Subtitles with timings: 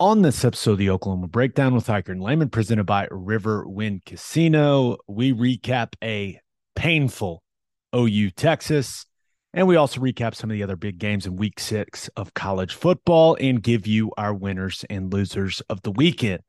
[0.00, 4.96] On this episode of the Oklahoma Breakdown with Ikard and Lehman, presented by Riverwind Casino,
[5.06, 6.40] we recap a
[6.74, 7.44] painful
[7.94, 9.06] OU Texas,
[9.52, 12.74] and we also recap some of the other big games in week six of college
[12.74, 16.42] football and give you our winners and losers of the weekend.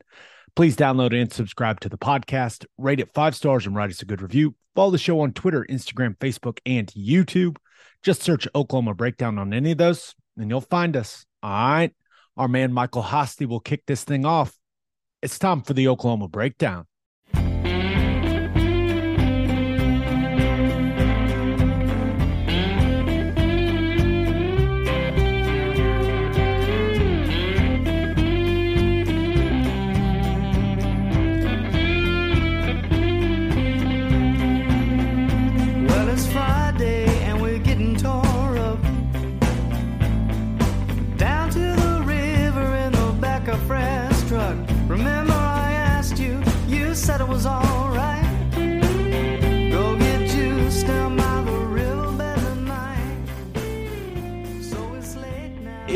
[0.56, 4.06] Please download and subscribe to the podcast, rate it five stars, and write us a
[4.06, 4.56] good review.
[4.74, 7.58] Follow the show on Twitter, Instagram, Facebook, and YouTube.
[8.02, 11.28] Just search Oklahoma Breakdown on any of those, and you'll find us.
[11.44, 11.94] All right.
[12.38, 14.58] Our man Michael Hosty will kick this thing off.
[15.22, 16.86] It's time for the Oklahoma Breakdown.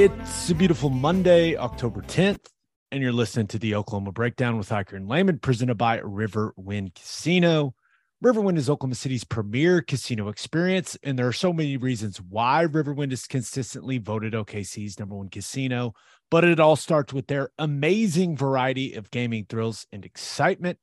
[0.02, 2.46] It's a beautiful Monday, October 10th,
[2.90, 7.76] and you're listening to the Oklahoma Breakdown with Ikard and Lehman, presented by Riverwind Casino.
[8.24, 13.12] Riverwind is Oklahoma City's premier casino experience, and there are so many reasons why Riverwind
[13.12, 15.94] is consistently voted OKC's number one casino.
[16.32, 20.80] But it all starts with their amazing variety of gaming thrills and excitement.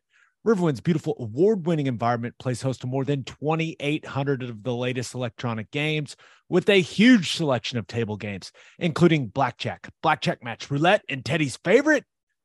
[0.47, 5.73] Riverwind's beautiful award winning environment plays host to more than 2,800 of the latest electronic
[5.73, 6.15] games
[6.49, 12.05] with a huge selection of table games, including blackjack, blackjack match, roulette, and Teddy's favorite,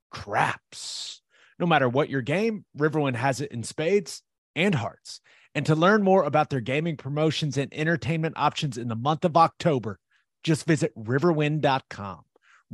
[0.09, 1.21] craps.
[1.59, 4.23] No matter what your game, Riverwind has it in spades
[4.55, 5.21] and hearts.
[5.53, 9.37] And to learn more about their gaming promotions and entertainment options in the month of
[9.37, 9.99] October,
[10.43, 12.21] just visit riverwind.com.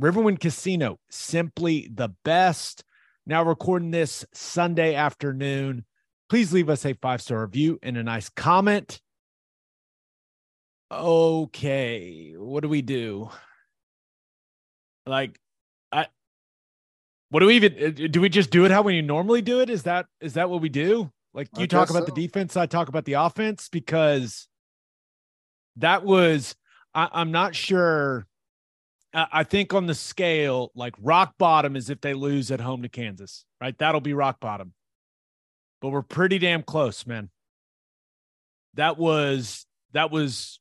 [0.00, 2.82] Riverwind Casino, simply the best.
[3.28, 5.84] Now, recording this Sunday afternoon.
[6.30, 9.02] Please leave us a five star review and a nice comment.
[10.90, 13.28] Okay, what do we do?
[15.04, 15.38] Like,
[15.92, 16.06] I,
[17.28, 18.22] what do we even uh, do?
[18.22, 19.68] We just do it how we normally do it?
[19.68, 21.12] Is that is that what we do?
[21.34, 22.14] Like you talk about so.
[22.14, 24.48] the defense, I talk about the offense because
[25.76, 26.56] that was
[26.94, 28.26] I, I'm not sure.
[29.14, 32.88] I, think on the scale, like rock bottom is if they lose at home to
[32.88, 33.76] Kansas, right?
[33.78, 34.74] That'll be rock bottom.
[35.80, 37.30] But we're pretty damn close, man.
[38.74, 40.60] That was that was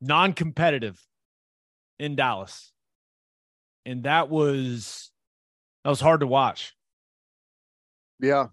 [0.00, 0.98] non-competitive
[1.98, 2.72] in Dallas.
[3.84, 5.10] And that was
[5.84, 6.74] that was hard to watch.
[8.20, 8.46] yeah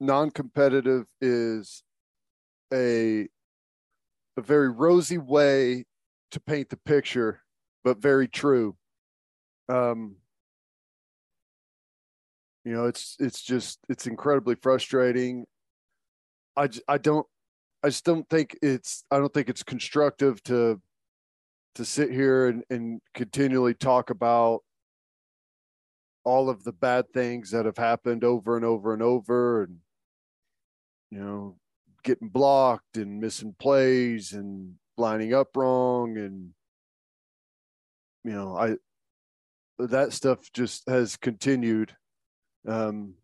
[0.00, 1.82] non-competitive is
[2.72, 3.28] a
[4.36, 5.84] a very rosy way
[6.30, 7.42] to paint the picture
[7.84, 8.76] but very true.
[9.68, 10.16] Um
[12.64, 15.46] you know it's it's just it's incredibly frustrating.
[16.56, 17.26] I I don't
[17.82, 20.80] i just don't think it's i don't think it's constructive to
[21.74, 24.60] to sit here and, and continually talk about
[26.24, 29.76] all of the bad things that have happened over and over and over and
[31.10, 31.56] you know
[32.02, 36.50] getting blocked and missing plays and lining up wrong and
[38.24, 38.76] you know i
[39.78, 41.96] that stuff just has continued.
[42.68, 43.14] Um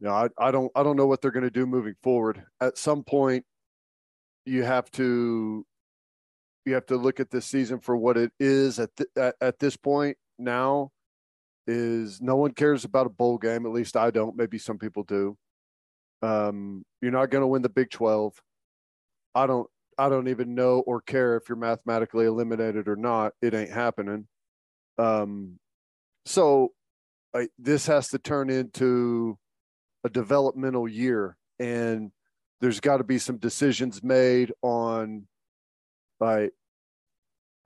[0.00, 2.44] you know i, I don't i don't know what they're going to do moving forward.
[2.60, 3.44] At some point
[4.44, 5.66] you have to
[6.64, 9.58] you have to look at this season for what it is at th- at, at
[9.58, 10.90] this point now
[11.66, 15.04] is no one cares about a bowl game at least i don't maybe some people
[15.04, 15.36] do.
[16.22, 18.34] Um you're not going to win the big 12
[19.34, 23.54] i don't i don't even know or care if you're mathematically eliminated or not it
[23.54, 24.26] ain't happening.
[24.98, 25.58] Um
[26.26, 26.72] so
[27.34, 29.38] I, this has to turn into
[30.04, 32.12] a developmental year and
[32.60, 35.26] there's got to be some decisions made on
[36.20, 36.52] like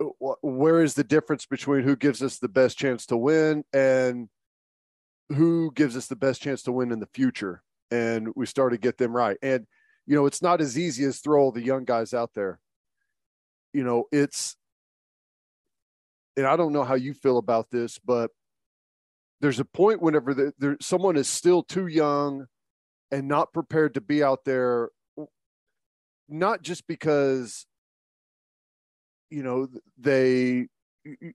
[0.00, 4.28] wh- where is the difference between who gives us the best chance to win and
[5.30, 7.62] who gives us the best chance to win in the future?
[7.91, 9.36] And we start to get them right.
[9.42, 9.66] And
[10.06, 12.60] you know it's not as easy as throw all the young guys out there.
[13.72, 14.56] You know it's
[16.36, 18.30] and i don't know how you feel about this but
[19.41, 22.47] there's a point whenever the, there someone is still too young
[23.10, 24.91] and not prepared to be out there
[26.28, 27.66] not just because
[29.30, 29.68] you know
[29.98, 30.68] they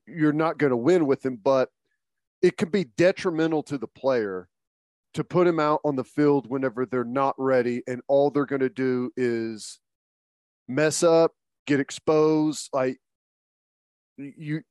[0.05, 1.69] you're not going to win with them, but
[2.41, 4.49] it can be detrimental to the player
[5.13, 8.61] to put him out on the field whenever they're not ready and all they're going
[8.61, 9.79] to do is
[10.67, 11.33] mess up
[11.67, 12.97] get exposed like
[14.17, 14.61] you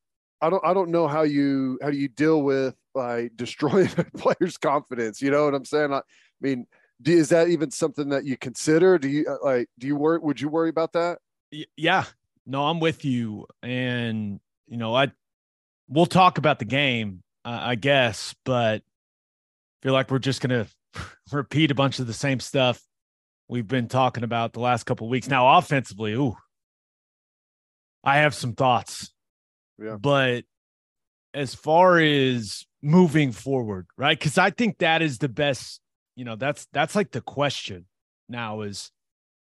[0.40, 4.04] I don't I don't know how you how do you deal with like destroying a
[4.16, 5.20] player's confidence.
[5.20, 5.92] You know what I'm saying?
[5.92, 6.00] I
[6.40, 6.66] mean,
[7.02, 8.98] do, is that even something that you consider?
[8.98, 10.18] Do you uh, like do you worry?
[10.18, 11.18] Would you worry about that?
[11.76, 12.04] Yeah,
[12.46, 15.10] no, I'm with you, and you know, I
[15.88, 18.89] we'll talk about the game, I guess, but I
[19.82, 20.66] feel like we're just gonna
[21.32, 22.80] repeat a bunch of the same stuff
[23.48, 25.28] we've been talking about the last couple weeks.
[25.28, 26.36] Now, offensively, ooh,
[28.04, 29.12] I have some thoughts.
[29.78, 29.96] Yeah.
[30.00, 30.44] But
[31.34, 34.18] as far as moving forward, right?
[34.18, 35.80] Because I think that is the best,
[36.16, 37.86] you know, that's that's like the question
[38.28, 38.90] now is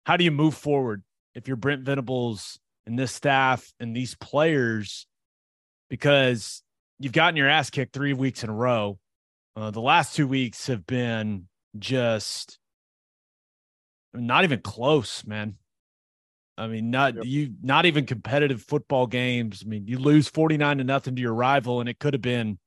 [0.04, 1.02] how do you move forward
[1.34, 5.06] if you're Brent Venables and this staff and these players?
[5.88, 6.62] Because
[6.98, 8.98] you've gotten your ass kicked three weeks in a row.
[9.56, 11.48] Uh, the last two weeks have been
[11.78, 12.58] just
[14.12, 15.56] not even close, man.
[16.56, 17.24] I mean, not Yep.
[17.24, 19.62] you, not even competitive football games.
[19.64, 22.58] I mean, you lose 49 to nothing to your rival, and it could have been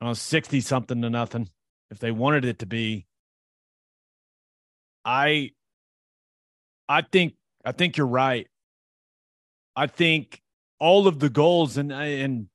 [0.00, 1.48] uh, 60 something to nothing
[1.90, 3.06] if they wanted it to be.
[5.04, 5.52] I,
[6.88, 7.34] I think,
[7.64, 8.46] I think you're right.
[9.76, 10.42] I think
[10.78, 12.48] all of the goals and, and,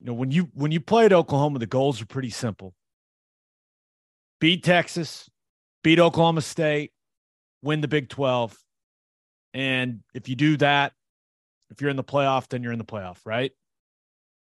[0.00, 2.74] you know, when you, when you play at Oklahoma, the goals are pretty simple
[4.40, 5.28] beat Texas,
[5.82, 6.92] beat Oklahoma State,
[7.62, 8.56] win the Big 12.
[9.54, 10.92] And if you do that,
[11.70, 13.52] if you're in the playoff, then you're in the playoff, right?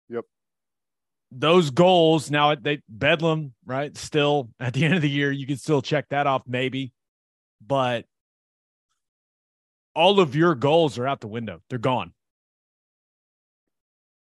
[0.09, 0.25] Yep.
[1.31, 3.95] Those goals now at they Bedlam, right?
[3.97, 6.91] Still at the end of the year, you can still check that off, maybe.
[7.65, 8.05] But
[9.95, 11.61] all of your goals are out the window.
[11.69, 12.13] They're gone.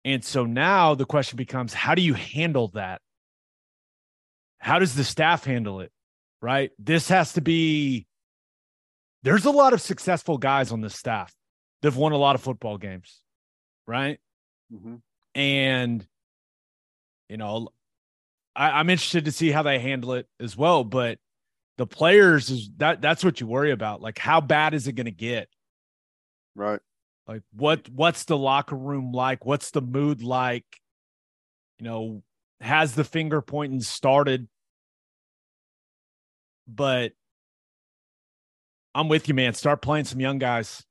[0.05, 3.01] And so now the question becomes how do you handle that?
[4.59, 5.93] How does the staff handle it?
[6.43, 6.71] Right?
[6.79, 8.07] This has to be
[9.23, 11.35] there's a lot of successful guys on this staff
[11.83, 13.21] that've won a lot of football games,
[13.87, 14.19] right?
[14.73, 14.97] Mm-hmm.
[15.35, 16.07] And
[17.29, 17.69] you know,
[18.57, 20.85] I, I'm interested to see how they handle it as well.
[20.85, 21.19] But
[21.79, 24.03] the players is that that's what you worry about.
[24.03, 25.49] Like, how bad is it going to get?
[26.55, 26.81] Right.
[27.31, 29.47] Like, what what's the locker room like?
[29.47, 30.65] What's the mood like?
[31.79, 32.23] You know,
[32.61, 34.49] has the finger pointing started?
[36.67, 37.13] But
[38.97, 39.55] I'm with you, man.
[39.55, 40.85] Start playing some young guys.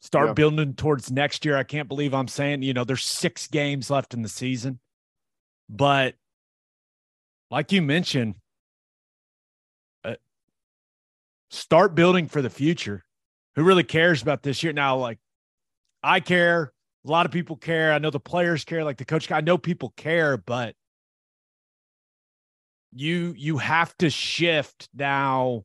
[0.00, 0.34] Start Yeah.
[0.34, 1.56] building towards next year.
[1.56, 4.78] I can't believe I'm saying, you know, there's six games left in the season.
[5.68, 6.14] But
[7.50, 8.36] like you mentioned,
[10.04, 10.14] uh,
[11.50, 13.04] start building for the future.
[13.56, 14.72] Who really cares about this year?
[14.72, 15.18] Now, like,
[16.02, 16.72] I care.
[17.04, 17.92] A lot of people care.
[17.92, 19.30] I know the players care, like the coach.
[19.30, 20.74] I know people care, but
[22.92, 25.64] you you have to shift now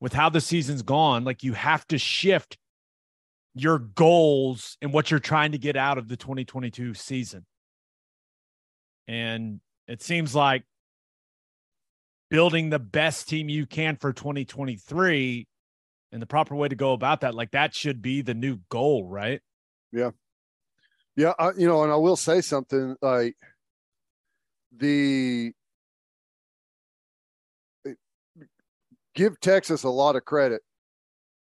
[0.00, 1.24] with how the season's gone.
[1.24, 2.56] Like you have to shift
[3.54, 7.44] your goals and what you're trying to get out of the 2022 season.
[9.08, 10.64] And it seems like
[12.30, 15.46] building the best team you can for 2023
[16.12, 19.04] and the proper way to go about that, like that should be the new goal,
[19.06, 19.40] right?
[19.92, 20.10] Yeah,
[21.16, 21.32] Yeah.
[21.38, 23.36] I, you know, and I will say something like
[24.76, 25.52] the
[29.14, 30.62] give Texas a lot of credit.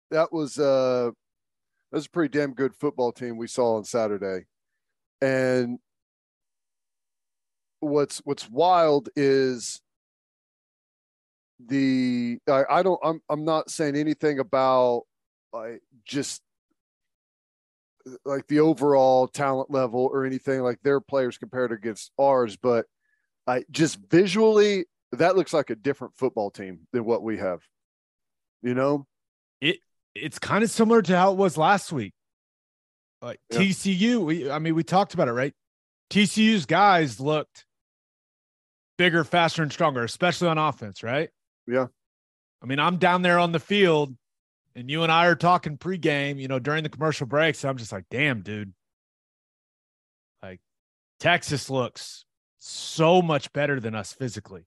[0.09, 1.11] That was uh
[1.91, 4.45] that was a pretty damn good football team we saw on Saturday.
[5.21, 5.79] And
[7.81, 9.81] what's what's wild is
[11.67, 15.03] the I, I don't I'm I'm not saying anything about
[15.53, 16.41] like just
[18.25, 22.85] like the overall talent level or anything like their players compared against ours, but
[23.47, 27.61] I just visually that looks like a different football team than what we have.
[28.61, 29.07] You know?
[29.59, 29.79] It
[30.15, 32.13] it's kind of similar to how it was last week.
[33.21, 33.59] Like Yeah.
[33.59, 35.53] TCU, we, I mean, we talked about it, right?
[36.09, 37.65] TCU's guys looked
[38.97, 41.29] bigger, faster, and stronger, especially on offense, right?
[41.67, 41.87] Yeah.
[42.61, 44.15] I mean, I'm down there on the field
[44.75, 47.63] and you and I are talking pregame, you know, during the commercial breaks.
[47.65, 48.73] I'm just like, damn, dude.
[50.41, 50.59] Like,
[51.19, 52.25] Texas looks
[52.59, 54.65] so much better than us physically.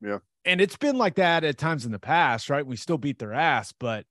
[0.00, 0.18] Yeah.
[0.44, 2.66] And it's been like that at times in the past, right?
[2.66, 4.04] We still beat their ass, but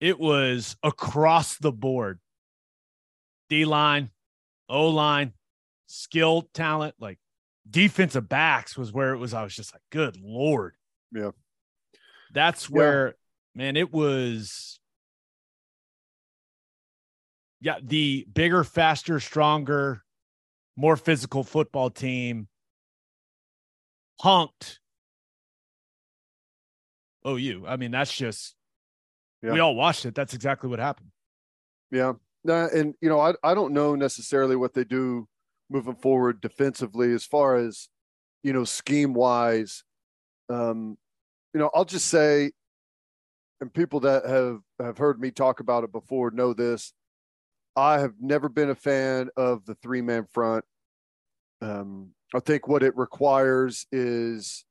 [0.00, 2.18] it was across the board
[3.48, 4.10] D line,
[4.68, 5.34] O line,
[5.86, 7.18] skill, talent, like
[7.68, 9.34] defensive backs was where it was.
[9.34, 10.74] I was just like, good Lord.
[11.12, 11.30] Yeah.
[12.32, 12.70] That's
[13.10, 13.16] Yeah.
[13.54, 14.78] Man, it was.
[17.60, 17.76] Yeah.
[17.82, 20.02] The bigger, faster, stronger,
[20.76, 22.48] more physical football team
[24.22, 24.78] punked
[27.26, 27.64] OU.
[27.66, 28.54] I mean, that's just,
[29.42, 30.14] we all watched it.
[30.14, 31.10] That's exactly what happened.
[31.90, 32.14] Yeah.
[32.44, 35.28] And you know, I I don't know necessarily what they do
[35.68, 37.88] moving forward defensively as far as
[38.42, 39.84] you know scheme wise.
[40.48, 40.96] Um,
[41.52, 42.52] you know, I'll just say,
[43.60, 46.92] and people that have have heard me talk about it before know this.
[47.76, 50.64] I have never been a fan of the three man front.
[51.60, 54.64] Um, I think what it requires is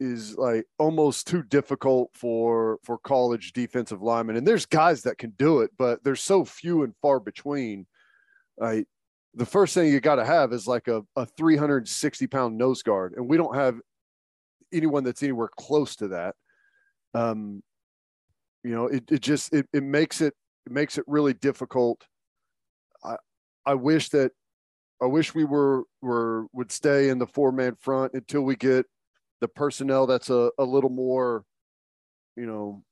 [0.00, 4.36] is like almost too difficult for for college defensive linemen.
[4.36, 7.86] And there's guys that can do it, but there's so few and far between.
[8.58, 8.86] Right.
[9.34, 13.14] The first thing you got to have is like a, a 360 pound nose guard,
[13.16, 13.78] and we don't have
[14.72, 16.34] anyone that's anywhere close to that.
[17.14, 17.62] Um,
[18.64, 20.34] you know, it, it just it, it makes it
[20.66, 22.04] it makes it really difficult.
[23.04, 23.16] I
[23.64, 24.32] I wish that
[25.00, 28.86] I wish we were were would stay in the four man front until we get
[29.40, 31.44] the personnel that's a, a little more,
[32.36, 32.82] you know,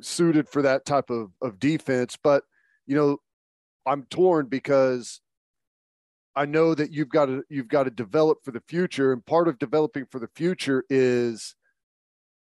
[0.00, 2.16] suited for that type of, of defense.
[2.22, 2.44] But,
[2.86, 3.18] you know,
[3.86, 5.20] I'm torn because
[6.34, 9.12] I know that you've got to you've got to develop for the future.
[9.12, 11.54] And part of developing for the future is,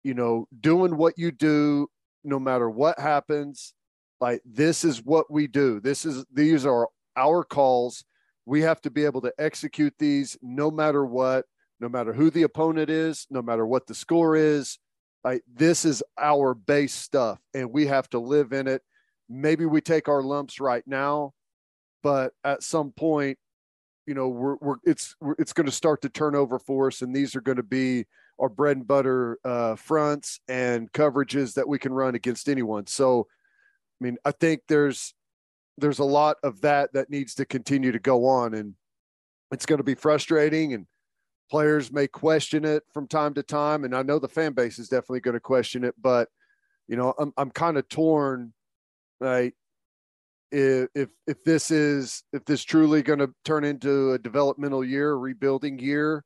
[0.03, 1.89] you know, doing what you do
[2.25, 3.75] no matter what happens.
[4.21, 5.81] Like this is what we do.
[5.81, 8.05] This is these are our calls.
[8.47, 11.47] We have to be able to execute these no matter what
[11.81, 14.79] no matter who the opponent is, no matter what the score is.
[15.25, 18.83] Like, this is our base stuff, and we have to live in it.
[19.29, 21.33] Maybe we take our lumps right now,
[22.03, 23.39] but at some point,
[24.07, 27.03] you know, we're, we're it's we're, it's going to start to turn over for us,
[27.03, 28.07] and these are going to be
[28.41, 32.87] our bread and butter uh, fronts and coverages that we can run against anyone.
[32.87, 33.27] So,
[34.01, 35.15] I mean, I think there's
[35.79, 38.75] there's a lot of that that needs to continue to go on, and
[39.53, 40.87] it's going to be frustrating and
[41.51, 44.89] players may question it from time to time and i know the fan base is
[44.89, 46.29] definitely going to question it but
[46.87, 48.53] you know i'm, I'm kind of torn
[49.21, 49.53] right
[50.53, 55.15] if, if if this is if this truly going to turn into a developmental year
[55.15, 56.25] rebuilding year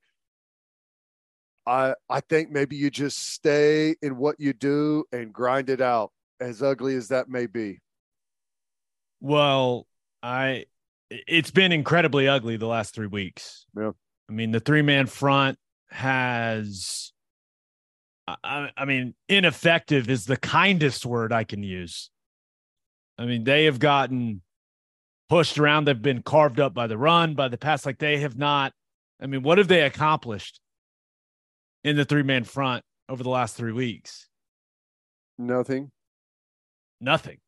[1.66, 6.10] i i think maybe you just stay in what you do and grind it out
[6.40, 7.78] as ugly as that may be
[9.20, 9.86] well
[10.22, 10.64] i
[11.10, 13.90] it's been incredibly ugly the last three weeks yeah
[14.28, 15.58] I mean, the three man front
[15.90, 17.12] has,
[18.26, 22.10] I, I, mean, ineffective is the kindest word I can use.
[23.18, 24.42] I mean, they have gotten
[25.28, 25.84] pushed around.
[25.84, 27.84] They've been carved up by the run, by the pass.
[27.84, 28.72] Like they have not.
[29.20, 30.58] I mean, what have they accomplished
[31.84, 34.28] in the three man front over the last three weeks?
[35.38, 35.90] Nothing.
[37.00, 37.38] Nothing.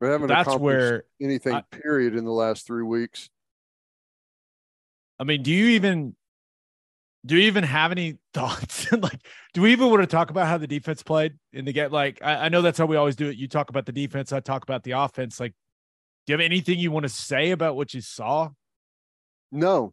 [0.00, 1.54] We haven't That's where anything.
[1.54, 3.28] I, period in the last three weeks.
[5.18, 6.16] I mean, do you even
[7.26, 8.90] do you even have any thoughts?
[8.92, 9.20] like,
[9.52, 11.92] do we even want to talk about how the defense played in the get?
[11.92, 13.36] Like, I, I, know that's how we always do it.
[13.36, 15.38] You talk about the defense, I talk about the offense.
[15.38, 15.52] Like,
[16.26, 18.50] do you have anything you want to say about what you saw?
[19.52, 19.92] No.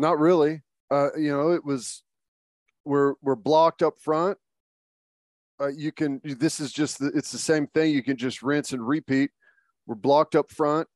[0.00, 0.62] Not really.
[0.90, 2.02] Uh, you know, it was
[2.86, 4.38] we're we're blocked up front.
[5.60, 6.22] Uh, you can.
[6.24, 7.00] This is just.
[7.00, 7.92] The, it's the same thing.
[7.92, 9.30] You can just rinse and repeat.
[9.86, 10.88] We're blocked up front.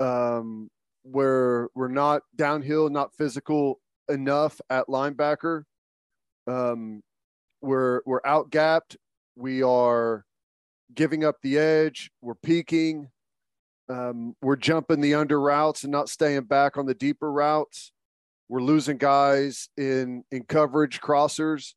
[0.00, 0.70] Um,
[1.02, 5.64] where we're not downhill, not physical enough at linebacker.
[6.46, 7.02] Um,
[7.60, 8.96] we're we're out gapped.
[9.36, 10.24] We are
[10.94, 12.10] giving up the edge.
[12.22, 13.10] We're peeking.
[13.90, 17.92] Um, we're jumping the under routes and not staying back on the deeper routes.
[18.48, 21.74] We're losing guys in in coverage crossers.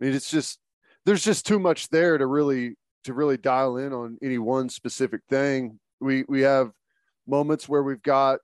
[0.00, 0.58] I mean, it's just
[1.04, 5.20] there's just too much there to really to really dial in on any one specific
[5.28, 5.78] thing.
[6.00, 6.70] We we have
[7.26, 8.40] moments where we've got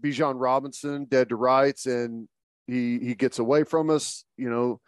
[0.00, 2.28] Bijan Robinson dead to rights and
[2.66, 4.24] he he gets away from us.
[4.36, 4.80] You know,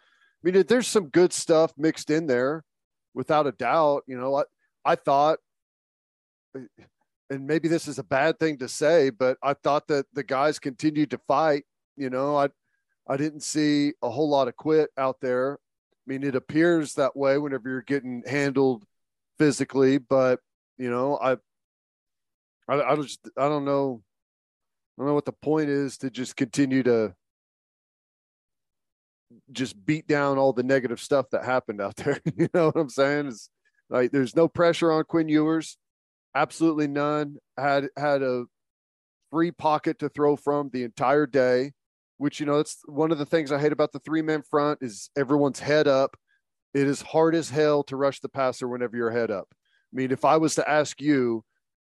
[0.43, 2.63] I mean, there's some good stuff mixed in there,
[3.13, 4.03] without a doubt.
[4.07, 4.43] You know, I
[4.85, 5.39] I thought,
[7.29, 10.59] and maybe this is a bad thing to say, but I thought that the guys
[10.59, 11.65] continued to fight.
[11.95, 12.49] You know, I
[13.07, 15.53] I didn't see a whole lot of quit out there.
[15.53, 18.83] I mean, it appears that way whenever you're getting handled
[19.37, 20.39] physically, but
[20.77, 21.37] you know, I
[22.67, 24.01] I, I just I don't know
[24.97, 27.13] I don't know what the point is to just continue to
[29.51, 32.19] just beat down all the negative stuff that happened out there.
[32.35, 33.27] you know what I'm saying?
[33.27, 33.49] It's
[33.89, 35.77] like there's no pressure on Quinn Ewers,
[36.35, 37.37] absolutely none.
[37.57, 38.45] Had had a
[39.31, 41.73] free pocket to throw from the entire day,
[42.17, 44.79] which you know that's one of the things I hate about the three man front
[44.81, 46.15] is everyone's head up.
[46.73, 49.47] It is hard as hell to rush the passer whenever you're head up.
[49.51, 51.43] I mean, if I was to ask you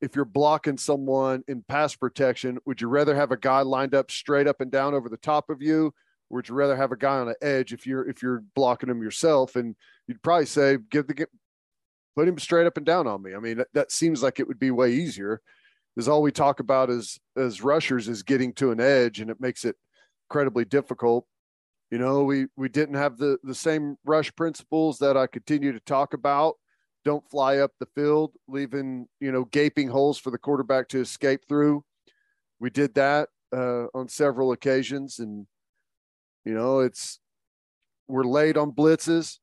[0.03, 4.11] if you're blocking someone in pass protection, would you rather have a guy lined up
[4.11, 5.93] straight up and down over the top of you
[6.31, 9.03] would you rather have a guy on the edge if you're if you're blocking him
[9.03, 9.57] yourself?
[9.57, 9.77] And
[10.07, 11.27] you'd probably say give the
[12.17, 13.35] put him straight up and down on me.
[13.35, 15.41] I mean that, that seems like it would be way easier.
[15.97, 19.41] Is all we talk about as as rushers is getting to an edge, and it
[19.41, 19.77] makes it
[20.29, 21.27] incredibly difficult.
[21.91, 25.81] You know, we we didn't have the the same rush principles that I continue to
[25.81, 26.57] talk about.
[27.05, 31.43] Don't fly up the field, leaving you know gaping holes for the quarterback to escape
[31.49, 31.85] through.
[32.59, 35.47] We did that uh, on several occasions, and
[36.45, 37.21] you know, it's
[38.09, 39.39] we're late on blitzes.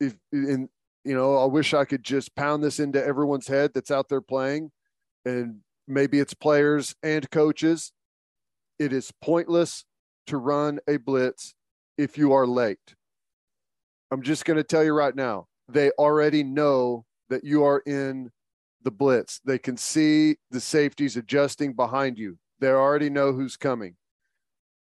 [0.00, 0.68] If in
[1.08, 4.20] you know, I wish I could just pound this into everyone's head that's out there
[4.20, 4.70] playing,
[5.24, 7.92] and maybe it's players and coaches.
[8.78, 9.86] It is pointless
[10.26, 11.54] to run a blitz
[11.96, 12.94] if you are late.
[14.10, 18.30] I'm just going to tell you right now, they already know that you are in
[18.82, 19.40] the blitz.
[19.44, 22.38] They can see the safeties adjusting behind you.
[22.60, 23.96] They already know who's coming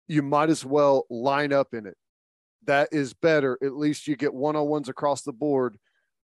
[0.08, 1.96] you might as well line up in it.
[2.64, 3.58] That is better.
[3.62, 5.78] At least you get one on ones across the board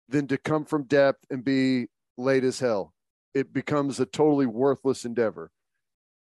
[0.10, 2.94] than to come from depth and be late as hell.
[3.34, 5.52] It becomes a totally worthless endeavor.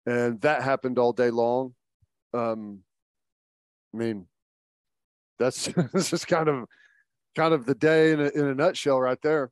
[0.06, 1.74] And that happened all day long.
[2.34, 2.80] Um,
[3.94, 4.28] I mean,
[5.40, 6.66] that's, this is kind of
[7.36, 9.52] kind of the day in a, in a nutshell right there.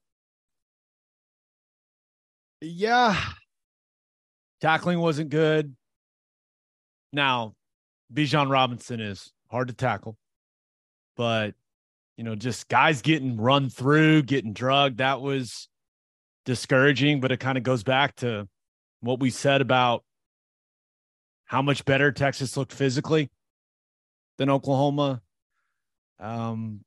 [2.61, 3.19] Yeah.
[4.61, 5.75] Tackling wasn't good.
[7.11, 7.55] Now,
[8.11, 10.17] Bijan Robinson is hard to tackle,
[11.17, 11.53] but
[12.17, 15.67] you know, just guys getting run through, getting drugged, that was
[16.45, 17.19] discouraging.
[17.19, 18.47] But it kind of goes back to
[19.01, 20.03] what we said about
[21.45, 23.29] how much better Texas looked physically
[24.37, 25.21] than Oklahoma.
[26.19, 26.81] Um,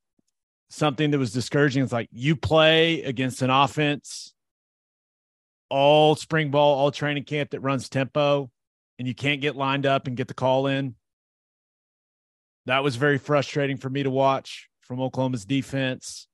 [0.71, 4.33] something that was discouraging is like you play against an offense
[5.69, 8.51] all spring ball, all training camp that runs tempo,
[8.99, 10.95] and you can't get lined up and get the call in
[12.67, 16.29] that was very frustrating for me to watch from Oklahoma's defense.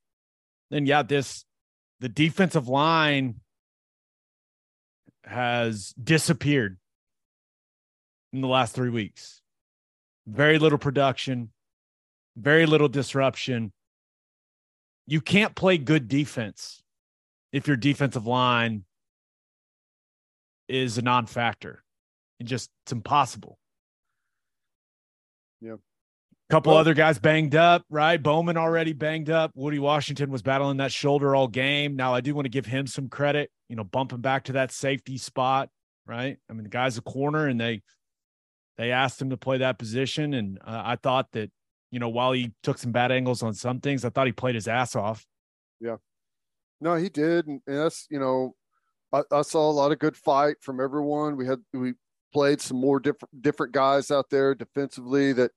[0.71, 1.45] Then, yeah, this
[2.01, 3.37] the defensive line
[5.25, 6.79] has disappeared
[8.33, 9.41] in the last three weeks.
[10.27, 11.51] Very little production,
[12.37, 13.73] very little disruption.
[15.07, 16.83] You can't play good defense
[17.53, 18.85] if your defensive line
[20.69, 21.83] is a non factor.
[22.41, 23.59] It just, it's impossible.
[25.61, 25.77] Yeah
[26.53, 28.23] couple well, other guys banged up, right?
[28.23, 29.53] Bowman already banged up.
[29.55, 31.97] Woody Washington was battling that shoulder all game.
[31.97, 34.71] Now I do want to give him some credit, you know, bumping back to that
[34.71, 35.71] safety spot,
[36.07, 36.37] right?
[36.51, 37.81] I mean, the guy's a corner and they
[38.77, 41.51] they asked him to play that position and uh, I thought that,
[41.91, 44.55] you know, while he took some bad angles on some things, I thought he played
[44.55, 45.25] his ass off.
[45.81, 45.97] Yeah.
[46.83, 48.55] No, he did and that's, you know,
[49.11, 51.37] I, I saw a lot of good fight from everyone.
[51.39, 51.95] We had we
[52.31, 55.51] played some more different different guys out there defensively that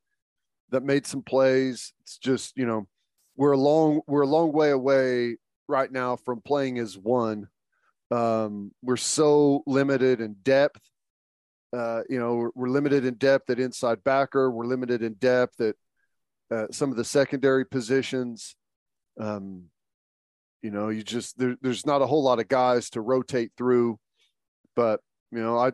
[0.69, 1.93] that made some plays.
[2.01, 2.87] It's just, you know,
[3.35, 7.47] we're a long we're a long way away right now from playing as one.
[8.11, 10.81] Um, we're so limited in depth.
[11.73, 14.49] Uh, you know, we're, we're, limited in depth at inside backer.
[14.49, 15.75] We're limited in depth at
[16.49, 18.55] uh, some of the secondary positions.
[19.19, 19.65] Um,
[20.61, 23.99] you know, you just there, there's not a whole lot of guys to rotate through.
[24.75, 25.01] But
[25.31, 25.71] you know, I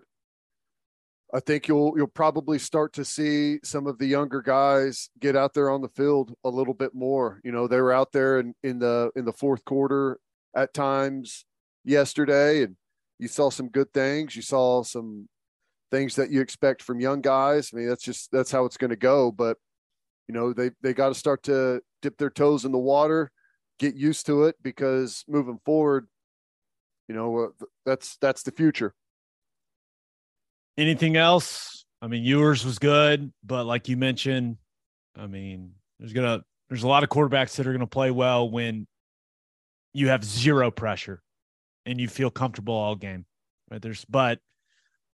[1.34, 5.54] I think you'll you'll probably start to see some of the younger guys get out
[5.54, 7.40] there on the field a little bit more.
[7.44, 10.20] You know, they were out there in, in the in the fourth quarter
[10.56, 11.46] at times
[11.86, 12.76] yesterday, and
[13.18, 14.36] you saw some good things.
[14.36, 15.30] You saw some
[15.90, 17.72] things that you expect from young guys.
[17.74, 19.32] I mean, that's just that's how it's going to go.
[19.32, 19.58] But
[20.28, 23.32] you know, they they got to start to dip their toes in the water,
[23.80, 26.08] get used to it because moving forward,
[27.08, 28.94] you know, uh, that's that's the future.
[30.78, 31.86] Anything else?
[32.02, 34.58] I mean, yours was good, but like you mentioned,
[35.18, 38.88] I mean, there's gonna there's a lot of quarterbacks that are gonna play well when
[39.94, 41.22] you have zero pressure
[41.86, 43.26] and you feel comfortable all game.
[43.70, 43.82] Right?
[43.82, 44.40] There's but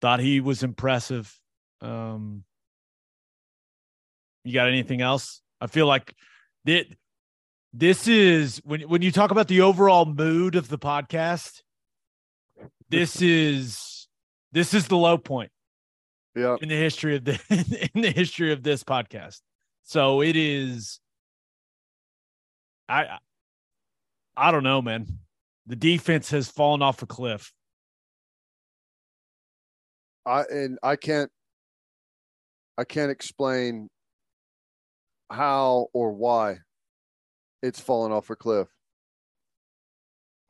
[0.00, 1.32] thought he was impressive.
[1.80, 2.44] Um
[4.44, 5.40] you got anything else?
[5.60, 6.14] I feel like
[6.64, 6.86] that
[7.72, 11.62] this is when when you talk about the overall mood of the podcast,
[12.88, 13.91] this is
[14.52, 15.50] this is the low point
[16.36, 16.56] Yeah.
[16.60, 19.40] in the history of the in the history of this podcast.
[19.82, 21.00] So it is
[22.88, 23.18] I
[24.36, 25.06] I don't know, man.
[25.66, 27.52] The defense has fallen off a cliff.
[30.26, 31.30] I and I can't
[32.78, 33.88] I can't explain
[35.30, 36.58] how or why
[37.62, 38.68] it's fallen off a cliff.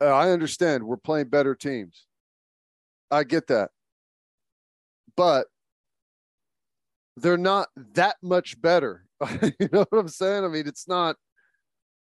[0.01, 2.05] Uh, I understand we're playing better teams.
[3.11, 3.69] I get that.
[5.15, 5.47] But
[7.17, 9.05] they're not that much better.
[9.59, 10.43] you know what I'm saying?
[10.43, 11.15] I mean, it's not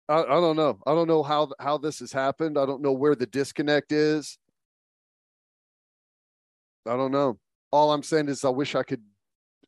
[0.08, 0.78] I, I don't know.
[0.86, 2.58] I don't know how how this has happened.
[2.58, 4.38] I don't know where the disconnect is.
[6.86, 7.38] I don't know.
[7.72, 9.02] All I'm saying is I wish I could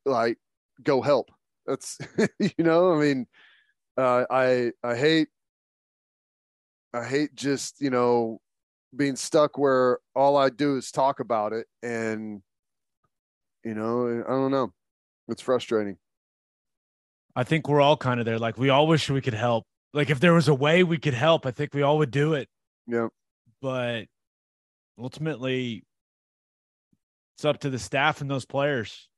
[0.05, 0.38] like
[0.83, 1.31] go help.
[1.66, 1.99] That's
[2.38, 3.27] you know, I mean,
[3.96, 5.29] uh, I I hate
[6.92, 8.40] I hate just, you know,
[8.94, 12.42] being stuck where all I do is talk about it and
[13.67, 14.73] you know, I don't know.
[15.27, 15.97] It's frustrating.
[17.35, 18.39] I think we're all kind of there.
[18.39, 19.65] Like we all wish we could help.
[19.93, 22.35] Like if there was a way we could help, I think we all would do
[22.35, 22.49] it.
[22.87, 23.09] Yeah.
[23.61, 24.05] But
[24.97, 25.83] ultimately,
[27.35, 29.09] it's up to the staff and those players,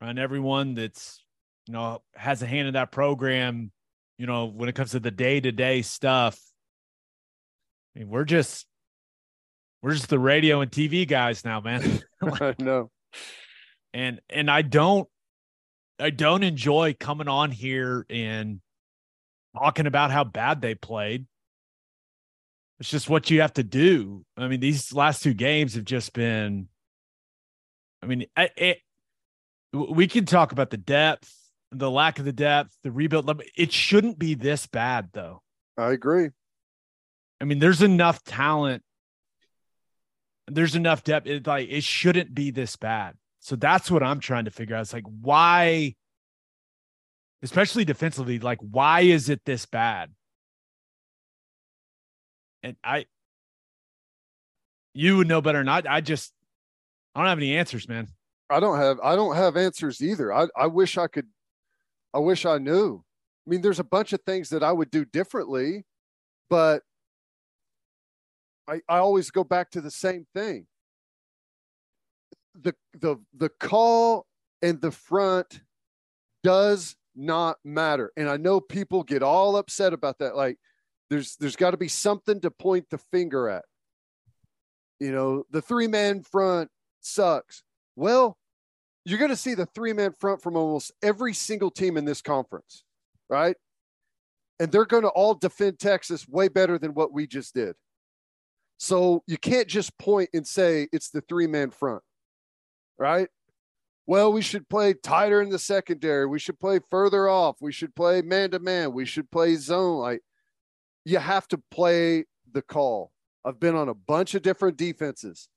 [0.00, 1.22] and everyone that's
[1.66, 3.70] you know has a hand in that program.
[4.16, 6.40] You know, when it comes to the day to day stuff,
[7.94, 8.66] I mean, we're just
[9.82, 12.00] we're just the radio and TV guys now, man.
[12.22, 12.90] I know.
[13.92, 15.08] And and I don't
[15.98, 18.60] I don't enjoy coming on here and
[19.56, 21.26] talking about how bad they played.
[22.80, 24.24] It's just what you have to do.
[24.36, 26.68] I mean, these last two games have just been.
[28.02, 28.78] I mean, I, it,
[29.72, 31.34] we can talk about the depth,
[31.72, 33.42] the lack of the depth, the rebuild.
[33.56, 35.42] It shouldn't be this bad, though.
[35.76, 36.30] I agree.
[37.40, 38.84] I mean, there's enough talent.
[40.46, 41.26] There's enough depth.
[41.26, 43.14] It, like it shouldn't be this bad.
[43.40, 44.82] So that's what I'm trying to figure out.
[44.82, 45.94] It's like why,
[47.42, 50.10] especially defensively, like why is it this bad?
[52.62, 53.06] And I,
[54.94, 55.82] you would know better than I.
[55.88, 56.32] I just,
[57.14, 58.08] I don't have any answers, man.
[58.50, 60.32] I don't have I don't have answers either.
[60.32, 61.26] I I wish I could
[62.14, 63.04] I wish I knew.
[63.46, 65.84] I mean, there's a bunch of things that I would do differently,
[66.48, 66.82] but
[68.66, 70.66] I I always go back to the same thing.
[72.60, 74.26] The the the call
[74.62, 75.60] and the front
[76.42, 78.12] does not matter.
[78.16, 80.36] And I know people get all upset about that.
[80.36, 80.58] Like
[81.10, 83.64] there's there's got to be something to point the finger at.
[85.00, 87.62] You know, the three man front sucks.
[87.96, 88.36] Well,
[89.04, 92.20] you're going to see the three man front from almost every single team in this
[92.20, 92.84] conference,
[93.28, 93.56] right?
[94.60, 97.74] And they're going to all defend Texas way better than what we just did.
[98.78, 102.02] So you can't just point and say it's the three man front,
[102.98, 103.28] right?
[104.06, 106.26] Well, we should play tighter in the secondary.
[106.26, 107.56] We should play further off.
[107.60, 108.92] We should play man to man.
[108.92, 109.98] We should play zone.
[109.98, 110.22] Like
[111.04, 113.12] you have to play the call.
[113.44, 115.48] I've been on a bunch of different defenses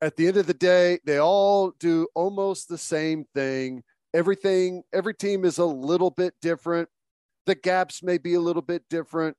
[0.00, 3.82] at the end of the day, they all do almost the same thing.
[4.14, 6.88] Everything, every team is a little bit different.
[7.46, 9.36] The gaps may be a little bit different.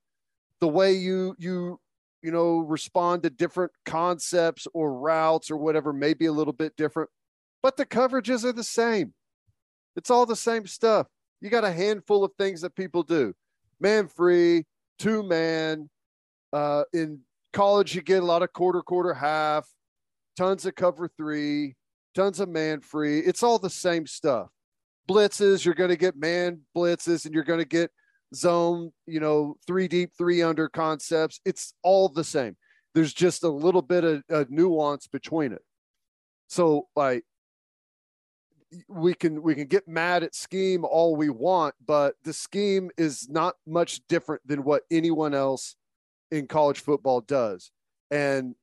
[0.60, 1.80] The way you you
[2.22, 6.76] you know respond to different concepts or routes or whatever may be a little bit
[6.76, 7.10] different,
[7.62, 9.14] but the coverages are the same.
[9.96, 11.08] It's all the same stuff.
[11.42, 13.34] You got a handful of things that people do:
[13.80, 14.66] man free,
[14.98, 15.90] two man.
[16.52, 17.20] Uh, in
[17.54, 19.68] college, you get a lot of quarter, quarter, half
[20.40, 21.76] tons of cover three,
[22.16, 23.20] tons of man free.
[23.20, 24.48] It's all the same stuff.
[25.10, 27.92] Blitzes, you're going to get man blitzes and you're going to get
[28.34, 31.42] zone, you know, three deep, three under concepts.
[31.44, 32.56] It's all the same.
[32.96, 35.62] There's just a little bit of, of nuance between it.
[36.48, 37.26] So, like,
[38.88, 43.28] we can we can get mad at scheme all we want, but the scheme is
[43.30, 45.76] not much different than what anyone else
[46.32, 47.72] in college football does.
[48.12, 48.56] And,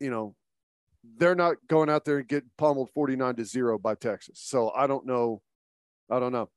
[0.00, 0.34] you know,
[1.16, 4.40] they're not going out there and getting pummeled 49 to 0 by Texas.
[4.40, 5.42] So I don't know.
[6.10, 6.48] I don't know.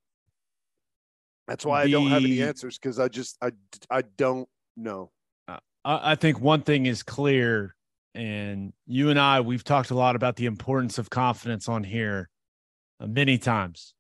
[1.48, 3.52] That's why I don't have any answers because I just I
[3.90, 5.12] I don't know.
[5.48, 7.76] I, I think one thing is clear,
[8.16, 12.30] and you and I, we've talked a lot about the importance of confidence on here
[13.00, 13.94] uh, many times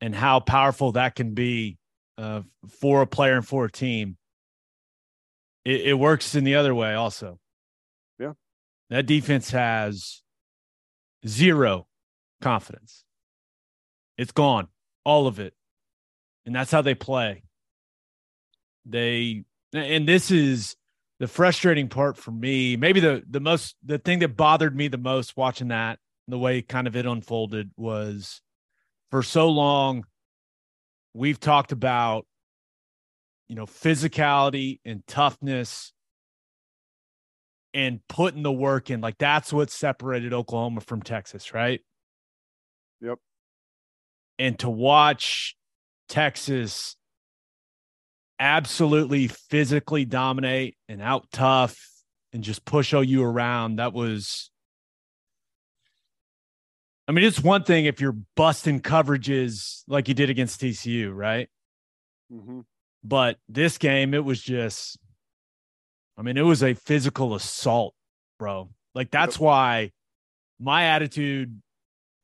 [0.00, 1.78] and how powerful that can be
[2.16, 4.16] uh, for a player and for a team.
[5.64, 7.38] It, it works in the other way also.
[8.18, 8.32] Yeah.
[8.88, 10.22] That defense has
[11.26, 11.86] zero
[12.40, 13.04] confidence.
[14.16, 14.68] It's gone,
[15.04, 15.54] all of it.
[16.46, 17.44] And that's how they play.
[18.84, 20.76] They and this is
[21.22, 22.76] the frustrating part for me.
[22.76, 26.62] Maybe the the most the thing that bothered me the most watching that, the way
[26.62, 28.40] kind of it unfolded was
[29.12, 30.04] for so long
[31.14, 32.26] we've talked about
[33.46, 35.92] you know physicality and toughness
[37.72, 41.82] and putting the work in like that's what separated Oklahoma from Texas, right?
[43.00, 43.18] Yep.
[44.40, 45.54] And to watch
[46.08, 46.96] Texas
[48.42, 51.78] absolutely physically dominate and out tough
[52.32, 54.50] and just push OU around, that was
[57.08, 61.48] I mean, it's one thing if you're busting coverages like you did against TCU, right?
[62.32, 62.60] Mm-hmm.
[63.04, 64.98] But this game, it was just,
[66.16, 67.94] I mean, it was a physical assault,
[68.38, 68.70] bro.
[68.94, 69.90] Like, that's why
[70.60, 71.60] my attitude,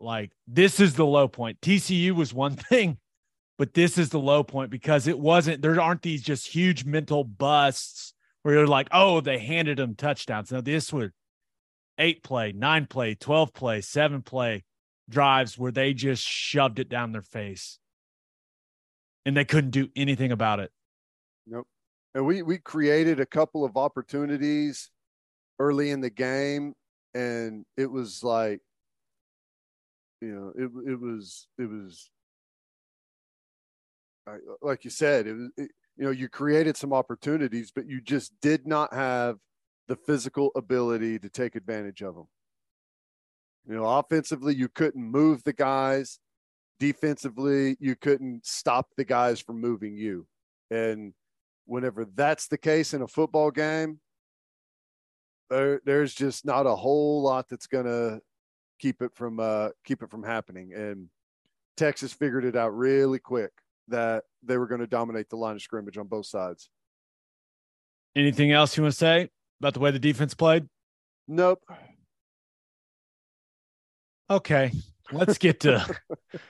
[0.00, 1.61] like, this is the low point.
[1.61, 2.98] TCU was one thing,
[3.59, 7.25] but this is the low point because it wasn't, there aren't these just huge mental
[7.25, 10.53] busts where you're like, oh, they handed them touchdowns.
[10.53, 11.11] Now, this was
[11.99, 14.64] eight play, nine play, 12 play, seven play
[15.11, 17.79] drives where they just shoved it down their face
[19.27, 20.71] and they couldn't do anything about it.
[21.47, 21.66] Nope.
[22.14, 24.90] And we we created a couple of opportunities
[25.59, 26.73] early in the game,
[27.14, 28.61] and it was like,
[30.23, 32.11] you know, it it was it was
[34.62, 38.67] like you said, it it, you know you created some opportunities, but you just did
[38.67, 39.37] not have
[39.88, 42.29] the physical ability to take advantage of them.
[43.67, 46.19] You know, offensively, you couldn't move the guys.
[46.79, 50.27] Defensively, you couldn't stop the guys from moving you.
[50.71, 51.12] And
[51.67, 54.01] whenever that's the case in a football game,
[55.51, 58.21] there, there's just not a whole lot that's gonna
[58.79, 60.73] keep it from uh, keep it from happening.
[60.75, 61.09] And
[61.77, 63.53] Texas figured it out really quick
[63.88, 66.70] that they were going to dominate the line of scrimmage on both sides.
[68.16, 70.66] Anything else you want to say about the way the defense played?
[71.27, 71.62] Nope.
[74.31, 74.72] Okay,
[75.12, 75.87] let's get to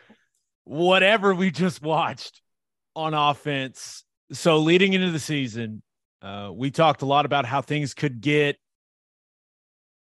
[0.65, 2.43] whatever we just watched
[2.97, 4.05] on offense.
[4.33, 5.83] So, leading into the season,
[6.21, 8.57] uh, we talked a lot about how things could get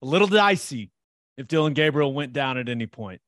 [0.02, 0.92] a little dicey
[1.38, 3.22] if Dillon Gabriel went down at any point.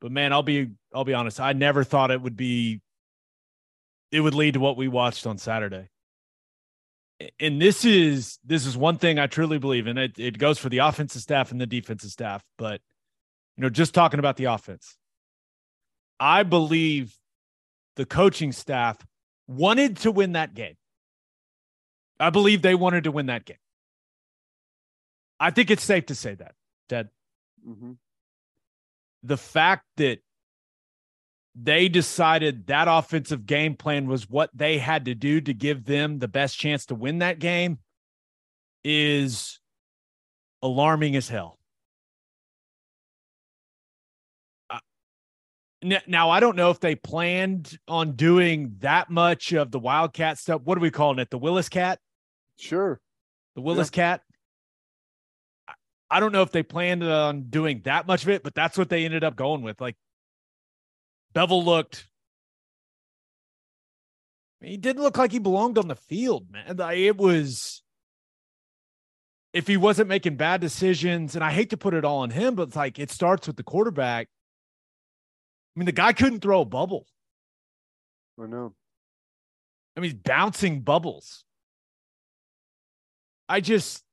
[0.00, 2.80] But man, I'll be I'll be honest, I never thought it would be
[4.10, 5.88] it would lead to what we watched on Saturday.
[7.38, 10.68] And this is this is one thing I truly believe, and it, it goes for
[10.68, 12.80] the offensive staff and the defensive staff, but
[13.56, 14.96] you know, just talking about the offense.
[16.18, 17.14] I believe
[17.96, 18.98] the coaching staff
[19.46, 20.76] wanted to win that game.
[22.18, 23.58] I believe they wanted to win that game.
[25.38, 26.54] I think it's safe to say that,
[26.88, 27.10] Ted.
[27.62, 27.92] hmm
[29.22, 30.20] The fact that
[31.58, 36.18] they decided that offensive game plan was what they had to do to give them
[36.18, 37.78] the best chance to win that game
[38.84, 39.58] is
[40.62, 41.58] alarming as hell.
[44.68, 44.80] Uh,
[45.82, 50.60] Now, I don't know if they planned on doing that much of the Wildcat stuff.
[50.62, 51.30] What are we calling it?
[51.30, 51.98] The Willis Cat?
[52.58, 53.00] Sure.
[53.54, 54.22] The Willis Cat?
[55.66, 55.74] I-
[56.10, 58.90] I don't know if they planned on doing that much of it, but that's what
[58.90, 59.80] they ended up going with.
[59.80, 59.96] Like,
[61.36, 62.08] Beville looked.
[64.62, 66.80] He didn't look like he belonged on the field, man.
[66.80, 67.82] It was.
[69.52, 72.54] If he wasn't making bad decisions, and I hate to put it all on him,
[72.54, 74.28] but it's like it starts with the quarterback.
[75.76, 77.06] I mean, the guy couldn't throw a bubble.
[78.40, 78.72] I know.
[79.94, 81.44] I mean, he's bouncing bubbles.
[83.46, 84.05] I just, I-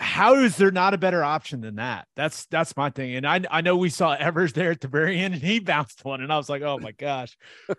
[0.00, 2.06] how is there not a better option than that?
[2.14, 3.16] That's that's my thing.
[3.16, 6.04] And I I know we saw Evers there at the very end, and he bounced
[6.04, 7.36] one, and I was like, oh my gosh.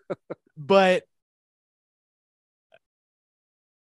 [0.58, 1.04] but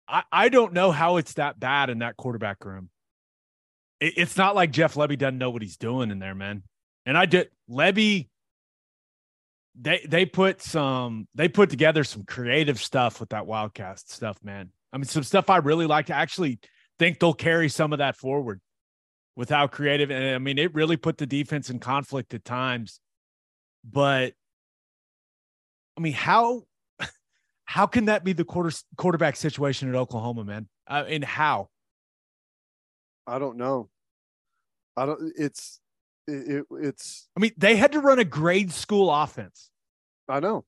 [0.06, 2.90] I I don't know how it's that bad in that quarterback room.
[3.98, 6.62] It, it's not like Jeff Lebby doesn't know what he's doing in there, man.
[7.06, 8.28] And I did Lebby
[9.80, 14.70] they they put some they put together some creative stuff with that Wildcat stuff, man.
[14.92, 16.06] I mean, some stuff I really like.
[16.06, 16.60] to actually
[16.98, 18.60] think they'll carry some of that forward
[19.36, 20.10] with how creative.
[20.10, 23.00] And I mean, it really put the defense in conflict at times.
[23.84, 24.34] But
[25.96, 26.64] I mean, how
[27.64, 30.68] how can that be the quarter quarterback situation at Oklahoma, man?
[30.86, 31.68] Uh, and how?
[33.26, 33.88] I don't know.
[34.96, 35.32] I don't.
[35.36, 35.80] It's
[36.26, 37.28] it, it's.
[37.36, 39.70] I mean, they had to run a grade school offense.
[40.28, 40.64] I know.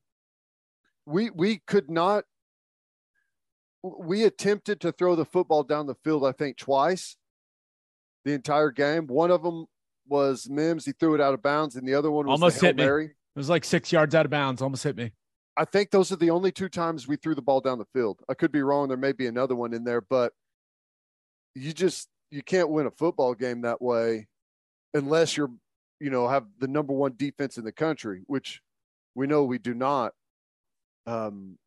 [1.05, 2.23] We we could not.
[3.83, 6.25] We attempted to throw the football down the field.
[6.25, 7.17] I think twice.
[8.23, 9.07] The entire game.
[9.07, 9.65] One of them
[10.07, 10.85] was Mims.
[10.85, 13.05] He threw it out of bounds, and the other one was almost hit Mary.
[13.05, 13.11] me.
[13.11, 14.61] It was like six yards out of bounds.
[14.61, 15.11] Almost hit me.
[15.57, 18.21] I think those are the only two times we threw the ball down the field.
[18.29, 18.87] I could be wrong.
[18.87, 20.33] There may be another one in there, but
[21.55, 24.27] you just you can't win a football game that way
[24.93, 25.51] unless you're
[25.99, 28.61] you know have the number one defense in the country, which
[29.15, 30.13] we know we do not.
[31.05, 31.57] Um,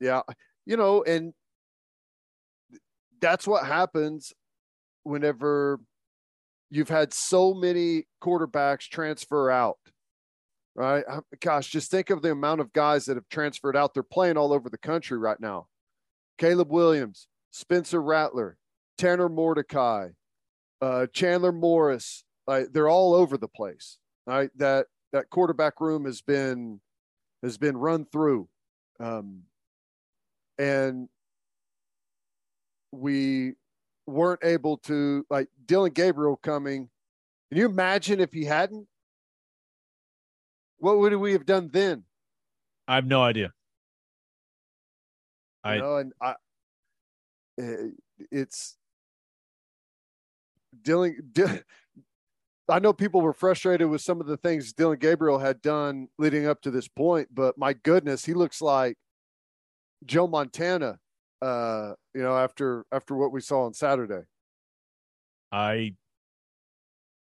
[0.00, 0.22] yeah,
[0.66, 1.32] you know, and
[3.20, 4.32] that's what happens
[5.02, 5.80] whenever
[6.70, 9.78] you've had so many quarterbacks transfer out.
[10.74, 11.04] Right?
[11.40, 13.92] Gosh, just think of the amount of guys that have transferred out.
[13.92, 15.66] They're playing all over the country right now.
[16.38, 18.56] Caleb Williams, Spencer Rattler,
[18.96, 20.10] Tanner Mordecai,
[20.80, 22.24] uh, Chandler Morris.
[22.46, 23.98] Like they're all over the place.
[24.26, 24.50] Right?
[24.56, 26.80] That that quarterback room has been
[27.42, 28.48] has been run through,
[29.00, 29.42] um,
[30.60, 31.08] and
[32.92, 33.54] we
[34.06, 36.90] weren't able to like Dillon Gabriel coming.
[37.50, 38.86] Can you imagine if he hadn't?
[40.78, 42.04] What would we have done then?
[42.86, 43.52] I have no idea.
[45.64, 46.34] I you know, and I,
[47.58, 47.76] eh,
[48.30, 48.76] it's
[50.82, 51.32] Dillon.
[52.68, 56.46] I know people were frustrated with some of the things Dillon Gabriel had done leading
[56.46, 58.96] up to this point, but my goodness, he looks like
[60.04, 60.98] Joe Montana.
[61.42, 64.22] Uh, you know, after after what we saw on Saturday.
[65.50, 65.94] I,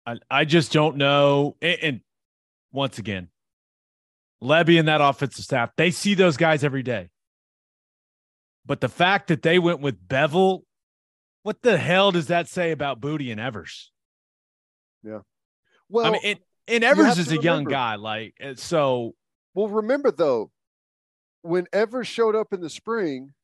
[0.07, 1.57] I, I just don't know.
[1.62, 2.00] And, and
[2.70, 3.29] once again,
[4.42, 7.09] Lebby and that offensive staff, they see those guys every day.
[8.66, 10.64] But the fact that they went with Beville,
[11.42, 13.90] what the hell does that say about Booty and Evers?
[15.03, 15.20] Yeah.
[15.88, 17.44] Well, I mean, it, and Evers is a remember.
[17.44, 19.14] young guy, like so.
[19.55, 20.50] Well, remember though,
[21.45, 23.35] when Evers showed up in the spring,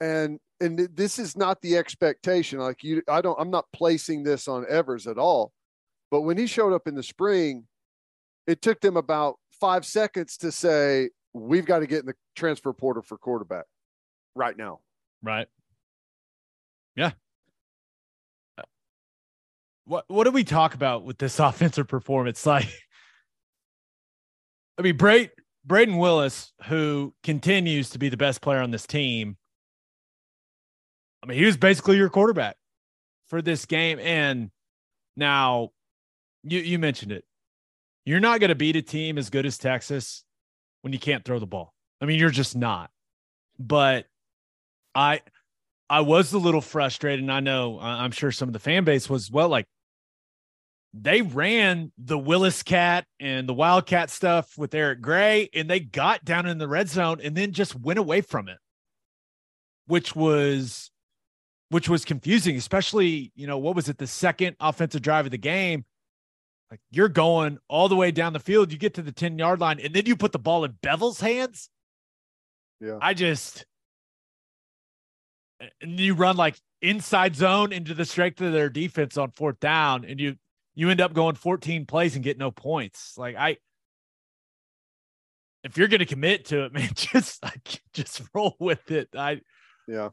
[0.00, 2.58] and and this is not the expectation.
[2.58, 3.38] Like you, I don't.
[3.38, 5.52] I'm not placing this on Evers at all.
[6.10, 7.66] But when he showed up in the spring,
[8.46, 12.72] it took them about five seconds to say we've got to get in the transfer
[12.72, 13.66] portal for quarterback
[14.34, 14.80] right now.
[15.22, 15.46] Right.
[16.96, 17.12] Yeah.
[18.58, 18.62] Uh,
[19.84, 22.46] what what do we talk about with this offensive performance?
[22.46, 22.68] Like,
[24.78, 24.96] I mean,
[25.66, 29.36] Brayden Willis, who continues to be the best player on this team.
[31.22, 32.56] I mean, he was basically your quarterback
[33.28, 33.98] for this game.
[34.00, 34.50] And
[35.16, 35.70] now
[36.42, 37.24] you you mentioned it.
[38.04, 40.24] You're not going to beat a team as good as Texas
[40.80, 41.74] when you can't throw the ball.
[42.00, 42.90] I mean, you're just not.
[43.58, 44.06] But
[44.94, 45.20] I
[45.90, 49.10] I was a little frustrated, and I know I'm sure some of the fan base
[49.10, 49.48] was well.
[49.48, 49.66] Like
[50.92, 56.24] they ran the Willis Cat and the Wildcat stuff with Eric Gray, and they got
[56.24, 58.58] down in the red zone and then just went away from it,
[59.86, 60.90] which was
[61.68, 65.38] which was confusing, especially, you know, what was it, the second offensive drive of the
[65.38, 65.84] game?
[66.68, 69.60] Like you're going all the way down the field, you get to the 10 yard
[69.60, 71.68] line, and then you put the ball in Beville's hands.
[72.80, 72.98] Yeah.
[73.00, 73.64] I just
[75.80, 80.04] and you run like inside zone into the strength of their defense on fourth down,
[80.04, 80.36] and you
[80.74, 83.14] you end up going 14 plays and get no points.
[83.16, 83.58] Like I
[85.62, 89.08] if you're gonna commit to it, man, just like just roll with it.
[89.16, 89.40] I
[89.86, 90.10] yeah.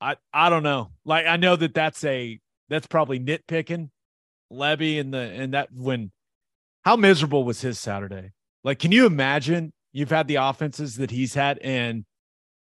[0.00, 0.90] I I don't know.
[1.04, 2.38] Like I know that that's a
[2.68, 3.90] that's probably nitpicking
[4.52, 6.10] Lebby and the and that when
[6.84, 8.32] how miserable was his Saturday?
[8.64, 12.04] Like, can you imagine you've had the offenses that he's had and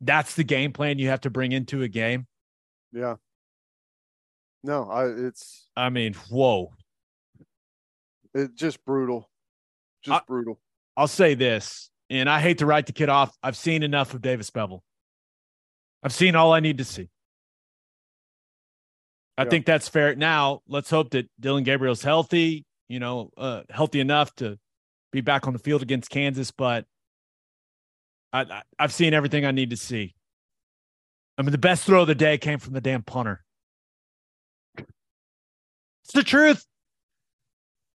[0.01, 2.27] that's the game plan you have to bring into a game?
[2.93, 3.17] Yeah.
[4.63, 6.73] No, I it's I mean, whoa.
[8.35, 9.29] It's just brutal.
[10.03, 10.61] Just I, brutal.
[10.97, 13.37] I'll say this, and I hate to write the kid off.
[13.43, 14.83] I've seen enough of Davis Beville.
[16.03, 17.09] I've seen all I need to see.
[19.37, 19.51] I yeah.
[19.51, 20.15] think that's fair.
[20.17, 24.59] Now, let's hope that Dillon Gabriel's healthy, you know, uh, healthy enough to
[25.13, 26.51] be back on the field against Kansas.
[26.51, 26.87] But
[28.33, 30.15] I, I, I've seen everything I need to see.
[31.37, 33.45] I mean, the best throw of the day came from the damn punter.
[34.77, 36.65] It's the truth.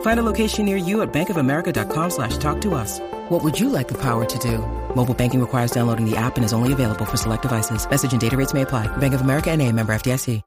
[0.00, 2.98] Find a location near you at bankofamerica.com slash talk to us.
[3.28, 4.58] What would you like the power to do?
[4.96, 7.88] Mobile banking requires downloading the app and is only available for select devices.
[7.88, 8.88] Message and data rates may apply.
[8.96, 10.42] Bank of America and a member FDIC.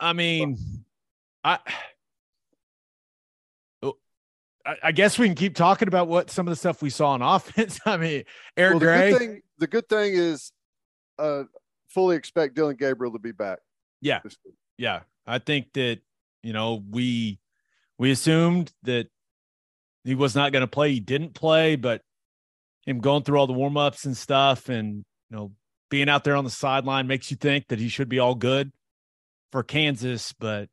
[0.00, 0.56] I mean,
[1.44, 1.58] I,
[3.82, 3.98] oh,
[4.64, 7.10] I, I guess we can keep talking about what some of the stuff we saw
[7.10, 7.78] on offense.
[7.84, 8.24] I mean,
[8.56, 9.10] Eric well, the Gray.
[9.10, 10.52] good thing the good thing is
[11.18, 11.44] uh
[11.88, 13.58] fully expect Dillon Gabriel to be back.
[14.00, 14.20] Yeah.
[14.78, 16.00] yeah, I think that
[16.42, 17.38] you know we
[17.98, 19.08] we assumed that
[20.04, 20.92] he was not going to play.
[20.92, 22.02] He didn't play, but
[22.86, 25.52] him going through all the warm ups and stuff, and you know
[25.90, 28.72] being out there on the sideline makes you think that he should be all good
[29.52, 30.32] for Kansas.
[30.32, 30.68] But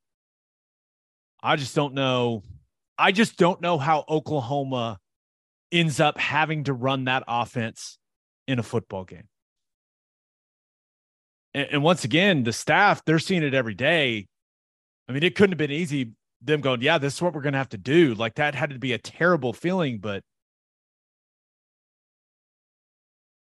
[1.41, 2.43] I just don't know.
[2.97, 4.99] I just don't know how Oklahoma
[5.72, 7.97] ends up having to run that offense
[8.47, 9.28] in a football game.
[11.53, 14.28] And, and once again, the staff, they're seeing it every day.
[15.08, 17.53] I mean, it couldn't have been easy them going, yeah, this is what we're going
[17.53, 18.14] to have to do.
[18.14, 20.24] Like that had to be a terrible feeling, but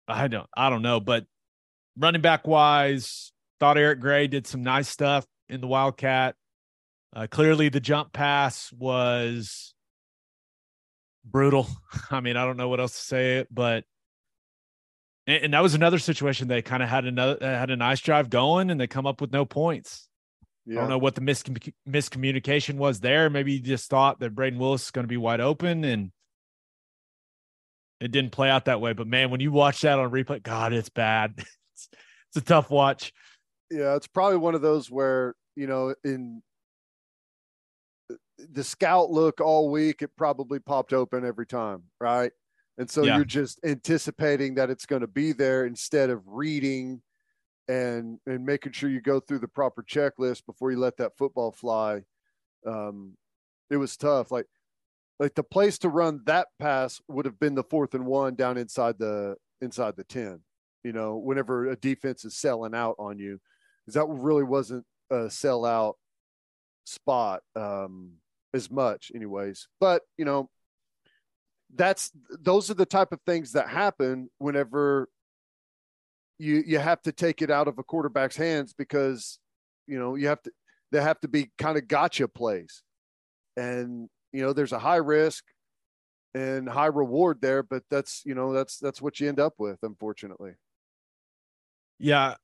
[0.07, 0.99] I don't, I don't know.
[0.99, 1.25] But
[1.97, 6.35] running back wise, thought Eric Gray did some nice stuff in the Wildcat.
[7.15, 9.73] Uh, clearly, the jump pass was
[11.25, 11.67] brutal.
[12.11, 13.83] I mean, I don't know what else to say it, but
[15.25, 18.29] and, and that was another situation they kind of had another had a nice drive
[18.29, 20.06] going, and they come up with no points.
[20.69, 23.29] I don't know what the miscom- miscommunication was there.
[23.29, 26.11] Maybe you just thought that Brayden Willis is going to be wide open, and
[27.99, 28.93] it didn't play out that way.
[28.93, 31.33] But man, when you watch that on replay, God, it's bad.
[31.37, 31.89] it's,
[32.29, 33.13] it's a tough watch.
[33.71, 36.41] Yeah, it's probably one of those where, you know, in
[38.37, 42.31] the scout look all week, it probably popped open every time, right?
[42.77, 43.15] And so Yeah.
[43.15, 47.01] you're just anticipating that it's going to be there instead of reading
[47.67, 51.51] and and making sure you go through the proper checklist before you let that football
[51.51, 52.03] fly.
[52.65, 53.15] Um,
[53.69, 54.31] it was tough.
[54.31, 54.47] Like
[55.19, 58.57] like the place to run that pass would have been the fourth and one down
[58.57, 60.39] inside the inside the 10
[60.83, 63.39] you know whenever a defense is selling out on you
[63.81, 65.93] because that really wasn't a sellout
[66.85, 68.13] spot um
[68.53, 70.49] as much anyways but you know
[71.75, 75.09] that's those are the type of things that happen whenever
[76.39, 79.39] you you have to take it out of a quarterback's hands because
[79.87, 80.51] you know you have to
[80.91, 82.83] they have to be kind of gotcha plays
[83.55, 85.43] and you know there's a high risk
[86.35, 89.79] and high reward there but that's you know that's that's what you end up with
[89.83, 90.51] unfortunately
[91.99, 92.35] Yeah.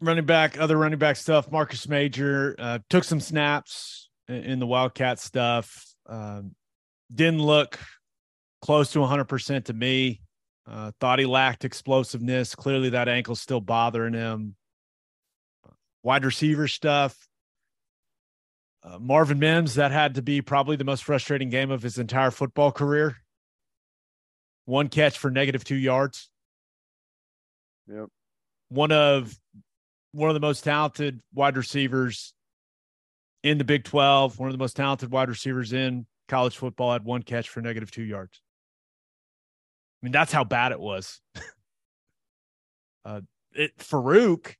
[0.00, 1.50] Running back, other running back stuff.
[1.50, 5.84] Marcus Major uh, took some snaps in, the Wildcat stuff.
[6.06, 6.54] Um,
[7.14, 7.78] didn't look
[8.60, 10.20] close to 100% to me.
[10.66, 12.54] Uh, thought he lacked explosiveness.
[12.54, 14.56] Clearly, that ankle's still bothering him.
[16.02, 17.16] Wide receiver stuff.
[18.82, 22.30] Uh, Marvin Mims, that had to be probably the most frustrating game of his entire
[22.30, 23.16] football career.
[24.66, 26.30] One catch for negative two yards.
[27.88, 28.08] Yep.
[28.68, 29.34] One of
[30.12, 32.32] one of the most talented wide receivers
[33.42, 37.04] in the Big 12, one of the most talented wide receivers in college football had
[37.04, 38.40] one catch for negative two yards.
[40.04, 41.18] I mean, that's how bad it was.
[43.06, 43.22] uh,
[43.54, 44.54] it Farooq,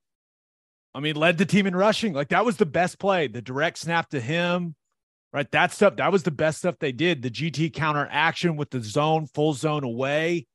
[0.94, 2.14] I mean, led the team in rushing.
[2.14, 3.26] Like that was the best play.
[3.26, 4.74] The direct snap to him,
[5.34, 5.50] right?
[5.50, 7.20] That stuff, that was the best stuff they did.
[7.20, 10.46] The GT counter action with the zone, full zone away,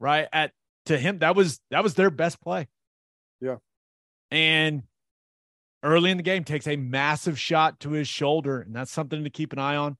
[0.00, 0.26] right?
[0.32, 0.50] At
[0.86, 2.66] to him, that was that was their best play.
[3.40, 3.58] Yeah.
[4.32, 4.82] And
[5.84, 9.30] early in the game takes a massive shot to his shoulder, and that's something to
[9.30, 9.96] keep an eye on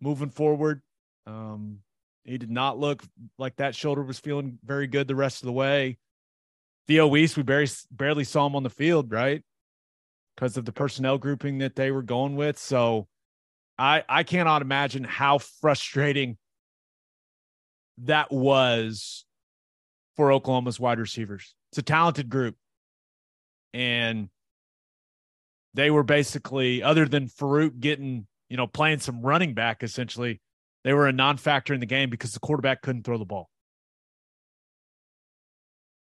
[0.00, 0.80] moving forward.
[1.26, 1.80] Um,
[2.24, 3.02] he did not look
[3.38, 5.98] like that shoulder was feeling very good the rest of the way.
[6.86, 9.42] Theo Wease, we barely barely saw him on the field, right?
[10.34, 12.58] Because of the personnel grouping that they were going with.
[12.58, 13.06] So
[13.78, 16.36] I I cannot imagine how frustrating
[17.98, 19.24] that was
[20.16, 21.54] for Oklahoma's wide receivers.
[21.70, 22.56] It's a talented group.
[23.72, 24.28] And
[25.74, 30.40] they were basically, other than Farooq getting, you know, playing some running back essentially,
[30.84, 33.50] they were a non factor in the game because the quarterback couldn't throw the ball.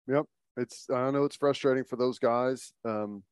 [0.09, 0.25] Yep.
[0.57, 2.73] It's I know it's frustrating for those guys.
[2.85, 3.23] Um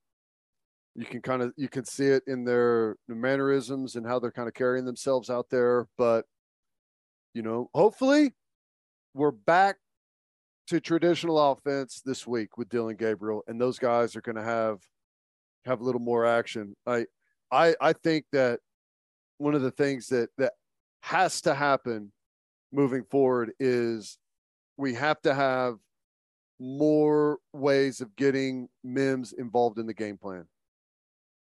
[0.95, 4.49] you can kind of you can see it in their mannerisms and how they're kind
[4.49, 6.25] of carrying themselves out there, but
[7.35, 8.35] you know, hopefully
[9.15, 9.77] we're back
[10.69, 14.81] to traditional offense this week with Dillon Gabriel, and those guys are going to have
[15.65, 16.75] have a little more action.
[16.87, 17.07] I
[17.51, 18.61] I I think that
[19.39, 20.55] one of the things that that
[21.03, 22.13] has to happen
[22.73, 24.19] moving forward is
[24.77, 25.77] we have to have
[26.61, 30.45] more ways of getting Mims involved in the game plan.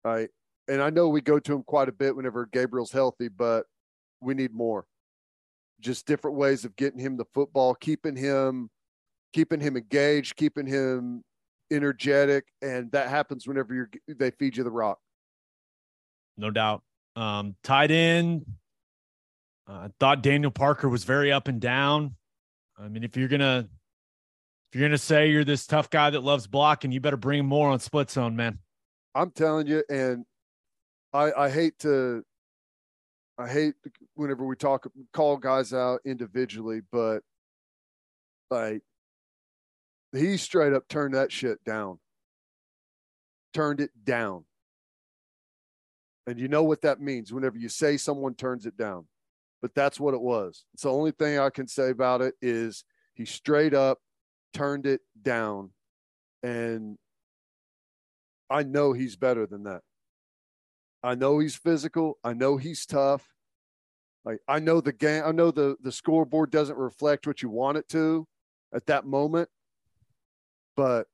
[0.04, 0.30] Right.
[0.68, 3.66] And I know we go to him quite a bit whenever Gabriel's healthy, but
[4.20, 4.86] we need more.
[5.80, 8.70] Just different ways of getting him the football, keeping him
[9.32, 11.22] keeping him engaged, keeping him
[11.70, 14.98] energetic, and that happens whenever you're they feed you the rock.
[16.36, 16.82] No doubt.
[17.16, 18.46] Um, tight end.
[19.70, 22.16] I uh, thought Daniel Parker was very up and down.
[22.76, 23.68] I mean, if you're gonna
[24.68, 27.68] if you're gonna say you're this tough guy that loves blocking, you better bring more
[27.68, 28.58] on split zone, man.
[29.14, 30.24] I'm telling you, and
[31.12, 32.24] I I hate to
[33.38, 33.74] I hate
[34.14, 37.20] whenever we talk call guys out individually, but
[38.50, 38.82] like
[40.12, 42.00] he straight up turned that shit down.
[43.54, 44.44] Turned it down.
[46.26, 49.06] And you know what that means whenever you say someone turns it down.
[49.62, 50.64] But that's what it was.
[50.74, 52.84] It's the only thing I can say about it is
[53.14, 53.98] he straight up
[54.54, 55.70] turned it down.
[56.42, 56.96] And
[58.48, 59.82] I know he's better than that.
[61.02, 62.18] I know he's physical.
[62.24, 63.26] I know he's tough.
[64.24, 65.22] Like I know the game.
[65.24, 68.26] I know the the scoreboard doesn't reflect what you want it to
[68.74, 69.48] at that moment,
[70.76, 71.06] but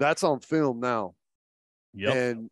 [0.00, 1.14] that's on film now.
[1.94, 2.14] Yep.
[2.14, 2.50] And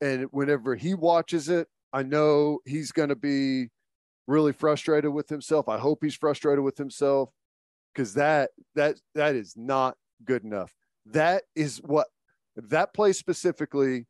[0.00, 3.68] and whenever he watches it, I know he's going to be
[4.26, 5.68] really frustrated with himself.
[5.68, 7.30] I hope he's frustrated with himself
[7.94, 10.74] because that that that is not good enough.
[11.06, 12.08] That is what
[12.56, 14.06] that play specifically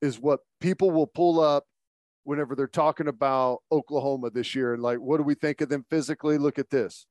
[0.00, 1.64] is what people will pull up
[2.24, 5.84] whenever they're talking about Oklahoma this year and like what do we think of them
[5.88, 6.38] physically?
[6.38, 7.06] Look at this.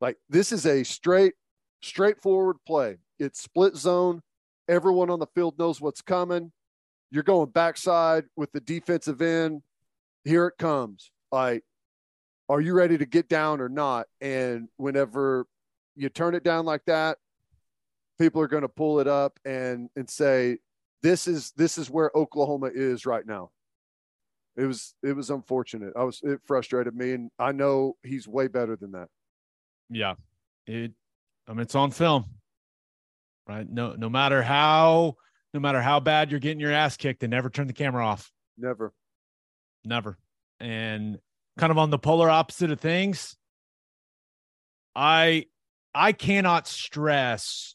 [0.00, 1.34] Like this is a straight
[1.82, 2.98] straightforward play.
[3.20, 4.22] It's split zone.
[4.68, 6.50] Everyone on the field knows what's coming.
[7.10, 9.62] You're going backside with the defensive end.
[10.24, 11.10] Here it comes.
[11.32, 11.64] Like,
[12.48, 14.06] are you ready to get down or not?
[14.20, 15.46] And whenever
[15.96, 17.18] you turn it down like that,
[18.18, 20.58] people are going to pull it up and and say,
[21.02, 23.50] "This is this is where Oklahoma is right now."
[24.56, 25.94] It was it was unfortunate.
[25.96, 29.08] I was it frustrated me, and I know he's way better than that.
[29.88, 30.14] Yeah,
[30.66, 30.92] it
[31.48, 32.26] I mean, it's on film,
[33.48, 33.68] right?
[33.68, 35.16] No, no matter how,
[35.52, 38.30] no matter how bad you're getting your ass kicked, and never turn the camera off.
[38.56, 38.92] Never,
[39.84, 40.18] never.
[40.58, 41.18] And
[41.58, 43.36] kind of on the polar opposite of things,
[44.94, 45.46] I,
[45.94, 47.74] I cannot stress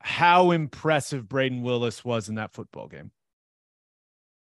[0.00, 3.10] how impressive Brayden Willis was in that football game.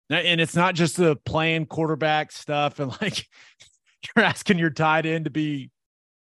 [0.10, 3.28] And it's not just the playing quarterback stuff and like
[4.16, 5.72] you're asking your tight end to be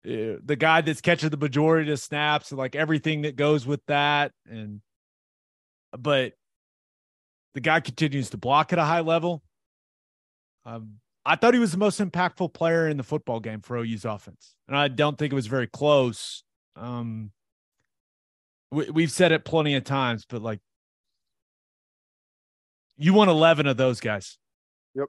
[0.06, 3.82] uh, the guy that's catching the majority of snaps and like everything that goes with
[3.88, 4.32] that.
[4.50, 4.82] And,
[5.92, 6.34] but
[7.54, 9.44] the guy continues to block at a high level.
[10.66, 14.06] Um, I thought he was the most impactful player in the football game for OU's
[14.06, 14.56] offense.
[14.68, 16.44] And I don't think it was very close.
[16.76, 17.32] Um,
[18.72, 20.60] we, we've said it plenty of times, but like,
[22.98, 24.38] you want 11 of those guys.
[24.96, 25.08] Yep.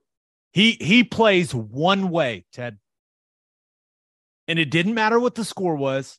[0.53, 2.79] He he plays one way, Ted
[4.49, 6.19] and it didn't matter what the score was.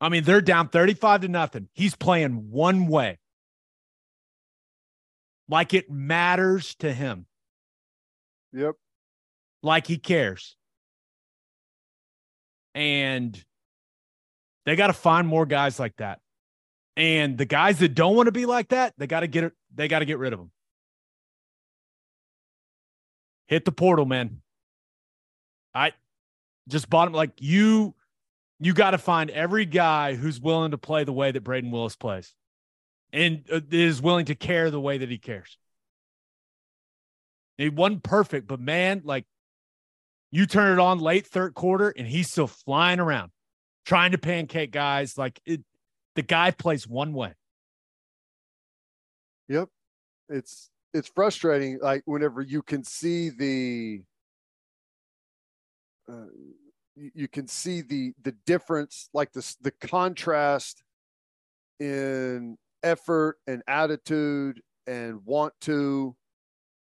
[0.00, 1.68] I mean, they're down 35 to nothing.
[1.72, 3.18] He's playing one way.
[5.48, 7.26] Like it matters to him.
[8.52, 8.74] Yep.
[9.62, 10.56] Like he cares.
[12.74, 13.42] And
[14.66, 16.20] they got to find more guys like that.
[16.96, 19.52] And the guys that don't want to be like that, they got to get it,
[19.74, 20.50] they got to get rid of them.
[23.46, 24.42] Hit the portal, man.
[25.74, 25.92] I
[26.68, 27.94] just bottom like you
[28.58, 31.96] you got to find every guy who's willing to play the way that Brayden Willis
[31.96, 32.34] plays
[33.12, 35.58] and uh, is willing to care the way that he cares.
[37.58, 39.24] He wasn't perfect, but man, like
[40.30, 43.30] you turn it on late third quarter and he's still flying around
[43.84, 45.16] trying to pancake guys.
[45.16, 45.62] Like it,
[46.14, 47.32] the guy plays one way.
[49.48, 49.68] Yep.
[50.28, 51.78] It's, it's frustrating.
[51.80, 54.02] Like whenever you can see the,
[56.10, 56.26] uh,
[56.96, 60.82] you can see the the difference, like the the contrast
[61.78, 66.16] in effort and attitude and want to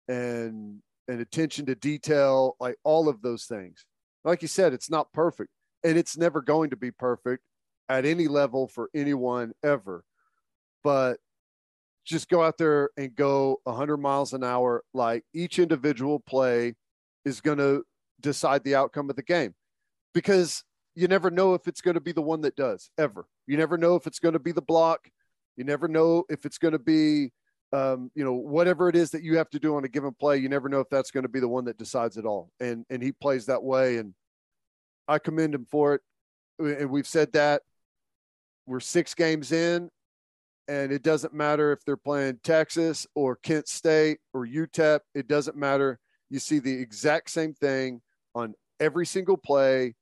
[0.09, 3.85] and and attention to detail, like all of those things.
[4.25, 5.51] Like you said, it's not perfect,
[5.85, 7.43] and it's never going to be perfect
[7.89, 10.05] at any level for anyone ever.
[10.85, 11.19] But
[12.05, 14.83] just go out there and go 100 miles an hour.
[14.93, 16.75] Like each individual play
[17.25, 17.85] is going to
[18.21, 19.55] decide the outcome of the game.
[20.15, 23.27] Because you never know if it's going to be the one that does ever.
[23.47, 25.09] You never know if it's going to be the block.
[25.57, 27.33] You never know if it's going to be,
[27.73, 30.39] um, you know, whatever it is that you have to do on a given play.
[30.39, 32.51] You never know if that's going to be the one that decides it all.
[32.61, 34.15] And and he plays that way, and
[35.09, 36.01] I commend him for it.
[36.59, 37.63] And we've said that
[38.67, 39.91] we're six games in,
[40.69, 45.01] and it doesn't matter if they're playing Texas or Kent State or UTEP.
[45.15, 45.99] It doesn't matter.
[46.31, 48.01] You see the exact same thing
[48.35, 49.95] on every single play,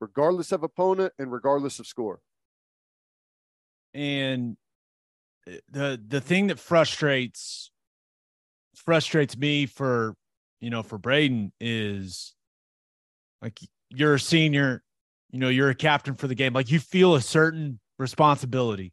[0.00, 2.20] regardless of opponent and regardless of score.
[3.94, 4.56] And
[5.46, 7.70] eh, the the thing that frustrates
[8.74, 10.14] frustrates me for
[10.60, 12.34] you know for Brayden is
[13.42, 13.58] like
[13.90, 14.82] you're a senior,
[15.30, 16.52] you know, you're a captain for the game.
[16.52, 18.92] Like you feel a certain responsibility,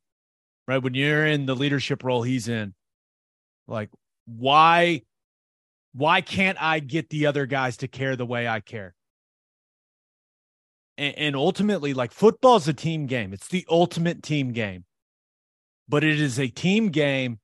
[0.67, 0.81] right?
[0.81, 2.73] When you're in the leadership role he's in,
[3.67, 3.89] like
[4.25, 5.01] why
[5.93, 8.93] why can't I get the other guys to care the way I care?
[10.97, 13.33] And, and ultimately, like football's a team game.
[13.33, 14.85] It's the ultimate team game,
[15.87, 17.39] but it is a team game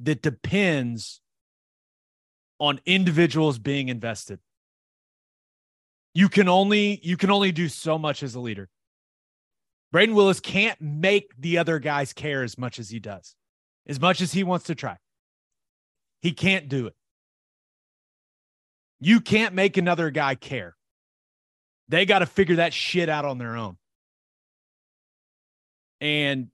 [0.00, 1.20] that depends
[2.58, 4.38] on individuals being invested.
[6.14, 8.68] You can only you can only do so much as a leader.
[9.94, 13.34] Brayden Willis can't make the other guys care as much as he does,
[13.86, 14.96] as much as he wants to try.
[16.20, 16.94] He can't do it.
[19.00, 20.76] You can't make another guy care.
[21.90, 23.76] They got to figure that shit out on their own.
[26.00, 26.48] And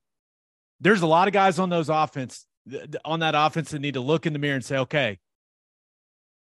[0.81, 2.47] there's a lot of guys on those offense
[3.05, 5.19] on that offense that need to look in the mirror and say, okay,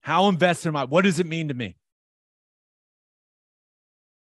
[0.02, 0.86] how invested am I?
[0.86, 1.78] What does it mean to me?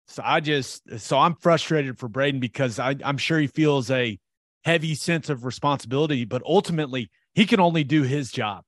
[0.08, 4.18] So I just so I'm frustrated for Brayden because I, I'm sure he feels a
[4.64, 8.64] heavy sense of responsibility, but ultimately he can only do his job.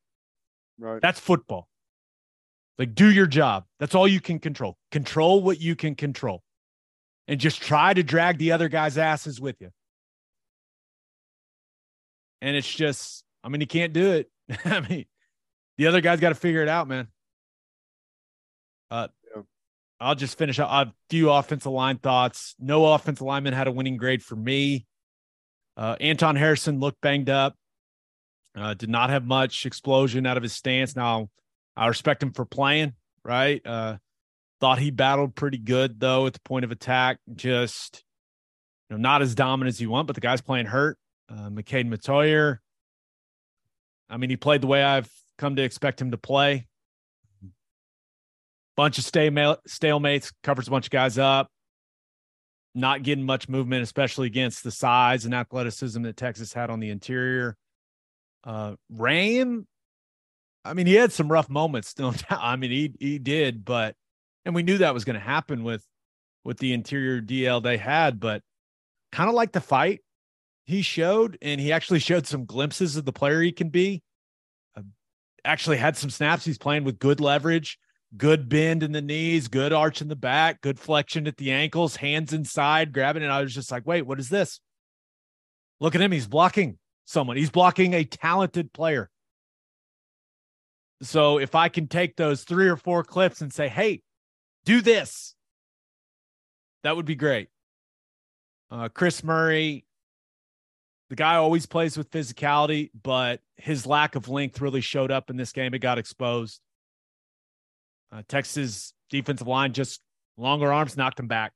[0.79, 1.03] Right.
[1.03, 1.70] That's football.
[2.81, 3.67] Like do your job.
[3.79, 4.79] That's all you can control.
[4.91, 6.43] Control what you can control.
[7.29, 9.69] And just try to drag the other guy's asses with you.
[12.41, 14.31] And it's just, I mean, he can't do it.
[14.65, 15.05] I mean,
[15.77, 17.09] the other guy's got to figure it out, man.
[18.91, 19.09] Uh,
[20.01, 22.55] I'll just finish up a few offensive line thoughts.
[22.59, 24.87] No offensive lineman had a winning grade for me.
[25.77, 27.57] Uh, Anton Harrison looked banged up.
[28.57, 30.97] Uh, did not have much explosion out of his stance.
[30.97, 31.29] Now,
[31.81, 32.93] I respect him for playing,
[33.25, 33.61] right?
[33.67, 33.97] Uh,
[34.61, 37.19] thought he battled pretty good, though, at the point of attack.
[37.35, 38.05] Just,
[38.89, 40.97] you know, not as dominant as you want, but the guy's playing hurt.
[41.29, 42.59] Uh, McKade Mettauer,
[44.09, 46.69] I mean, he played the way I've come to expect him to play
[48.81, 51.49] bunch of stalemates, covers a bunch of guys up,
[52.75, 56.89] not getting much movement, especially against the size and athleticism that Texas had on the
[56.89, 57.59] interior.
[58.43, 59.67] Uh, Raym,
[60.65, 61.99] I mean, he had some rough moments.
[61.99, 62.25] No doubt.
[62.31, 63.95] I mean, he he did, but
[64.45, 65.85] and we knew that was going to happen with
[66.45, 68.43] with the interior DL they had, but
[69.13, 70.01] kind of like the fight
[70.65, 74.03] he showed, and he actually showed some glimpses of the player he can be.
[74.77, 74.83] Uh,
[75.45, 76.45] actually, had some snaps.
[76.45, 77.79] He's playing with good leverage
[78.17, 81.97] good bend in the knees, good arch in the back, good flexion at the ankles,
[81.97, 84.61] hands inside, grabbing And I was just like, wait, what is this?
[85.81, 86.13] Look at him.
[86.13, 89.11] He's blocking someone, he's blocking a talented player.
[91.03, 94.03] So if I can take those three or four clips and say, hey,
[94.65, 95.35] do this,
[96.83, 97.49] that would be great.
[98.71, 99.85] Uh, Chris Murray,
[101.09, 105.37] the guy always plays with physicality, but his lack of length really showed up in
[105.37, 105.75] this game.
[105.75, 106.61] It got exposed.
[108.13, 110.01] Uh, Texas defensive line just
[110.37, 111.53] longer arms knocked him back.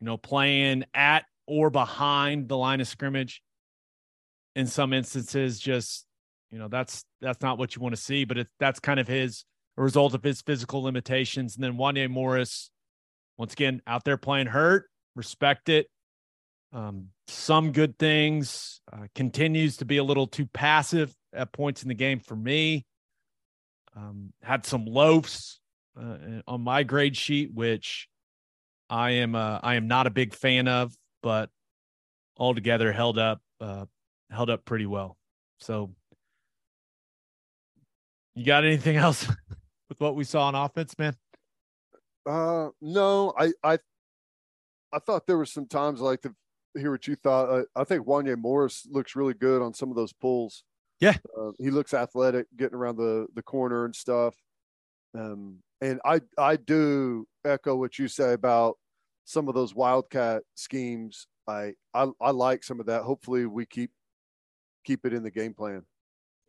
[0.00, 3.42] You know, playing at or behind the line of scrimmage
[4.54, 6.06] in some instances, just
[6.50, 8.24] you know, that's that's not what you want to see.
[8.24, 9.44] But it, that's kind of his
[9.76, 11.56] a result of his physical limitations.
[11.56, 12.70] And then Wanya Morris,
[13.36, 14.86] once again, out there playing hurt.
[15.14, 15.86] Respect it.
[16.72, 18.80] Um, some good things.
[18.92, 22.84] Uh, continues to be a little too passive at points in the game for me.
[23.96, 25.60] Um, had some loafs
[26.00, 28.08] uh, on my grade sheet, which
[28.88, 30.92] I am uh, I am not a big fan of,
[31.22, 31.50] but
[32.36, 33.86] altogether held up uh,
[34.30, 35.16] held up pretty well.
[35.58, 35.92] So,
[38.40, 39.28] you got anything else
[39.90, 41.14] with what we saw on offense, man?
[42.26, 43.78] Uh, no, I I
[44.92, 46.34] I thought there were some times like to
[46.74, 47.66] hear what you thought.
[47.76, 50.64] I, I think Wanya Morris looks really good on some of those pulls.
[51.00, 54.34] Yeah, uh, he looks athletic, getting around the the corner and stuff.
[55.14, 58.78] Um, and I I do echo what you say about
[59.26, 61.26] some of those wildcat schemes.
[61.46, 63.02] I I, I like some of that.
[63.02, 63.90] Hopefully, we keep
[64.84, 65.84] keep it in the game plan.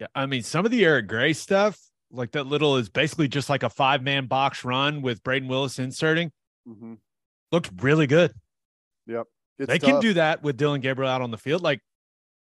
[0.02, 1.80] Yeah, I mean, some of the Eric Gray stuff,
[2.10, 5.78] like that little, is basically just like a five man box run with Brayden Willis
[5.78, 6.32] inserting.
[6.68, 6.96] Mm-hmm.
[7.52, 8.34] looked really good.
[9.06, 9.28] Yep.
[9.60, 11.62] It's they can do that with Dillon Gabriel out on the field.
[11.62, 11.82] Like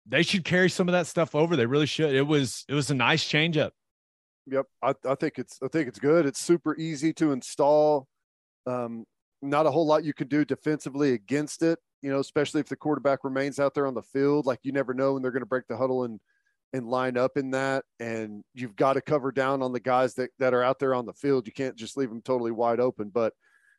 [0.05, 1.55] they should carry some of that stuff over.
[1.55, 2.13] They really should.
[2.13, 3.71] It was it was a nice changeup.
[4.47, 6.25] Yep, I, I think it's I think it's good.
[6.25, 8.05] It's super easy to install.
[8.67, 9.05] Um,
[9.41, 11.79] not a whole lot you can do defensively against it.
[12.01, 14.45] You know, especially if the quarterback remains out there on the field.
[14.45, 16.19] Like you never know when they're going to break the huddle and
[16.75, 17.85] and line up in that.
[17.99, 21.05] And you've got to cover down on the guys that that are out there on
[21.05, 21.47] the field.
[21.47, 23.09] You can't just leave them totally wide open.
[23.09, 23.33] But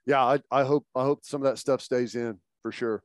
[0.06, 3.02] yeah, I, I hope I hope some of that stuff stays in for sure.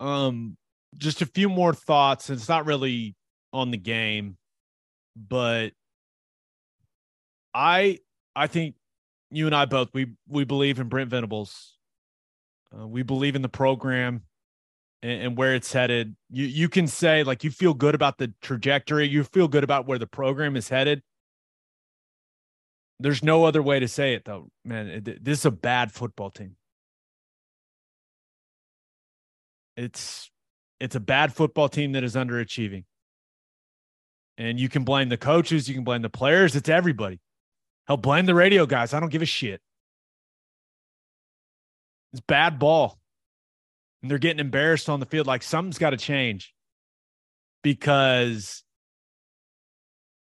[0.00, 0.56] Um,
[0.96, 2.30] just a few more thoughts.
[2.30, 3.14] It's not really
[3.52, 4.38] on the game,
[5.16, 5.72] but
[7.52, 7.98] I
[8.34, 8.74] I think
[9.30, 11.76] you and I both we we believe in Brent Venables.
[12.74, 14.22] Uh, we believe in the program
[15.02, 16.16] and, and where it's headed.
[16.30, 19.08] You you can say like you feel good about the trajectory.
[19.08, 21.02] You feel good about where the program is headed.
[23.00, 24.88] There's no other way to say it though, man.
[24.88, 26.56] It, this is a bad football team.
[29.76, 30.30] It's
[30.80, 32.84] it's a bad football team that is underachieving.
[34.36, 37.20] And you can blame the coaches, you can blame the players, it's everybody.
[37.86, 38.92] Hell, blame the radio guys.
[38.92, 39.60] I don't give a shit.
[42.12, 42.97] It's bad ball.
[44.02, 45.26] And they're getting embarrassed on the field.
[45.26, 46.54] Like something's got to change.
[47.62, 48.62] Because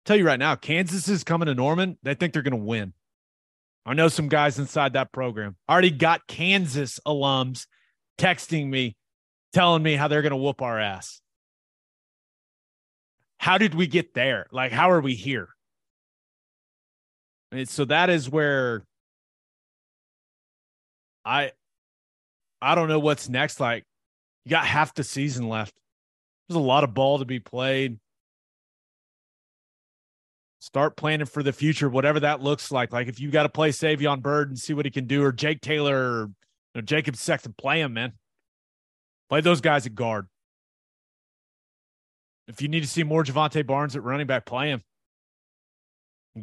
[0.00, 1.96] I'll tell you right now, Kansas is coming to Norman.
[2.02, 2.92] They think they're going to win.
[3.86, 5.56] I know some guys inside that program.
[5.68, 7.66] I already got Kansas alums
[8.18, 8.96] texting me,
[9.52, 11.20] telling me how they're going to whoop our ass.
[13.38, 14.46] How did we get there?
[14.52, 15.48] Like, how are we here?
[17.50, 18.84] And so that is where
[21.24, 21.52] I
[22.62, 23.58] I don't know what's next.
[23.58, 23.84] Like
[24.44, 25.74] you got half the season left.
[26.48, 27.98] There's a lot of ball to be played.
[30.60, 32.92] Start planning for the future, whatever that looks like.
[32.92, 35.32] Like if you got to play Savion Byrd and see what he can do, or
[35.32, 36.32] Jake Taylor or you
[36.76, 38.12] know, Jacob Sexton, play him, man.
[39.28, 40.28] Play those guys at guard.
[42.46, 44.82] If you need to see more Jovantae Barnes at running back, play him.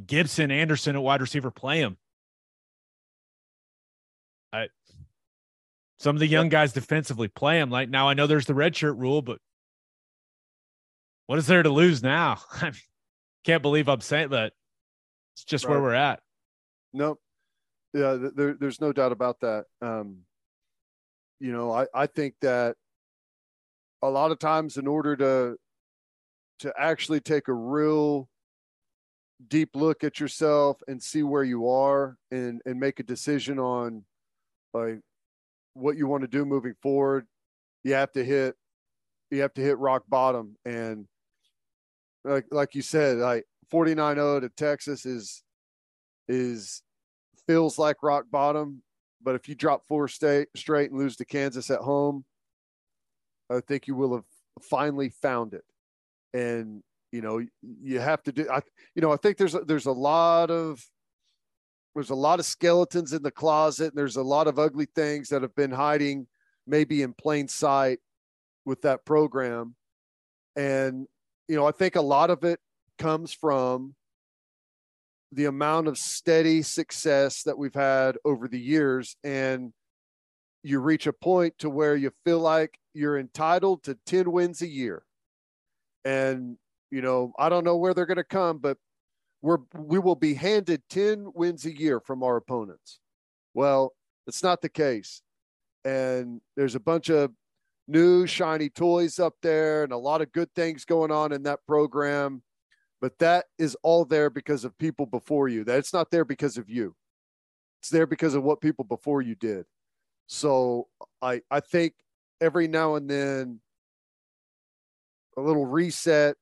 [0.06, 1.98] Gibson, Anderson at wide receiver, play him.
[4.52, 4.68] I
[6.00, 7.70] some of the young guys defensively play him.
[7.70, 9.40] Like now, I know there's the red shirt rule, but
[11.28, 12.40] what is there to lose now?
[12.62, 12.74] I mean,
[13.44, 14.54] can't believe I'm saying that.
[15.36, 16.22] It's just where we're at.
[16.94, 17.20] Nope.
[17.94, 19.66] Yeah, there, there's no doubt about that.
[19.82, 20.20] Um,
[21.40, 22.76] you know, I, I think that
[24.02, 25.58] a lot of times in order to
[26.60, 28.28] to actually take a real
[29.48, 34.04] deep look at yourself and see where you are and and make a decision on
[34.74, 35.00] like
[35.74, 37.28] what you want to do moving forward,
[37.84, 38.56] you have to hit
[39.32, 41.06] you have to hit rock bottom and
[42.24, 45.44] like like you said, like 49-0 to Texas is
[46.28, 46.82] is
[47.48, 48.82] feels like rock bottom.
[49.22, 52.24] But if you drop four state straight and lose to Kansas at home,
[53.50, 54.26] I think you will have
[54.62, 55.64] finally found it.
[56.34, 58.48] And you know, you have to do.
[58.50, 58.62] I,
[58.96, 60.82] you know, I think there's a, there's a lot of
[62.00, 65.28] there's a lot of skeletons in the closet, and there's a lot of ugly things
[65.28, 66.28] that have been hiding,
[66.66, 68.00] maybe in plain sight,
[68.64, 69.76] with that program.
[70.56, 71.08] And
[71.50, 72.62] you know, I think a lot of it
[73.00, 73.96] comes from
[75.34, 79.74] the amount of steady success that we've had over the years and
[80.64, 84.68] you reach a point to where you feel like you're entitled to 10 wins a
[84.68, 85.04] year
[86.04, 86.58] and
[86.90, 88.78] you know i don't know where they're going to come but
[89.42, 93.00] we're we will be handed 10 wins a year from our opponents
[93.54, 93.94] well
[94.28, 95.22] it's not the case
[95.86, 97.32] and there's a bunch of
[97.88, 101.60] new shiny toys up there and a lot of good things going on in that
[101.66, 102.42] program
[103.02, 105.64] but that is all there because of people before you.
[105.64, 106.96] That it's not there because of you.
[107.82, 109.66] It's there because of what people before you did.
[110.28, 110.88] So
[111.22, 111.94] I I think
[112.42, 113.62] every now and then
[115.38, 116.36] a little reset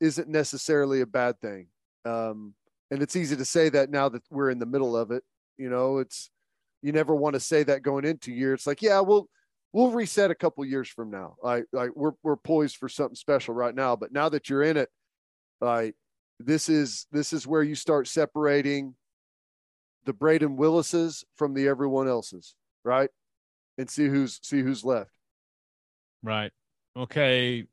[0.00, 1.68] isn't necessarily a bad thing.
[2.04, 2.54] Um,
[2.90, 5.22] and it's easy to say that now that we're in the middle of it.
[5.56, 6.30] You know, it's
[6.82, 8.54] you never want to say that going into year.
[8.54, 9.28] It's like, yeah, we'll
[9.72, 11.36] we'll reset a couple years from now.
[11.42, 13.96] Like like we're we're poised for something special right now.
[13.96, 14.90] But now that you're in it,
[15.60, 15.94] like
[16.38, 18.94] this is this is where you start separating
[20.04, 23.10] the Brayden Willises from the everyone else's, right?
[23.78, 25.12] And see who's see who's left.
[26.22, 26.52] Right.
[26.96, 27.64] Okay.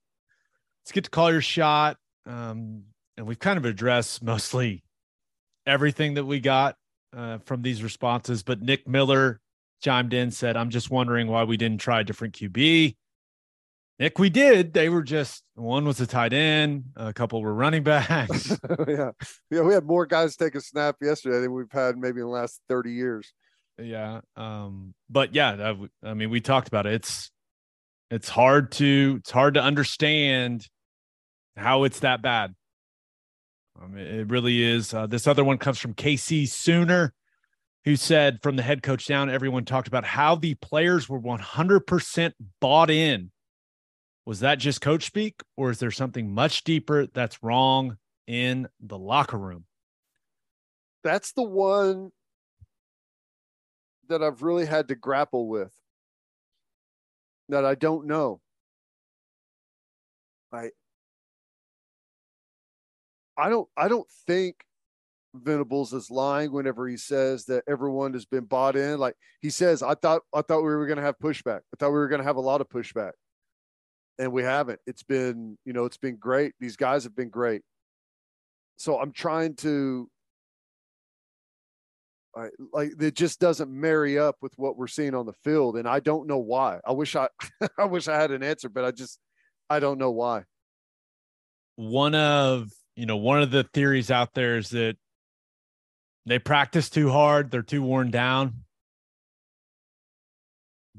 [0.81, 1.97] Let's get to call your shot.
[2.25, 2.83] Um,
[3.19, 4.81] and we've kind of addressed mostly
[5.65, 6.77] everything that we got
[7.15, 8.43] uh, from these responses.
[8.43, 9.41] But Nick Miller
[9.83, 12.95] chimed in, said, I'm just wondering why we didn't try a different QB.
[13.99, 14.71] Nick, we did.
[14.71, 18.57] They were just one was a tight end, a couple were running backs.
[18.87, 19.11] yeah.
[19.51, 22.31] Yeah, we had more guys take a snap yesterday than we've had maybe in the
[22.31, 23.33] last 30 years.
[23.77, 24.21] Yeah.
[24.37, 26.93] Um, but yeah, I, I mean, we talked about it.
[26.93, 27.31] It's
[28.09, 30.65] it's hard to it's hard to understand
[31.57, 32.55] how it's that bad.
[33.81, 34.93] I mean, it really is.
[34.93, 37.13] Uh, this other one comes from KC Sooner,
[37.85, 42.33] who said from the head coach down, everyone talked about how the players were 100%
[42.59, 43.31] bought in.
[44.25, 48.97] Was that just coach speak, or is there something much deeper that's wrong in the
[48.97, 49.65] locker room?
[51.03, 52.11] That's the one
[54.09, 55.73] that I've really had to grapple with
[57.47, 58.41] that I don't know.
[60.51, 60.71] I
[63.39, 64.55] I don't I don't think
[65.33, 68.99] Venables is lying whenever he says that everyone has been bought in.
[68.99, 71.59] Like he says, I thought I thought we were going to have pushback.
[71.59, 73.11] I thought we were going to have a lot of pushback,
[74.17, 74.79] and we haven't.
[74.85, 76.53] It's been you know it's been great.
[76.59, 77.61] These guys have been great.
[78.77, 80.09] So I'm trying to
[82.35, 85.87] I, like it just doesn't marry up with what we're seeing on the field, and
[85.87, 86.79] I don't know why.
[86.85, 87.27] I wish I
[87.77, 89.19] I wish I had an answer, but I just
[89.69, 90.43] I don't know why.
[91.75, 92.69] One of
[92.99, 94.97] you know one of the theories out there is that
[96.25, 98.65] they practice too hard, they're too worn down.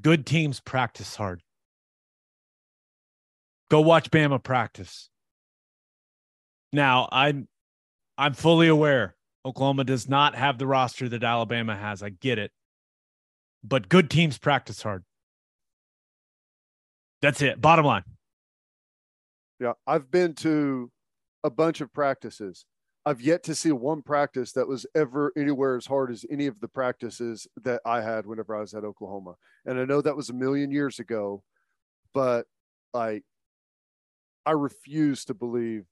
[0.01, 1.43] Good teams practice hard.
[3.69, 5.09] Go watch Bama practice.
[6.73, 7.47] Now, I'm
[8.17, 12.01] I'm fully aware Oklahoma does not have the roster that Alabama has.
[12.01, 12.51] I get it.
[13.63, 15.03] But good teams practice hard.
[17.21, 17.61] That's it.
[17.61, 18.03] Bottom line.
[19.59, 20.89] Yeah, I've been to
[21.43, 22.65] a bunch of practices.
[23.05, 26.59] I've yet to see one practice that was ever anywhere as hard as any of
[26.59, 29.35] the practices that I had whenever I was at Oklahoma.
[29.65, 31.43] And I know that was a million years ago,
[32.13, 32.45] but
[32.93, 33.23] like
[34.45, 35.85] I refuse to believe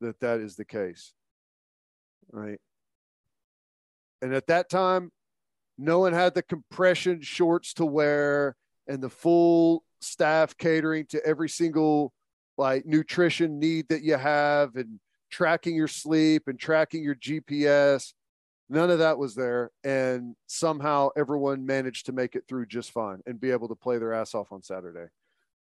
[0.00, 1.14] that that is the case.
[2.32, 2.58] Right.
[4.20, 5.12] And at that time,
[5.78, 8.56] no one had the compression shorts to wear
[8.88, 12.12] and the full staff catering to every single
[12.62, 15.00] like nutrition need that you have and
[15.32, 18.12] tracking your sleep and tracking your GPS.
[18.68, 19.72] None of that was there.
[19.82, 23.98] And somehow everyone managed to make it through just fine and be able to play
[23.98, 25.06] their ass off on Saturday.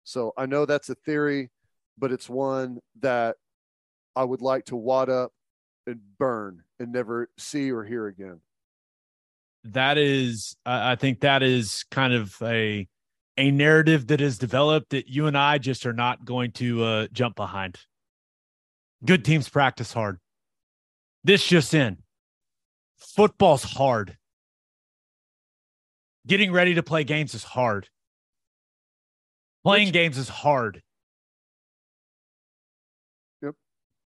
[0.03, 1.49] So I know that's a theory,
[1.97, 3.37] but it's one that
[4.15, 5.31] I would like to wad up
[5.87, 8.41] and burn and never see or hear again
[9.63, 12.87] that is i think that is kind of a
[13.41, 17.07] a narrative that is developed that you and i just are not going to uh,
[17.11, 17.79] jump behind.
[19.03, 20.19] Good teams practice hard.
[21.23, 21.97] This just in.
[22.99, 24.15] Football's hard.
[26.27, 27.89] Getting ready to play games is hard.
[29.63, 30.83] Playing Which, games is hard.
[33.41, 33.55] Yep.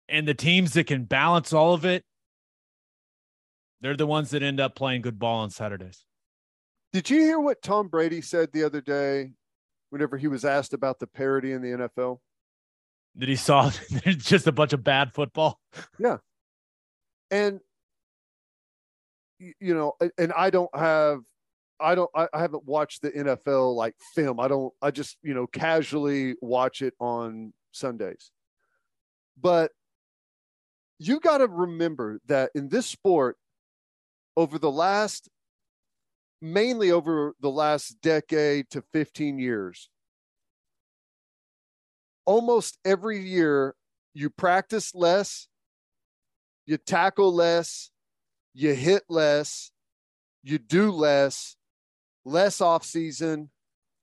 [0.07, 2.05] And the teams that can balance all of it
[3.81, 6.05] they're the ones that end up playing good ball on Saturdays.
[6.95, 9.33] Did you hear what Tom Brady said the other day
[9.91, 12.21] whenever he was asked about the parity in the NFL?
[13.17, 13.73] That he saw
[14.05, 15.59] just a bunch of bad football.
[15.99, 16.19] Yeah.
[17.33, 17.59] And
[19.41, 21.23] you know, and I don't have
[21.81, 24.39] I don't I, haven't watched the NFL like film.
[24.39, 28.31] I don't I just, you know, casually watch it on Sundays.
[29.37, 29.73] But
[31.01, 33.37] you got to remember that in this sport
[34.37, 35.29] over the last,
[36.45, 39.89] mainly over the last decade to 15 years,
[42.27, 43.75] almost every year
[44.13, 45.49] you practice less,
[46.67, 47.91] you tackle less,
[48.53, 49.71] you hit less,
[50.43, 51.57] you do less,
[52.27, 53.51] less off season,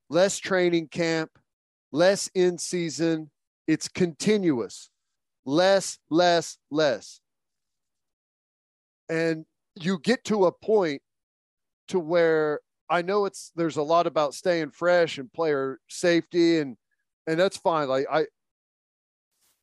[0.09, 1.29] less training camp,
[1.91, 3.29] less in season.
[3.67, 4.89] It's continuous.
[5.45, 7.21] Less, less, less.
[9.09, 11.01] And you get to a point
[11.91, 16.77] to where I know it's there's a lot about staying fresh and player safety and
[17.27, 17.87] and that's fine.
[17.87, 18.25] Like I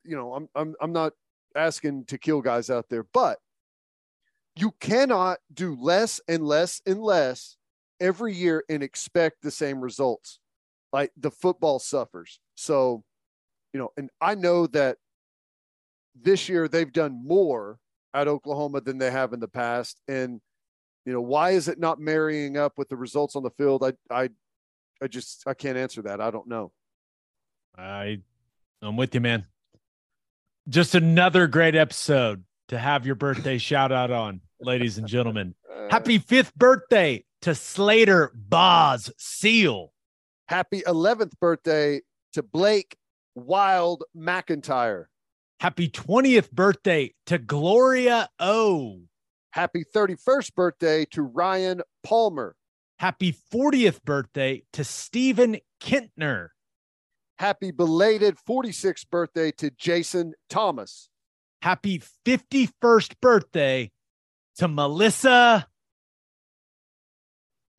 [0.05, 1.13] you know, I'm I'm I'm not
[1.55, 3.39] asking to kill guys out there, but
[4.57, 7.57] you cannot do less and less and less
[8.01, 10.41] every year and expect the same results.
[10.93, 12.41] Like the football suffers.
[12.55, 13.05] So,
[13.73, 14.97] you know, and I know that
[16.21, 17.79] this year they've done more
[18.15, 20.01] at Oklahoma than they have in the past.
[20.09, 20.41] And,
[21.09, 23.83] you know, why is it not marrying up with the results on the field?
[23.83, 24.29] I, I,
[25.01, 26.21] I just, I can't answer that.
[26.21, 26.71] I don't know.
[27.79, 28.19] I,
[28.83, 29.47] I'm with you, man.
[30.69, 35.55] Just another great episode to have your birthday shout out on, ladies and gentlemen.
[35.75, 39.95] Uh, Happy fifth birthday to Slater Boz Seal.
[40.49, 42.03] Happy 11th birthday
[42.35, 42.99] to Blake
[43.35, 45.07] Wild McIntyre.
[45.59, 49.01] Happy 20th birthday to Gloria O.
[49.59, 52.55] Happy 31st birthday to Ryan Palmer.
[53.01, 56.51] Happy 40th birthday to Stephen Kintner.
[57.41, 61.09] Happy belated 46th birthday to Jason Thomas.
[61.61, 63.91] Happy 51st birthday
[64.59, 65.67] to Melissa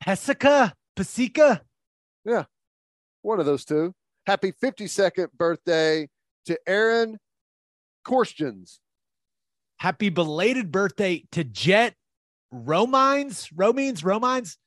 [0.03, 0.73] Pesica.
[0.97, 1.61] Pesica?
[2.25, 2.43] Yeah,
[3.21, 3.93] One of those two.
[4.25, 6.09] Happy 52nd birthday
[6.45, 7.19] to Aaron
[8.05, 8.79] Korstjens.
[9.79, 11.95] Happy belated birthday to Jet
[12.53, 13.51] Romines.
[13.53, 14.57] Romines, Romines.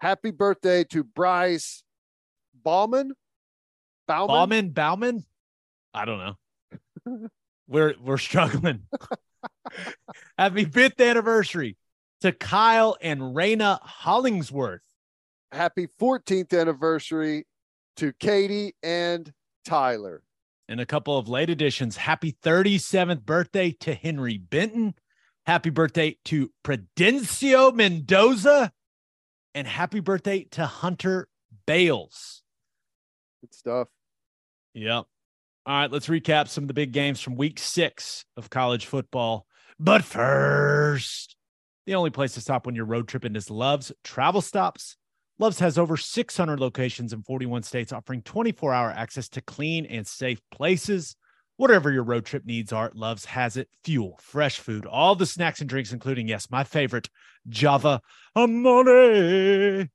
[0.00, 1.84] Happy birthday to Bryce
[2.64, 3.12] Bauman.
[4.08, 4.26] Bauman.
[4.26, 5.24] Bauman, Bauman.
[5.94, 7.28] I don't know.
[7.68, 8.82] we're we're struggling.
[10.38, 11.76] Happy fifth anniversary
[12.20, 14.82] to Kyle and Raina Hollingsworth.
[15.52, 17.46] Happy 14th anniversary
[17.96, 19.32] to Katie and
[19.64, 20.22] Tyler.
[20.68, 21.96] And a couple of late additions.
[21.96, 24.94] Happy 37th birthday to Henry Benton.
[25.46, 28.72] Happy birthday to Prudencio Mendoza.
[29.54, 31.28] And happy birthday to Hunter
[31.66, 32.42] Bales.
[33.40, 33.88] Good stuff.
[34.74, 35.06] Yep.
[35.66, 39.46] All right, let's recap some of the big games from week six of college football.
[39.78, 41.36] But first,
[41.86, 44.96] the only place to stop when you're road tripping is Love's Travel Stops.
[45.38, 50.06] Love's has over 600 locations in 41 states, offering 24 hour access to clean and
[50.06, 51.16] safe places.
[51.58, 53.68] Whatever your road trip needs are, Love's has it.
[53.84, 57.10] Fuel, fresh food, all the snacks and drinks, including, yes, my favorite,
[57.48, 58.00] Java
[58.34, 59.88] Amore.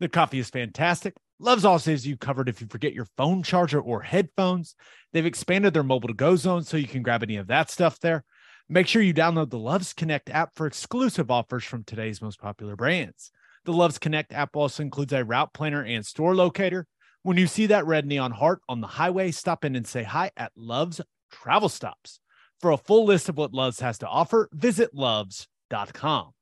[0.00, 1.14] The coffee is fantastic.
[1.38, 4.74] Love's also has you covered if you forget your phone charger or headphones.
[5.12, 7.98] They've expanded their mobile to go zone so you can grab any of that stuff
[8.00, 8.24] there.
[8.68, 12.76] Make sure you download the Loves Connect app for exclusive offers from today's most popular
[12.76, 13.32] brands.
[13.64, 16.86] The Loves Connect app also includes a route planner and store locator.
[17.22, 20.30] When you see that red neon heart on the highway, stop in and say hi
[20.36, 22.20] at Love's Travel Stops.
[22.60, 26.32] For a full list of what Love's has to offer, visit loves.com.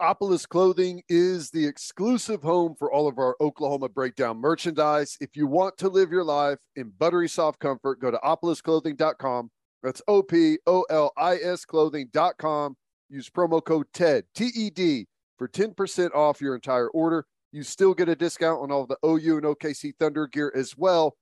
[0.00, 5.16] Opolis Clothing is the exclusive home for all of our Oklahoma Breakdown merchandise.
[5.20, 9.50] If you want to live your life in buttery soft comfort, go to opolisclothing.com.
[9.82, 12.76] That's O P O L I S clothing.com.
[13.10, 15.06] Use promo code TED, T E D,
[15.38, 17.24] for 10% off your entire order.
[17.52, 21.16] You still get a discount on all the OU and OKC Thunder gear as well.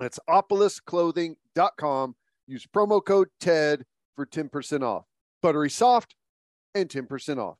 [0.00, 2.16] That's opolisclothing.com.
[2.46, 3.84] Use promo code TED
[4.16, 5.04] for 10% off.
[5.42, 6.14] Buttery soft
[6.74, 7.56] and 10% off.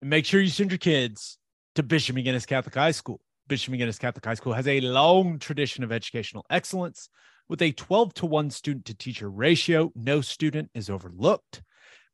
[0.00, 1.38] And make sure you send your kids
[1.74, 3.20] to Bishop McGuinness Catholic High School.
[3.48, 7.08] Bishop McGuinness Catholic High School has a long tradition of educational excellence.
[7.48, 11.62] With a 12 to 1 student to teacher ratio, no student is overlooked.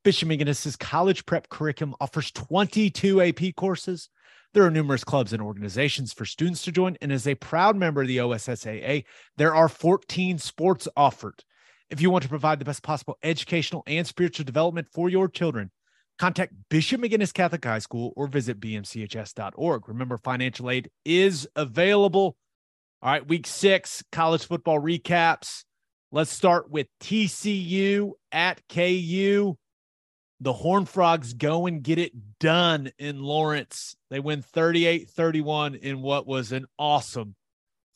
[0.04, 4.08] Bishop McGuinness's college prep curriculum offers 22 AP courses.
[4.52, 6.96] There are numerous clubs and organizations for students to join.
[7.00, 9.04] And as a proud member of the OSSAA,
[9.36, 11.44] there are 14 sports offered.
[11.88, 15.70] If you want to provide the best possible educational and spiritual development for your children,
[16.18, 19.88] contact Bishop McGuinness Catholic High School or visit bmchs.org.
[19.88, 22.36] Remember, financial aid is available.
[23.02, 25.64] All right, week six, college football recaps.
[26.10, 29.56] Let's start with TCU at KU.
[30.42, 33.96] The Horn Frogs go and get it done in Lawrence.
[34.10, 37.36] They win 38 31 in what was an awesome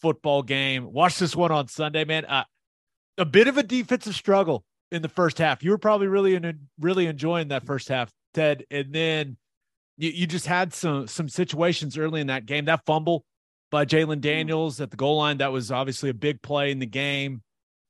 [0.01, 0.93] football game.
[0.93, 2.25] Watch this one on Sunday, man.
[2.25, 2.45] Uh,
[3.19, 5.65] a bit of a defensive struggle in the first half.
[5.65, 8.65] You were probably really in, really enjoying that first half, Ted.
[8.71, 9.37] And then
[9.97, 12.67] you, you just had some some situations early in that game.
[12.67, 13.25] That fumble
[13.71, 16.87] by Jalon Daniels at the goal line, that was obviously a big play in the
[16.87, 17.43] game.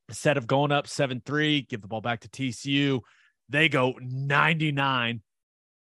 [0.08, 3.00] Instead of going up 7 3, give the ball back to TCU.
[3.48, 5.22] They go 99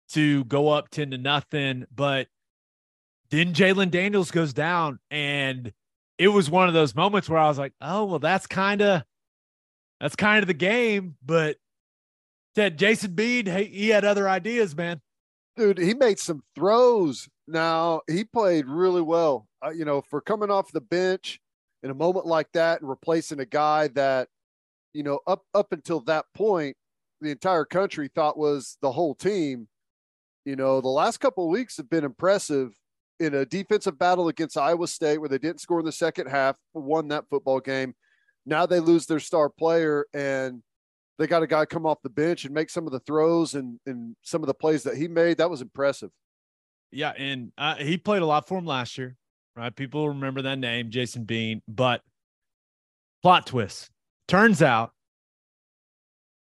[0.10, 1.86] to go up 10 to nothing.
[1.94, 2.28] But
[3.30, 5.00] then Jalon Daniels goes down.
[5.12, 5.74] And
[6.18, 9.04] it was one of those moments where I was like, oh, well, that's kind of
[10.00, 11.16] that's kind of the game.
[11.26, 11.58] But
[12.56, 15.02] said Jason Bean, hey, he had other ideas, man.
[15.56, 17.28] Dude, he made some throws.
[17.48, 19.48] Now he played really well.
[19.66, 21.40] Uh, you know, for coming off the bench
[21.84, 24.30] in a moment like that and replacing a guy that,
[24.94, 26.76] you know, up up until that point,
[27.22, 29.68] the entire country thought was the whole team.
[30.46, 32.72] You know, the last couple of weeks have been impressive
[33.20, 36.56] in a defensive battle against Iowa State where they didn't score in the second half,
[36.74, 37.94] won that football game.
[38.46, 40.64] Now they lose their star player and
[41.18, 43.78] they got a guy come off the bench and make some of the throws and,
[43.86, 45.38] and some of the plays that he made.
[45.38, 46.10] That was impressive.
[46.92, 49.16] Yeah, and uh, he played a lot for him last year,
[49.56, 49.76] right?
[49.76, 51.62] People remember that name, Jason Bean.
[51.68, 52.02] But
[53.22, 53.92] plot twist
[54.28, 54.94] turns out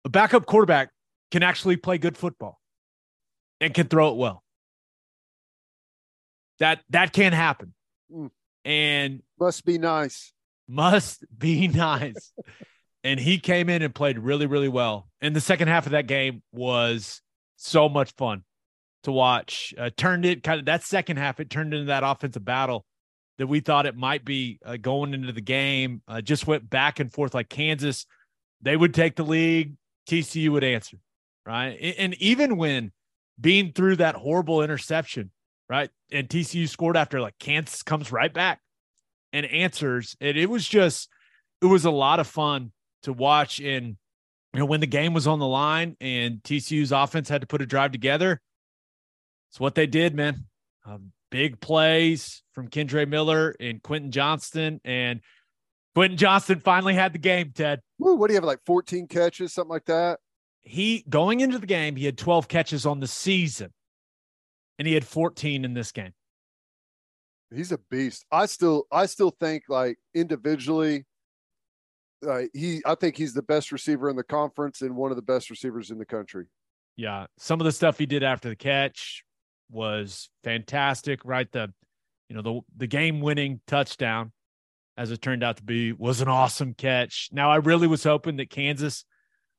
[0.06, 0.90] a backup quarterback
[1.32, 2.60] can actually play good football
[3.62, 4.44] and can throw it well.
[6.60, 7.74] That that can happen,
[8.14, 8.30] Mm.
[8.64, 10.32] and Must be nice.
[10.68, 12.32] must be nice.
[13.04, 15.10] and he came in and played really, really well.
[15.22, 17.22] And the second half of that game was
[17.58, 18.44] so much fun.
[19.04, 19.74] to watch.
[19.78, 22.86] Uh, turned it kind of that second half, it turned into that offensive battle
[23.38, 26.02] that we thought it might be uh, going into the game.
[26.08, 28.06] Uh, just went back and forth like Kansas.
[28.62, 29.76] They would take the lead,
[30.08, 30.98] TCU would answer,
[31.46, 31.96] right?
[31.98, 32.92] And, even when
[33.40, 35.32] Bean threw that horrible interception,
[35.70, 35.90] right?
[36.12, 38.60] And TCU scored after like Kansas comes right back
[39.32, 40.16] and answers.
[40.22, 41.10] And it was just,
[41.62, 42.72] it was a lot of fun
[43.04, 43.60] to watch.
[43.60, 43.98] And,
[44.54, 47.62] you know, when the game was on the line and TCU's offense had to put
[47.62, 48.42] a drive together,
[49.50, 50.46] it's what they did, man.
[50.86, 54.80] Um, big plays from Kendre Miller and Quentin Johnston.
[54.84, 55.22] And
[55.96, 57.82] Quentin Johnston finally had the game, Ted.
[58.00, 60.20] Woo, what do you have, like 14 catches, something like that?
[60.64, 63.72] He going into the game, he had 12 catches on the season,
[64.80, 66.14] and he had 14 in this game.
[67.54, 68.26] He's a beast.
[68.32, 71.06] I still, I still think like individually,
[72.28, 75.22] uh, he, I think he's the best receiver in the conference and one of the
[75.22, 76.46] best receivers in the country.
[76.96, 79.24] Yeah, some of the stuff he did after the catch
[79.70, 81.20] was fantastic.
[81.26, 81.74] Right, the,
[82.30, 84.32] you know, the the game winning touchdown,
[84.98, 87.30] as it turned out to be, was an awesome catch.
[87.32, 89.06] Now I really was hoping that Kansas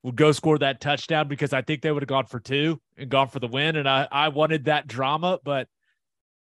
[0.02, 3.10] would go score that touchdown because I think they would have gone for two and
[3.10, 5.66] gone for the win, and I I wanted that drama, but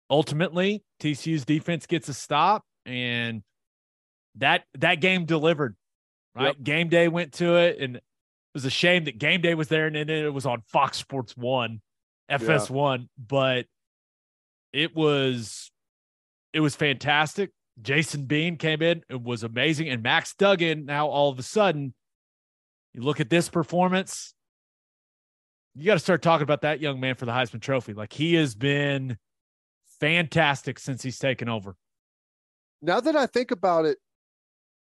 [0.09, 3.43] ultimately TCU's defense gets a stop and
[4.37, 5.77] that that game delivered.
[6.35, 6.63] Right, Yep.
[6.63, 8.03] game day went to it, and it
[8.55, 11.37] was a shame that game day was there and then it was on Fox Sports
[11.37, 11.81] One,
[12.31, 13.67] FS1, but
[14.73, 15.71] it was
[16.53, 17.51] it was fantastic.
[17.83, 20.85] Jason Bean came in, it was amazing, and Max Duggan.
[20.85, 21.95] Now all of a sudden,
[22.95, 24.35] you look at this performance,
[25.75, 27.95] you got to start talking about that young man for the Heisman Trophy.
[27.95, 29.17] Like he has been
[30.01, 31.77] fantastic since he's taken over.
[32.83, 33.99] Now that I think about it,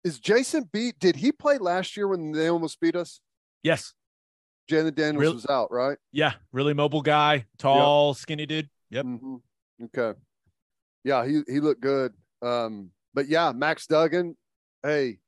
[0.04, 0.92] is Jason Bean?
[0.98, 3.20] Did he play last year when they almost beat us?
[3.62, 3.94] Yes,
[4.70, 5.98] Jalon Daniels Real- was out, right?
[6.12, 8.68] yeah, really mobile guy, tall, skinny dude.
[8.90, 9.04] Yep.
[9.04, 9.36] hmm
[9.84, 10.18] Okay.
[11.04, 12.14] Yeah, he he looked good.
[12.42, 14.36] Um, but yeah, Max Duggan,
[14.82, 15.18] hey,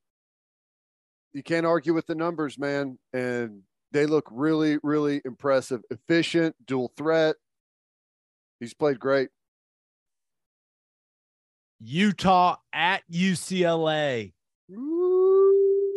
[1.33, 2.99] you can't argue with the numbers, man.
[3.13, 3.63] And
[3.93, 7.37] they look really, really impressive, efficient, dual threat.
[8.61, 9.29] He's played great.
[11.81, 14.33] Utah at UCLA.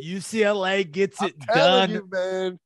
[0.04, 2.60] UCLA gets I'm it done you, man.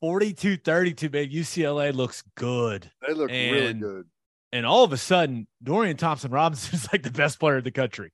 [0.00, 1.30] 42 32, man.
[1.30, 2.90] UCLA looks good.
[3.06, 4.06] They look really good.
[4.54, 7.72] And all of a sudden, Dorian Thompson Robinson is like the best player in the
[7.72, 8.12] country.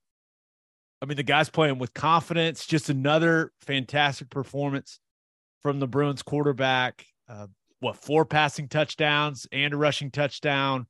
[1.03, 2.67] I mean, the guy's playing with confidence.
[2.67, 5.01] Just another fantastic performance
[5.63, 7.05] from the Bruins quarterback.
[7.29, 7.49] Uh,
[7.81, 10.87] what, four passing touchdowns and a rushing touchdown.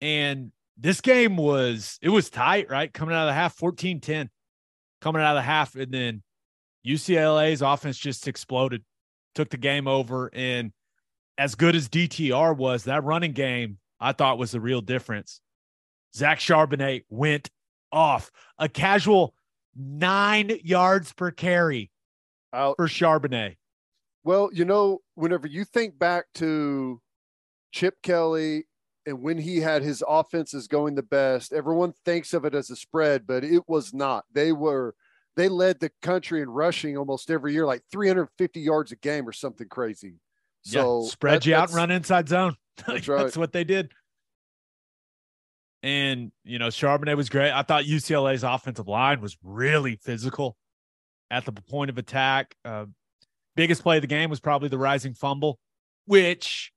[0.00, 2.92] And this game was, it was tight, right?
[2.92, 4.30] Coming out of the half, 14 10,
[5.00, 5.74] coming out of the half.
[5.74, 6.22] And then
[6.86, 8.84] UCLA's offense just exploded,
[9.34, 10.30] took the game over.
[10.32, 10.72] And
[11.36, 15.40] as good as DTR was, that running game, I thought was the real difference.
[16.14, 17.50] Zach Charbonnet went
[17.92, 19.34] off a casual
[19.76, 21.90] nine yards per carry
[22.52, 22.76] Out.
[22.76, 23.56] for Charbonnet.
[24.24, 27.00] Well, you know, whenever you think back to
[27.72, 28.64] Chip Kelly
[29.06, 32.76] and when he had his offenses going the best, everyone thinks of it as a
[32.76, 34.24] spread, but it was not.
[34.32, 34.94] They were
[35.36, 39.32] they led the country in rushing almost every year, like 350 yards a game or
[39.32, 40.14] something crazy.
[40.62, 42.56] So yeah, spread that- you out and run inside zone.
[42.86, 43.22] That's right.
[43.22, 43.92] That's what they did.
[45.82, 47.52] And, you know, Charbonnet was great.
[47.52, 50.56] I thought UCLA's offensive line was really physical
[51.30, 52.54] at the point of attack.
[52.64, 52.86] Uh,
[53.54, 55.58] biggest play of the game was probably the rising fumble,
[56.06, 56.72] which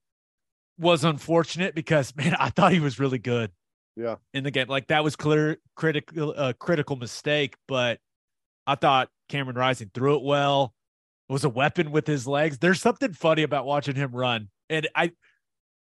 [0.77, 3.51] was unfortunate because, man, I thought he was really good.
[3.95, 4.15] Yeah.
[4.33, 4.67] In the game.
[4.67, 7.99] Like that was clear critical uh, critical mistake, but
[8.65, 10.73] I thought Cameron Rising threw it well.
[11.29, 12.57] It was a weapon with his legs.
[12.57, 14.49] There's something funny about watching him run.
[14.69, 15.11] And I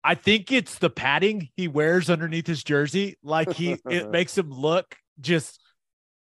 [0.03, 3.17] I think it's the padding he wears underneath his jersey.
[3.23, 5.61] Like he it makes him look just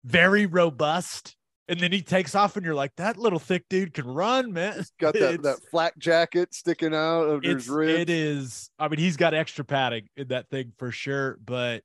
[0.04, 1.36] very robust.
[1.70, 4.84] And then he takes off and you're like, that little thick dude can run, man.
[5.00, 8.02] got that, It's- that flak jacket sticking out of his ribs.
[8.02, 8.70] it is.
[8.78, 11.40] I mean, he's got extra padding in that thing for sure.
[11.44, 11.84] But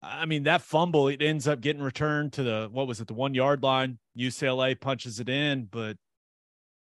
[0.00, 3.14] I mean, that fumble, it ends up getting returned to the what was it, the
[3.14, 3.98] one yard line.
[4.16, 5.96] UCLA punches it in, but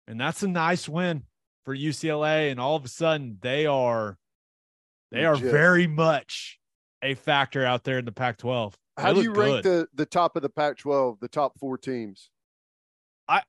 [0.06, 1.24] and that's a nice win
[1.68, 2.50] for UCLA.
[2.50, 4.16] And all of a sudden, they are
[5.12, 6.58] they are very much
[7.02, 8.72] a factor out there in the Pac-12.
[8.96, 9.64] They How do you rank good.
[9.64, 12.30] the the top of the Pac-12, the top four teams?
[13.28, 13.42] I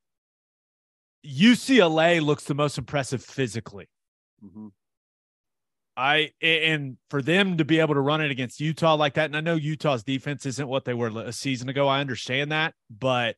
[1.26, 3.88] UCLA looks the most impressive physically.
[4.44, 4.72] Mhm.
[5.96, 9.38] I and for them to be able to run it against Utah like that, and
[9.38, 11.88] I know Utah's defense isn't what they were a season ago.
[11.88, 13.38] I understand that, but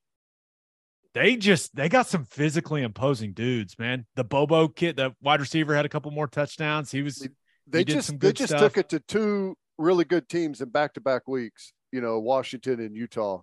[1.14, 4.06] they just they got some physically imposing dudes, man.
[4.16, 6.92] The Bobo kid, the wide receiver, had a couple more touchdowns.
[6.92, 7.28] He was
[7.68, 8.62] they He just they just stuff.
[8.62, 11.74] took it to two really good teams in back to back weeks.
[11.92, 13.42] You know, Washington and Utah.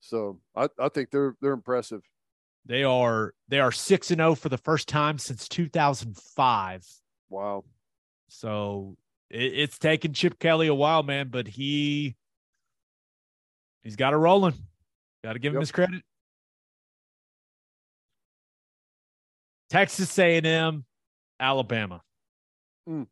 [0.00, 2.02] So I, I think they're they're impressive.
[2.64, 6.84] They are they are six and zero for the first time since 2005.
[7.28, 7.64] Wow.
[8.28, 8.96] So
[9.30, 12.16] it, it's taken Chip Kelly a while, man, but he
[13.82, 14.54] he's got it rolling.
[15.22, 16.02] Got to give him his credit.
[19.70, 20.84] Texas A&M,
[21.40, 22.02] Alabama.
[22.88, 23.06] Mm.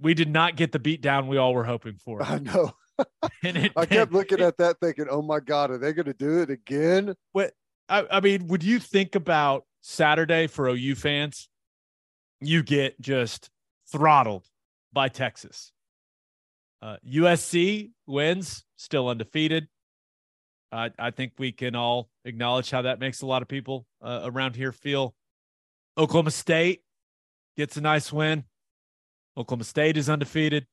[0.00, 2.22] We did not get the beat down we all were hoping for.
[2.22, 2.72] I know.
[3.42, 6.50] It- I kept looking at that thinking, oh my God, are they gonna do it
[6.50, 7.14] again?
[7.88, 11.48] I, I mean, would you think about Saturday for OU fans?
[12.40, 13.50] You get just
[13.90, 14.46] throttled
[14.92, 15.72] by Texas.
[16.80, 19.68] Uh, USC wins, still undefeated.
[20.72, 24.22] I I think we can all acknowledge how that makes a lot of people uh,
[24.24, 25.14] around here feel.
[25.98, 26.82] Oklahoma State
[27.56, 28.44] gets a nice win.
[29.36, 30.66] Oklahoma State is undefeated.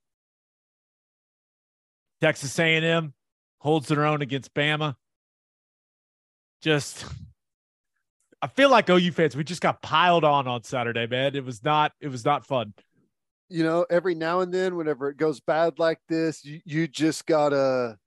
[2.22, 3.14] Texas A&M
[3.60, 4.96] holds their own against Bama
[6.62, 7.06] just
[8.42, 11.36] I feel like OU fans, we just got piled on on Saturday, man.
[11.36, 12.74] It was not it was not fun.
[13.50, 17.26] You know, every now and then, whenever it goes bad like this, you, you just
[17.26, 17.98] gotta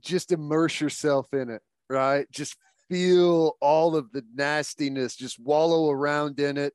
[0.00, 2.26] just immerse yourself in it, right?
[2.30, 2.56] Just
[2.88, 6.74] feel all of the nastiness, just wallow around in it,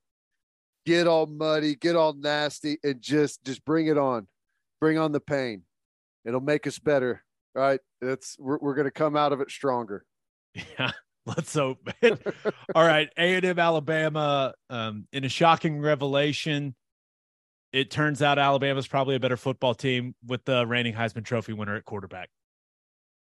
[0.86, 4.28] get all muddy, get all nasty, and just just bring it on.
[4.80, 5.64] Bring on the pain.
[6.26, 7.24] It'll make us better,
[7.54, 7.80] right?
[8.02, 10.06] It's we're, we're gonna come out of it stronger.
[10.80, 10.92] Yeah,
[11.26, 11.90] let's hope.
[12.76, 16.76] All right, A&M Alabama um, in a shocking revelation.
[17.74, 21.76] It turns out Alabama's probably a better football team with the reigning Heisman Trophy winner
[21.76, 22.30] at quarterback.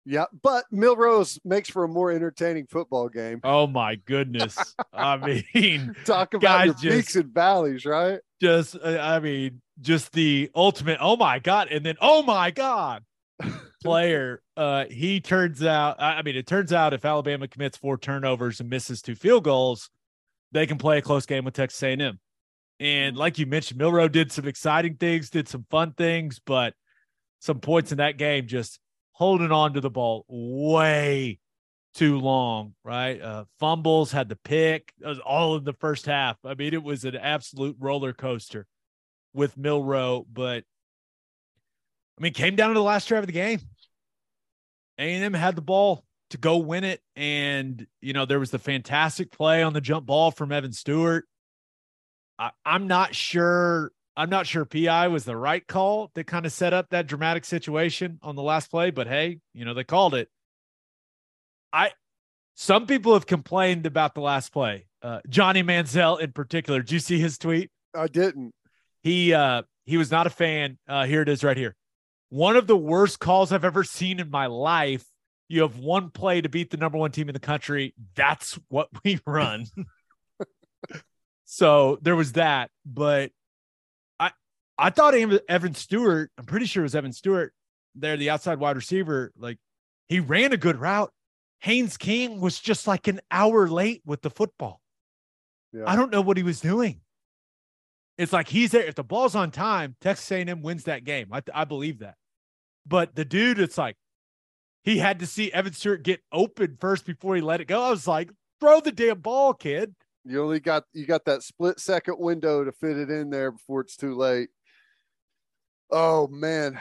[0.07, 3.41] Yeah, but Milroe makes for a more entertaining football game.
[3.45, 4.57] Oh my goodness!
[4.93, 5.17] I
[5.55, 8.21] mean, Talk about your just- peaks and valleys, right?
[8.41, 10.99] just uh, I mean, just the ultimate.
[11.01, 11.69] Oh my god!
[11.71, 13.05] And then oh my god,
[13.83, 14.43] player.
[14.57, 16.01] Uh, he turns out.
[16.01, 19.45] I I mean, it turns out if Alabama commits four turnovers and misses two field
[19.45, 19.91] goals,
[20.53, 22.19] they can play a close game with Texas A&M.
[22.79, 26.73] And like you mentioned, Milroe did some exciting things, did some fun things, but
[27.41, 28.81] some points in that game just
[29.21, 31.39] holding on to the ball way
[31.95, 33.21] too long, right?
[33.21, 36.39] Uh, fumbles, had the pick, was all in the first half.
[36.43, 38.67] I mean, it was an absolute roller coaster
[39.35, 40.65] with Milroe, but
[42.19, 43.61] I mean, came down to the last drive of the game.
[44.99, 49.31] A&M had the ball to go win it, and you know there was the fantastic
[49.31, 51.27] play on the jump ball from Evan Stewart.
[52.39, 53.93] I, I'm not sure.
[54.17, 57.45] I'm not sure PI was the right call that kind of set up that dramatic
[57.45, 60.29] situation on the last play, but hey, you know they called it.
[61.73, 61.93] I
[62.55, 64.87] some people have complained about the last play.
[65.03, 66.81] Uh, Johnny Manziel in particular.
[66.81, 67.71] Did you see his tweet?
[67.97, 68.53] I didn't.
[69.03, 71.75] he uh he was not a fan uh here it is right here
[72.29, 75.05] one of the worst calls i've ever seen in my life
[75.49, 78.89] you have one play to beat the number one team in the country that's what
[79.05, 79.65] we run
[81.47, 83.33] so there was that but
[84.81, 87.53] i thought Evan- evan stewart i'm pretty sure it was evan stewart
[87.95, 89.59] there the outside wide receiver like
[90.09, 91.13] he ran a good route
[91.61, 94.81] haynes king was just like an hour late with the football
[95.73, 95.85] Yeah.
[95.87, 97.01] i don't know what he was doing
[98.19, 98.83] it's like he's there.
[98.83, 101.29] If the ball's on time, Texas A&M wins that game.
[101.33, 102.17] I, I believe that.
[102.87, 103.97] But the dude, it's like
[104.85, 107.83] he had to see Evan Stewart get open first before he let it go.
[107.83, 108.31] I was like,
[108.61, 109.95] throw the damn ball, kid.
[110.27, 113.81] You only got you got that split second window to fit it in there before
[113.81, 114.51] it's too late.
[115.91, 116.79] Oh man.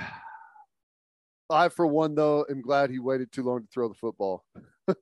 [1.50, 4.44] I for one though am glad he waited too long to throw the football.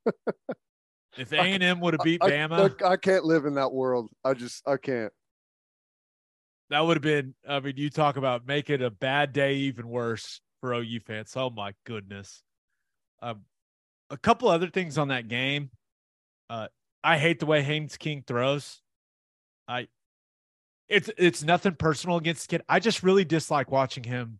[1.17, 4.11] If A&M would have beat I, Bama, I, I can't live in that world.
[4.23, 5.11] I just I can't.
[6.69, 7.33] that would have been.
[7.47, 11.33] I mean, you talk about making a bad day even worse for OU fans.
[11.35, 12.43] Oh my goodness.
[13.21, 13.45] Um,
[14.09, 15.71] a couple other things on that game.
[16.49, 16.67] Uh,
[17.03, 18.81] I hate the way Haynes King throws.
[19.67, 19.87] I,
[20.89, 22.65] it's it's nothing personal against the kid.
[22.69, 24.39] I just really dislike watching him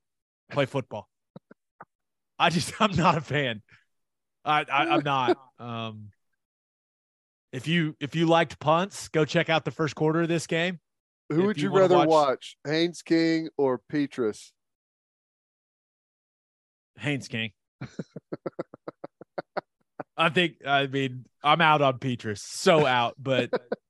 [0.51, 1.09] play football.
[2.39, 3.61] I just I'm not a fan.
[4.45, 5.37] I, I I'm not.
[5.59, 6.09] Um,
[7.51, 10.79] if you if you liked punts, go check out the first quarter of this game.
[11.29, 14.51] Who If would you you, rather watch- watch, Haynes King or Petras?
[16.99, 17.51] Haynes King.
[20.17, 23.15] I think I mean I'm out on Petras, so out.
[23.19, 23.51] But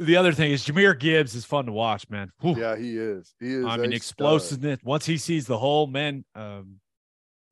[0.00, 2.32] the other thing is Jahmyr Gibbs is fun to watch, man.
[2.40, 2.58] Whew.
[2.58, 3.34] Yeah, he is.
[3.38, 3.64] He is.
[3.66, 3.92] I mean stud.
[3.92, 4.80] explosiveness.
[4.82, 6.80] Once he sees the hole, man, um,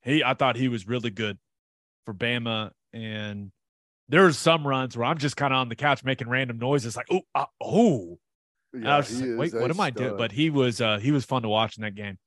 [0.03, 1.39] he I thought he was really good
[2.07, 3.53] for Bama, and
[4.09, 7.09] there's some runs where I'm just kind of on the couch making random noises, like
[7.13, 8.19] oh, uh, oh,
[8.75, 10.17] just like, wait, what am I doing?
[10.17, 12.19] But he was uh he was fun to watch in that game.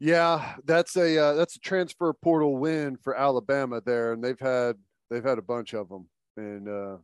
[0.00, 4.76] Yeah, that's a uh, that's a transfer portal win for Alabama there, and they've had
[5.10, 6.08] they've had a bunch of them,
[6.38, 6.96] and uh,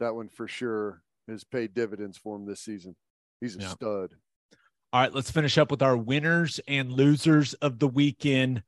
[0.00, 2.96] that one for sure has paid dividends for him this season.
[3.40, 3.68] He's a Yeah.
[3.68, 4.14] stud.
[4.92, 8.62] All right, let's finish up with our winners and losers of the weekend.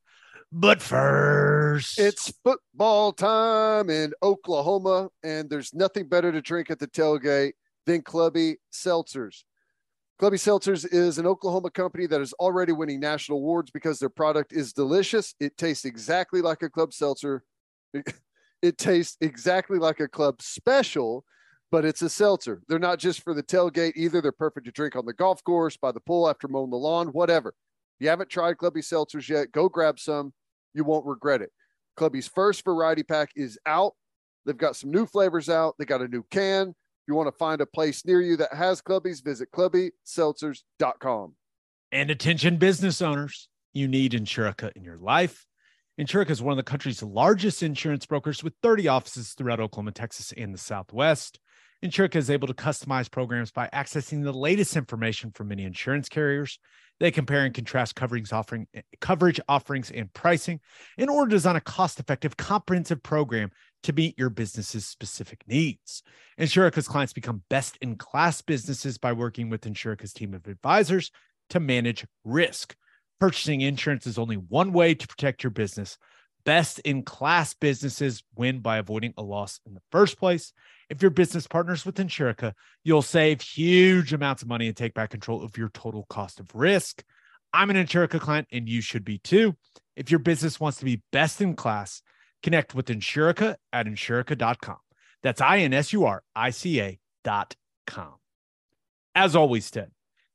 [0.52, 6.88] But first, It's football time in Oklahoma, and there's nothing better to drink at the
[6.88, 7.52] tailgate
[7.86, 9.44] than Clubby Seltzers.
[10.18, 14.52] Clubby Seltzers is an Oklahoma company that is already winning national awards because their product
[14.52, 15.34] is delicious.
[15.40, 17.44] It tastes exactly like a club seltzer.
[18.62, 21.24] It tastes exactly like a club special,
[21.70, 22.62] but it's a seltzer.
[22.68, 24.20] They're not just for the tailgate either.
[24.20, 27.08] They're perfect to drink on the golf course, by the pool, after mowing the lawn,
[27.08, 27.50] whatever.
[27.50, 30.32] If you haven't tried Clubby Seltzers yet, go grab some.
[30.74, 31.50] You won't regret it.
[31.96, 33.92] Clubby's first variety pack is out.
[34.46, 35.74] They've got some new flavors out.
[35.78, 36.68] They got a new can.
[36.68, 36.74] If
[37.08, 41.34] you want to find a place near you that has Clubbies, visit clubbyseltzers.com.
[41.92, 45.44] and attention business owners, you need Insurica in your life.
[46.00, 50.32] Insurica is one of the country's largest insurance brokers with 30 offices throughout Oklahoma, Texas,
[50.36, 51.38] and the Southwest.
[51.84, 56.58] Insurica is able to customize programs by accessing the latest information from many insurance carriers.
[56.98, 60.60] They compare and contrast coverage offering eh, coverage offerings and pricing
[60.98, 63.50] in order to design a cost-effective, comprehensive program
[63.84, 66.02] to meet your business's specific needs.
[66.38, 71.10] Insurica's clients become best-in-class businesses by working with Insurica's team of advisors
[71.48, 72.76] to manage risk.
[73.18, 75.96] Purchasing insurance is only one way to protect your business.
[76.44, 80.52] Best in class businesses win by avoiding a loss in the first place.
[80.90, 82.52] If your business partners with Insurica,
[82.82, 86.52] you'll save huge amounts of money and take back control of your total cost of
[86.52, 87.04] risk.
[87.52, 89.56] I'm an Insurica client and you should be too.
[89.94, 92.02] If your business wants to be best in class,
[92.42, 94.78] connect with Insurica at insurica.com.
[95.22, 97.54] That's I N S U R I C A dot
[97.86, 98.14] com.
[99.14, 99.92] As always, Ted,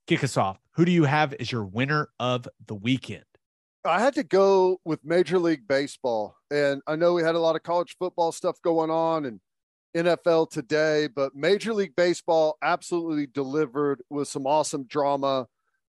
[0.07, 0.57] kick us off.
[0.75, 3.25] Who do you have as your winner of the weekend?
[3.83, 6.35] I had to go with Major League Baseball.
[6.49, 9.39] And I know we had a lot of college football stuff going on and
[9.95, 15.47] NFL today, but Major League Baseball absolutely delivered with some awesome drama.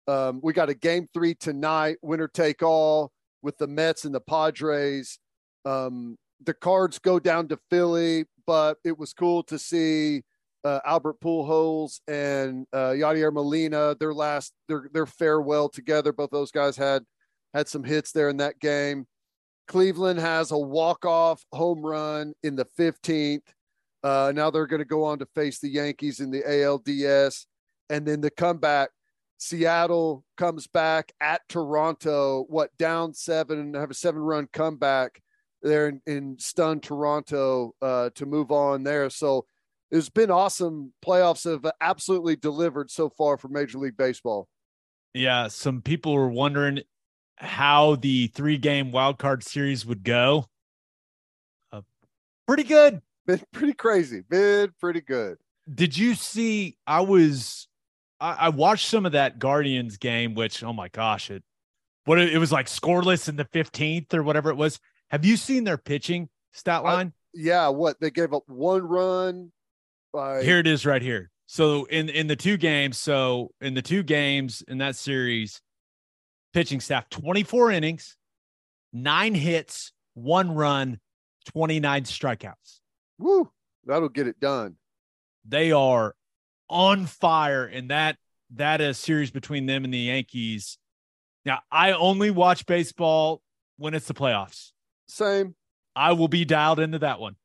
[0.07, 3.11] Um, we got a game three tonight, winner take all
[3.41, 5.19] with the Mets and the Padres.
[5.65, 10.21] Um, the cards go down to Philly, but it was cool to see
[10.63, 16.11] uh, Albert Pujols and uh, Yadier Molina their last their their farewell together.
[16.11, 17.03] Both those guys had
[17.53, 19.05] had some hits there in that game.
[19.67, 23.41] Cleveland has a walk off home run in the 15th.
[24.05, 27.47] Uh, now they're going to go on to face the Yankees in the ALDS,
[27.89, 28.89] and then the comeback.
[29.37, 35.21] Seattle comes back at Toronto, what down seven and have a seven run comeback
[35.61, 39.09] there in, in stun Toronto uh, to move on there.
[39.09, 39.45] So
[39.91, 40.93] it's been awesome.
[41.03, 44.47] Playoffs have absolutely delivered so far for Major League Baseball.
[45.13, 46.81] Yeah, some people were wondering
[47.37, 50.45] how the three game wild card series would go.
[51.73, 51.81] Uh,
[52.47, 53.01] pretty good.
[53.25, 54.21] Been pretty crazy.
[54.21, 55.37] Been pretty good.
[55.73, 56.77] Did you see?
[56.85, 57.67] I was,
[58.19, 61.43] I, I watched some of that Guardians game, which, oh my gosh, it,
[62.05, 64.79] what it, was like scoreless in the 15th or whatever it was.
[65.09, 67.13] Have you seen their pitching stat I- line?
[67.37, 69.51] Yeah, what they gave up one run
[70.13, 71.31] by here it is right here.
[71.47, 75.61] So in in the two games, so in the two games in that series,
[76.53, 78.15] pitching staff 24 innings,
[78.93, 80.99] nine hits, one run,
[81.47, 82.79] 29 strikeouts.
[83.17, 83.49] Woo,
[83.85, 84.75] that'll get it done.
[85.47, 86.15] They are
[86.69, 88.17] on fire in that
[88.51, 90.77] that is series between them and the Yankees.
[91.45, 93.41] Now, I only watch baseball
[93.77, 94.71] when it's the playoffs.
[95.07, 95.55] Same.
[95.95, 97.35] I will be dialed into that one.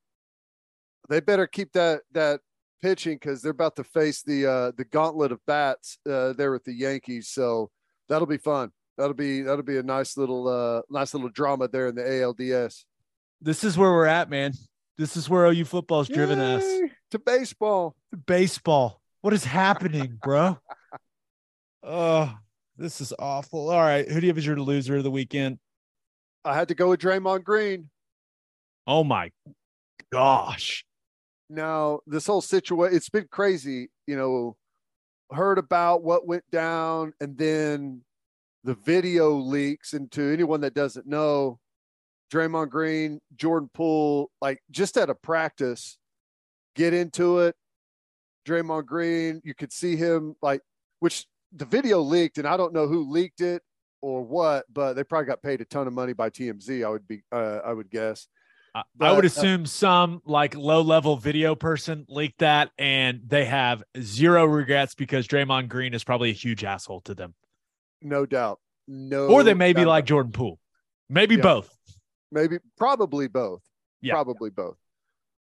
[1.08, 2.40] They better keep that that
[2.82, 6.64] pitching because they're about to face the uh the gauntlet of bats uh there with
[6.64, 7.28] the Yankees.
[7.28, 7.70] So
[8.08, 8.70] that'll be fun.
[8.96, 12.84] That'll be that'll be a nice little uh nice little drama there in the ALDS.
[13.40, 14.52] This is where we're at, man.
[14.98, 16.64] This is where OU football's driven us.
[17.12, 17.96] To baseball.
[18.12, 19.00] To baseball.
[19.22, 20.58] What is happening, bro?
[21.82, 22.34] Oh,
[22.76, 23.70] this is awful.
[23.70, 24.06] All right.
[24.08, 25.58] Who do you have as your loser of the weekend?
[26.44, 27.90] I had to go with Draymond Green.
[28.86, 29.30] Oh my
[30.10, 30.84] gosh.
[31.48, 34.56] Now, this whole situation, it's been crazy, you know,
[35.32, 38.02] heard about what went down and then
[38.64, 39.92] the video leaks.
[39.92, 41.58] And to anyone that doesn't know,
[42.32, 45.98] Draymond Green, Jordan Poole, like just at a practice,
[46.76, 47.56] get into it.
[48.46, 50.60] Draymond Green, you could see him like,
[51.00, 53.62] which the video leaked, and I don't know who leaked it
[54.00, 56.84] or what, but they probably got paid a ton of money by TMZ.
[56.86, 58.28] I would be, uh, I would guess.
[58.74, 63.20] I, I But, would uh, assume some like low level video person leaked that and
[63.26, 67.34] they have zero regrets because Draymond Green is probably a huge asshole to them.
[68.00, 68.60] No doubt.
[68.86, 69.26] No.
[69.28, 70.58] or they may be like Jordan Poole.
[71.08, 71.42] Maybe Yeah.
[71.42, 71.76] both.
[72.30, 73.62] Maybe probably both.
[74.00, 74.14] Yeah.
[74.14, 74.78] Probably both.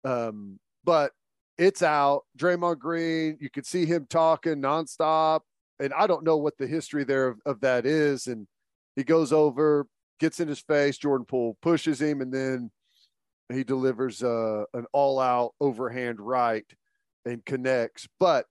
[0.04, 1.12] Um, but
[1.58, 2.24] it's out.
[2.38, 5.42] Draymond Green, you could see him talking nonstop.
[5.80, 8.28] And I don't know what the history there of, of that is.
[8.28, 8.48] And
[8.96, 9.88] he goes over,
[10.20, 12.72] gets in his face, Jordan Poole pushes him, and then
[13.52, 16.66] he delivers uh, an all out overhand right
[17.26, 18.08] and connects.
[18.20, 18.46] But,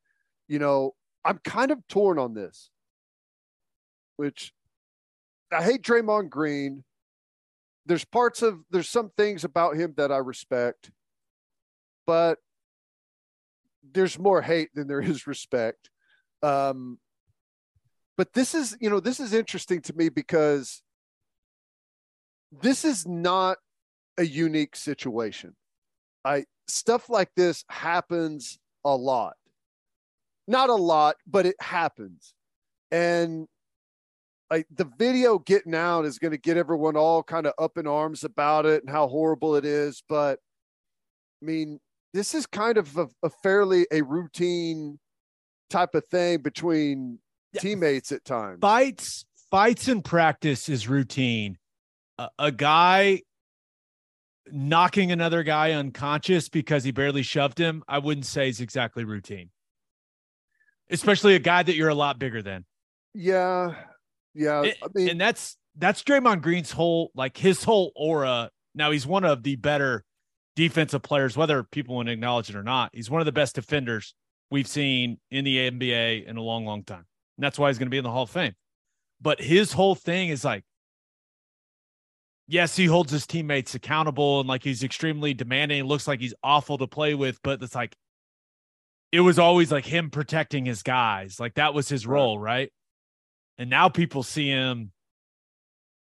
[0.49, 0.95] you know,
[1.25, 2.69] I'm kind of torn on this,
[4.17, 4.53] which
[5.51, 6.85] I hate Draymond Green.
[7.87, 10.91] There's parts of, there's some things about him that I respect,
[12.07, 12.39] but
[13.93, 15.91] there's more hate than there is respect.
[16.43, 16.99] Um,
[18.17, 20.83] but this is, you know, this is interesting to me because
[22.63, 23.59] this is not
[24.19, 25.57] a unique situation.
[26.25, 29.35] I stuff like this happens a lot.
[30.47, 32.35] Not a lot, but it happens.
[32.91, 33.49] And
[34.55, 37.89] like the video getting out is going to get everyone all kind of up in
[37.89, 40.05] arms about it and how horrible it is.
[40.09, 40.39] But
[41.43, 41.81] I mean,
[42.13, 45.01] this is kind of a, a fairly a routine
[45.71, 47.19] type of thing between
[47.53, 47.63] Yeah.
[47.63, 48.59] teammates at times.
[48.61, 51.59] Fights, fights in practice is routine.
[52.19, 53.23] A, a guy
[54.53, 59.51] knocking another guy unconscious because he barely shoved him, I wouldn't say is exactly routine.
[60.91, 62.65] Especially a guy that you're a lot bigger than.
[63.15, 63.75] Yeah.
[64.35, 64.63] Yeah.
[64.65, 68.51] It- I mean, and that's that's Draymond Green's whole like his whole aura.
[68.75, 70.05] Now he's one of the better
[70.57, 72.91] defensive players, whether people want to acknowledge it or not.
[72.93, 74.15] He's one of the best defenders
[74.51, 77.05] we've seen in the NBA in a long, long time.
[77.37, 78.55] And that's why he's going to be in the Hall of Fame.
[79.21, 80.65] But his whole thing is like,
[82.47, 85.81] yes, he holds his teammates accountable and like he's extremely demanding.
[85.81, 87.97] It looks like he's awful to play with, but it's like
[89.13, 91.41] it was always like him protecting his guys.
[91.41, 92.73] Like that was his role, right?
[93.59, 94.93] And now people see him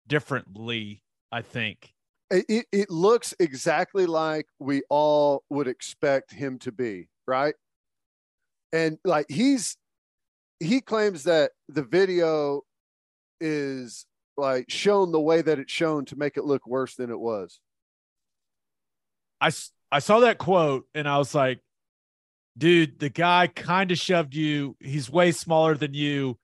[0.07, 1.93] differently, I think.
[2.31, 7.55] it, it- looks exactly like we all would expect him to be, right?
[8.73, 9.77] And like he's
[10.61, 12.63] he claims that the video
[13.41, 14.07] is
[14.37, 17.61] like shown the way that it's shown to make it look worse than it was.
[19.41, 19.51] I
[19.93, 21.61] I saw that quote and I was like,
[22.59, 24.77] dude, the guy kind of shoved you.
[24.81, 26.39] He's way smaller than you,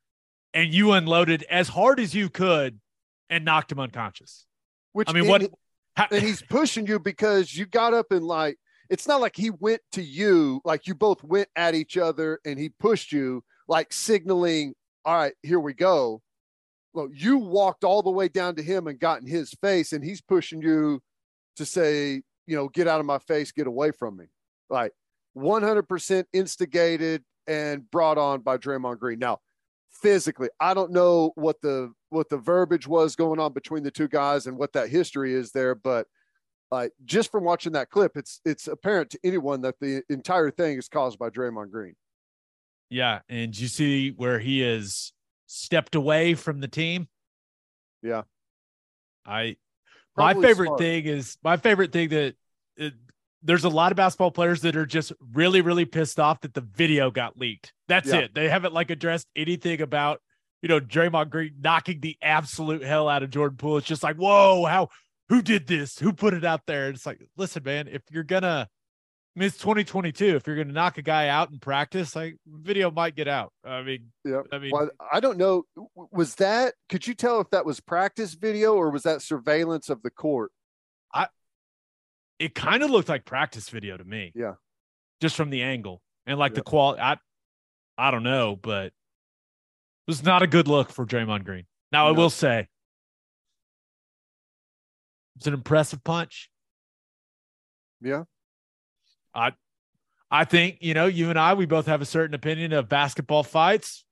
[0.55, 2.81] and you unloaded as hard as you could
[3.29, 4.47] and knocked him unconscious.
[4.93, 5.51] Which I mean, and what?
[5.97, 8.59] how- and he's pushing you because you got up and like
[8.89, 12.59] it's not like he went to you like you both went at each other and
[12.59, 14.75] he pushed you like signaling
[15.05, 16.21] all right here we go
[16.93, 20.05] well you walked all the way down to him and got in his face and
[20.05, 21.01] he's pushing you
[21.57, 24.25] to say you know get out of my face get away from me
[24.69, 24.93] like
[25.37, 29.39] 100% instigated and brought on by Draymond Green now
[29.91, 34.09] physically i don't know what the what the verbiage was going on between the two
[34.09, 36.07] guys and what that history is there but
[36.71, 40.79] like just from watching that clip it's it's apparent to anyone that the entire thing
[40.79, 41.95] is caused by Draymond Green
[42.91, 45.13] yeah, and you see where he is
[45.47, 47.09] stepped away from the team.
[48.03, 48.23] Yeah.
[49.25, 49.57] I
[50.17, 50.81] my favorite smart.
[50.81, 52.35] thing is my favorite thing that
[52.77, 52.95] it,
[53.43, 56.61] there's a lot of basketball players that are just really really pissed off that the
[56.61, 57.73] video got leaked.
[57.89, 58.21] That's Yeah.
[58.21, 58.35] it.
[58.35, 60.21] They haven't like addressed anything about
[60.63, 63.79] you know Draymond Green knocking the absolute hell out of Jordan Poole.
[63.79, 64.89] It's just like whoa, how
[65.29, 65.99] who did this?
[65.99, 66.91] Who put it out there?
[66.91, 68.69] It's like listen, man, if you're gonna
[69.37, 70.35] I mean, it's 2022.
[70.35, 73.53] If you're going to knock a guy out in practice, like video might get out.
[73.65, 75.63] I mean, yeah I mean, well i don't know
[75.95, 80.03] was that could you tell if that was practice video or was that surveillance of
[80.03, 80.51] the court
[82.41, 84.33] it kind of looked like practice video to me.
[84.35, 84.55] Yeah.
[85.21, 87.03] Just from the angle and like the quality.
[87.03, 87.19] I,
[87.99, 88.93] I don't know, but it
[90.07, 91.67] was not a good look for Draymond Green.
[91.93, 92.69] Now, I will say
[95.37, 96.51] it's an impressive punch.
[98.01, 98.25] yeah
[99.35, 99.53] I,
[100.31, 103.43] I think, you know, you and I, we both have a certain opinion of basketball
[103.43, 104.05] fights.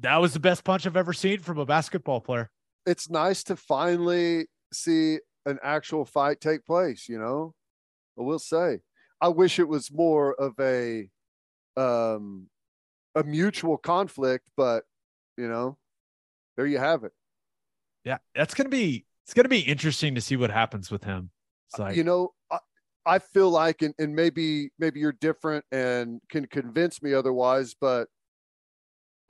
[0.00, 2.50] That was the best punch I've ever seen from a basketball player.
[2.86, 7.54] it's nice to finally see an actual fight take place you know
[8.18, 8.78] i will say
[9.20, 11.08] i wish it was more of a
[11.76, 12.46] um
[13.14, 14.84] a mutual conflict but
[15.36, 15.76] you know
[16.56, 17.12] there you have it
[18.04, 18.18] Yeah.
[18.34, 21.30] That's to be, it's to be interesting to see what happens with him.
[21.68, 22.58] It's like, you know I,
[23.06, 28.08] I feel like and, and maybe maybe you're different and can convince me otherwise but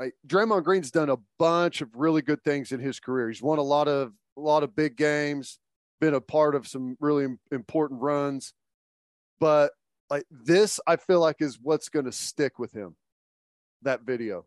[0.01, 3.29] like Draymond Green's done a bunch of really good things in his career.
[3.29, 5.60] He's won a lot of a lot of big games.
[6.01, 8.53] Been a part of some really important runs,
[9.39, 9.73] but
[10.09, 12.97] like this, I feel like is what's going to stick with him.
[13.83, 14.47] That video.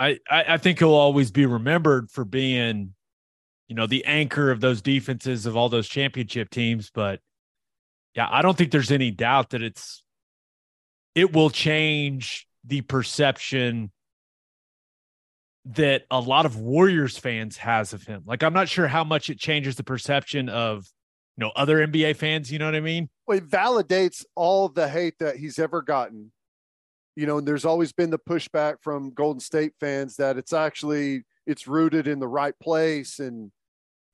[0.00, 2.94] I, I think he'll always be remembered for being,
[3.66, 6.90] you know, the anchor of those defenses of all those championship teams.
[6.94, 7.20] But
[8.14, 10.04] yeah, I don't think there's any doubt that it's
[11.14, 13.90] it will change the perception
[15.74, 18.22] that a lot of Warriors fans has of him.
[18.26, 20.86] Like I'm not sure how much it changes the perception of
[21.36, 23.08] you know other NBA fans, you know what I mean?
[23.26, 26.32] Well, it validates all the hate that he's ever gotten.
[27.16, 31.24] You know, and there's always been the pushback from Golden State fans that it's actually
[31.46, 33.50] it's rooted in the right place and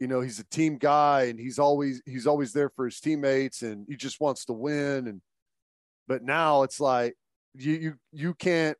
[0.01, 3.62] you know, he's a team guy and he's always he's always there for his teammates
[3.62, 5.20] and he just wants to win and
[6.09, 7.14] but now it's like
[7.55, 8.76] you you you can't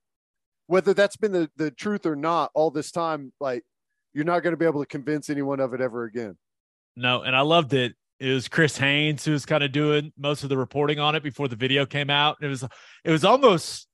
[0.75, 3.63] whether that's been the the truth or not all this time like
[4.13, 6.37] you're not going to be able to convince anyone of it ever again.
[6.97, 7.95] No, and I loved it.
[8.19, 11.23] It was Chris Haynes who was kind of doing most of the reporting on it
[11.23, 12.39] before the video came out.
[12.43, 12.65] It was
[13.05, 13.87] it was almost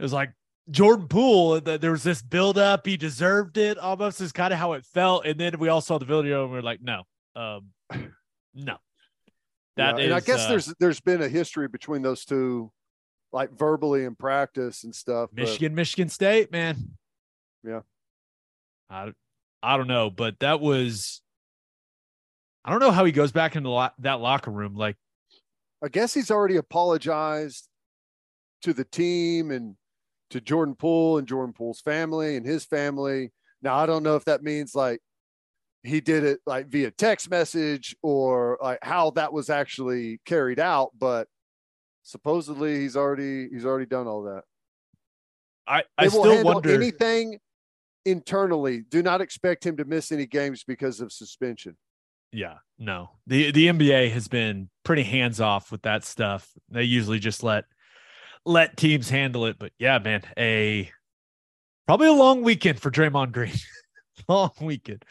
[0.00, 0.32] it was like
[0.70, 1.60] Jordan Poole.
[1.60, 2.84] There was this build up.
[2.84, 3.78] He deserved it.
[3.78, 5.26] Almost is kind of how it felt.
[5.26, 7.02] And then we all saw the video and we are like, no,
[7.36, 7.70] um,
[8.54, 8.76] no.
[9.76, 12.70] That yeah, and I guess uh, there's there's been a history between those two,
[13.34, 15.28] like verbally in practice and stuff.
[15.32, 16.96] but- Michigan, Michigan State, man.
[17.64, 17.80] Yeah.
[18.88, 19.12] I
[19.62, 21.20] I don't know, but that was.
[22.64, 24.74] I don't know how he goes back into lo- that locker room.
[24.74, 24.96] Like,
[25.82, 27.68] I guess he's already apologized
[28.62, 29.76] to the team and
[30.30, 33.32] to Jordan Poole and Jordan Poole's family and his family.
[33.60, 35.00] Now, I don't know if that means like
[35.82, 40.90] he did it like via text message or like how that was actually carried out,
[40.98, 41.28] but
[42.04, 44.44] supposedly he's already he's already done all that.
[45.66, 46.72] I I will still wonder.
[46.72, 47.38] anything
[48.04, 48.82] internally.
[48.88, 51.76] Do not expect him to miss any games because of suspension.
[52.30, 53.10] Yeah, no.
[53.26, 56.48] The the NBA has been pretty hands off with that stuff.
[56.68, 57.64] They usually just let
[58.44, 59.58] let teams handle it.
[59.58, 60.90] But yeah, man, a
[61.86, 63.54] probably a long weekend for Draymond Green.
[64.28, 65.04] long weekend.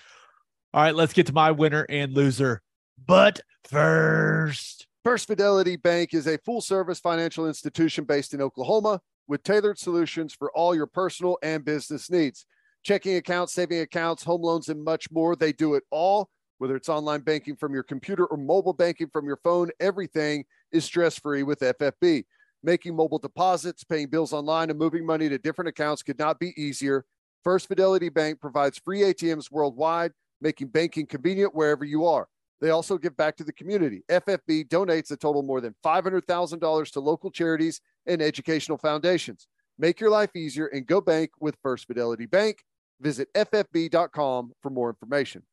[0.74, 2.62] All right, let's get to my winner and loser.
[3.06, 9.44] But first, First Fidelity Bank is a full service financial institution based in Oklahoma with
[9.44, 12.46] tailored solutions for all your personal and business needs.
[12.84, 15.36] Checking accounts, saving accounts, home loans, and much more.
[15.36, 19.26] They do it all, whether it's online banking from your computer or mobile banking from
[19.26, 19.72] your phone.
[19.82, 22.24] Everything is stress free with FFB.
[22.64, 26.54] Making mobile deposits, paying bills online, and moving money to different accounts could not be
[26.56, 27.04] easier.
[27.44, 32.30] First Fidelity Bank provides free ATMs worldwide, making banking convenient wherever you are.
[32.64, 34.04] They also give back to the community.
[34.10, 39.50] FFB donates a total more than $500,000 to local charities and educational foundations.
[39.78, 42.64] Make your life easier and go bank with First Fidelity Bank.
[43.02, 45.44] Visit ffb.com for more information.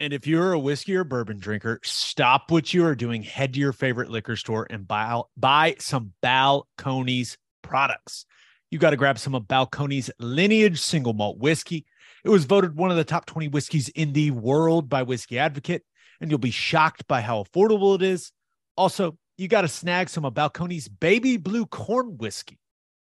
[0.00, 3.22] and if you're a whiskey or bourbon drinker, stop what you are doing.
[3.22, 8.26] Head to your favorite liquor store and buy buy some Balcones products.
[8.72, 11.86] You got to grab some of Balcones lineage single malt whiskey.
[12.24, 15.84] It was voted one of the top 20 whiskeys in the world by Whiskey Advocate,
[16.20, 18.32] and you'll be shocked by how affordable it is.
[18.76, 22.58] Also, you got to snag some of Balcones baby blue corn whiskey.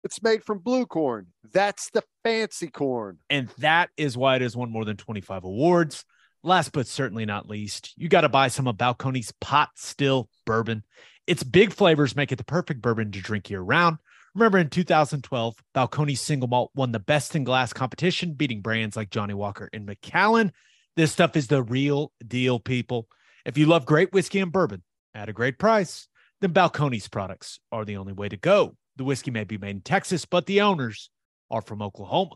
[0.02, 1.26] It's made from blue corn.
[1.52, 3.18] That's the fancy corn.
[3.28, 6.04] And that is why it has won more than 25 awards.
[6.42, 10.84] Last but certainly not least, you got to buy some of Balcones pot still bourbon.
[11.26, 13.98] Its big flavors make it the perfect bourbon to drink year round.
[14.34, 19.10] Remember in 2012, Balcones single malt won the best in glass competition, beating brands like
[19.10, 20.52] Johnnie Walker and Macallan.
[20.96, 23.06] This stuff is the real deal, people.
[23.44, 24.82] If you love great whiskey and bourbon
[25.14, 26.08] at a great price,
[26.40, 28.76] then Balcones products are the only way to go.
[28.96, 31.10] The whiskey may be made in Texas, but the owners
[31.50, 32.34] are from Oklahoma.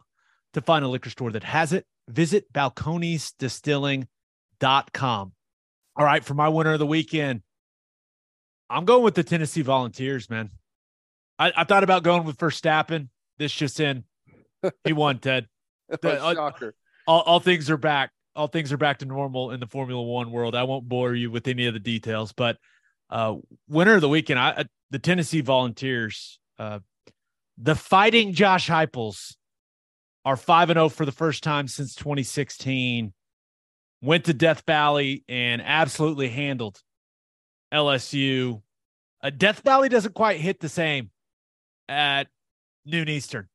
[0.54, 5.32] To find a liquor store that has it, visit balconesdistilling.com.
[5.96, 7.42] All right, for my winner of the weekend,
[8.70, 10.50] I'm going with the Tennessee Volunteers, man.
[11.38, 13.08] I, I thought about going with Verstappen.
[13.38, 14.04] This just in.
[14.84, 15.48] He won, Ted.
[16.00, 16.74] The- uh, Shocker.
[17.06, 18.10] all, all things are back.
[18.36, 20.54] All things are back to normal in the Formula One world.
[20.54, 22.58] I won't bore you with any of the details, but
[23.10, 23.36] uh,
[23.68, 26.80] winner of the weekend, I, uh, the Tennessee Volunteers, uh,
[27.58, 29.36] the Fighting Josh Heupels
[30.24, 33.12] are five and zero for the first time since 2016.
[34.02, 36.80] Went to Death Valley and absolutely handled
[37.72, 38.62] LSU.
[39.22, 41.10] Uh, Death Valley doesn't quite hit the same
[41.88, 42.24] at
[42.84, 43.48] noon Eastern.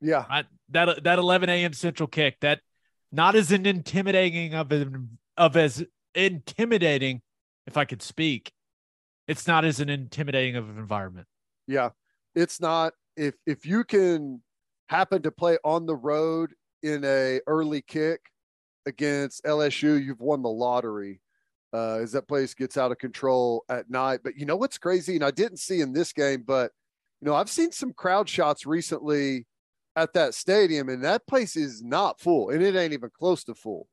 [0.00, 0.24] Yeah.
[0.28, 1.72] I, that that 11 a.m.
[1.72, 2.60] Central kick that
[3.12, 5.84] not as an intimidating of an, of as
[6.14, 7.22] intimidating,
[7.66, 8.52] if I could speak.
[9.28, 11.26] It's not as an intimidating of an environment.
[11.66, 11.90] Yeah.
[12.34, 14.42] It's not if if you can
[14.88, 18.20] happen to play on the road in a early kick,
[18.86, 21.20] against LSU, you've won the lottery.
[21.72, 24.18] Uh, as that place gets out of control at night.
[24.24, 26.72] But you know what's crazy, and I didn't see in this game, but
[27.20, 29.46] you know I've seen some crowd shots recently
[29.96, 33.54] at that stadium, and that place is not full, and it ain't even close to
[33.54, 33.88] full.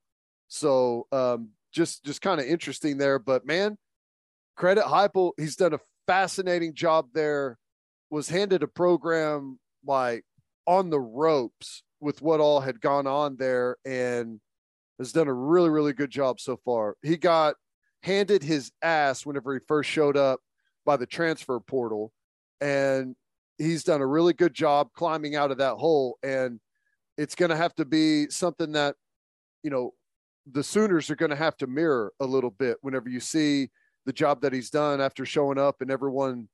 [0.48, 3.20] So um, just just kind of interesting there.
[3.20, 3.78] But man,
[4.56, 7.58] credit Heupel, he's done a fascinating job there.
[8.10, 10.24] Was handed a program like
[10.66, 14.40] on the ropes with what all had gone on there, and
[15.00, 16.96] has done a really really good job so far.
[17.02, 17.56] He got
[18.04, 20.40] handed his ass whenever he first showed up
[20.86, 22.14] by the transfer portal,
[22.62, 23.16] and
[23.58, 26.18] he's done a really good job climbing out of that hole.
[26.24, 26.60] And
[27.18, 28.96] it's going to have to be something that
[29.64, 29.94] you know
[30.52, 33.70] the Sooners are going to have to mirror a little bit whenever you see
[34.06, 36.48] the job that he's done after showing up and everyone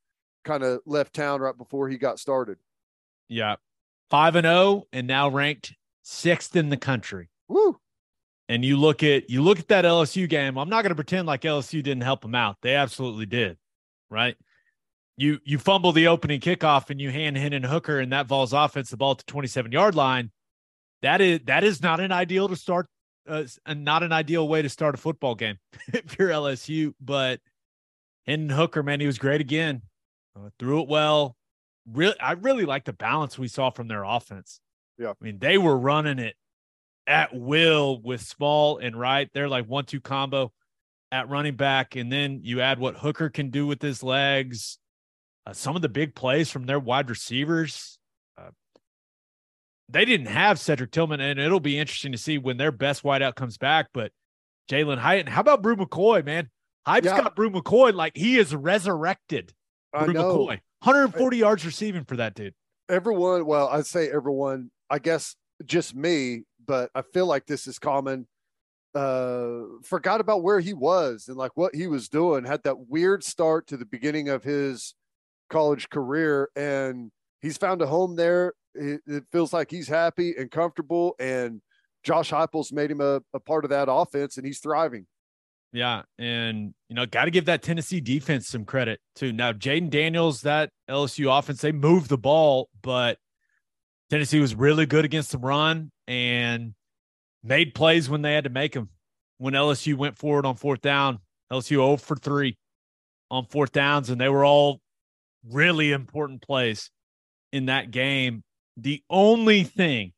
[0.44, 2.58] kind of left town right before he got started.
[3.28, 3.56] Yeah.
[4.10, 5.74] 5 and 0 and now ranked
[6.04, 7.30] 6th in the country.
[7.48, 7.78] Woo.
[8.48, 10.58] And you look at you look at that LSU game.
[10.58, 12.56] I'm not going to pretend like LSU didn't help them out.
[12.60, 13.56] They absolutely did.
[14.10, 14.36] Right?
[15.16, 18.90] You you fumble the opening kickoff and you hand Hendon Hooker and that Vols offense
[18.90, 20.32] the ball at the 27 yard line.
[21.02, 22.88] That is that is not an ideal to start
[23.28, 25.58] uh, not an ideal way to start a football game
[25.92, 26.94] if you're LSU.
[27.00, 27.40] But
[28.26, 29.82] Hendon Hooker, man, he was great again.
[30.36, 31.36] Uh, threw it well.
[31.92, 34.60] Really, I really like the balance we saw from their offense.
[34.98, 36.34] Yeah, I mean they were running it
[37.06, 39.28] at will with Small and Wright.
[39.32, 40.52] They're like one-two combo
[41.12, 44.78] at running back, and then you add what Hooker can do with his legs.
[45.46, 47.98] Uh, some of the big plays from their wide receivers
[49.88, 53.34] they didn't have Cedric Tillman, and it'll be interesting to see when their best wideout
[53.34, 53.88] comes back.
[53.92, 54.12] But
[54.70, 56.50] Jalin Hyatt, how about Bru McCoy, man?
[56.86, 57.22] Hype's yeah.
[57.22, 59.52] got Bru McCoy like he is resurrected.
[59.92, 60.38] I Bru know.
[60.38, 62.54] McCoy, 140 I, yards receiving for that dude.
[62.88, 67.78] Everyone, well, I'd say everyone, I guess just me, but I feel like this is
[67.78, 68.26] common.
[68.94, 72.44] Uh, forgot about where he was and like what he was doing.
[72.44, 74.94] Had that weird start to the beginning of his
[75.50, 77.10] college career, and
[77.40, 81.60] he's found a home there it, it feels like he's happy and comfortable, and
[82.02, 85.06] Josh Heupel's made him a, a part of that offense, and he's thriving.
[85.72, 89.32] Yeah, and you know, got to give that Tennessee defense some credit too.
[89.32, 93.18] Now, Jayden Daniels, that LSU offense, they moved the ball, but
[94.10, 96.74] Tennessee was really good against the run and
[97.42, 98.90] made plays when they had to make them.
[99.38, 101.18] When LSU went forward on fourth down,
[101.52, 102.56] LSU 0 for 3
[103.32, 104.80] on fourth downs, and they were all
[105.50, 106.90] really important plays
[107.52, 108.42] in that game.
[108.76, 110.12] The only thing,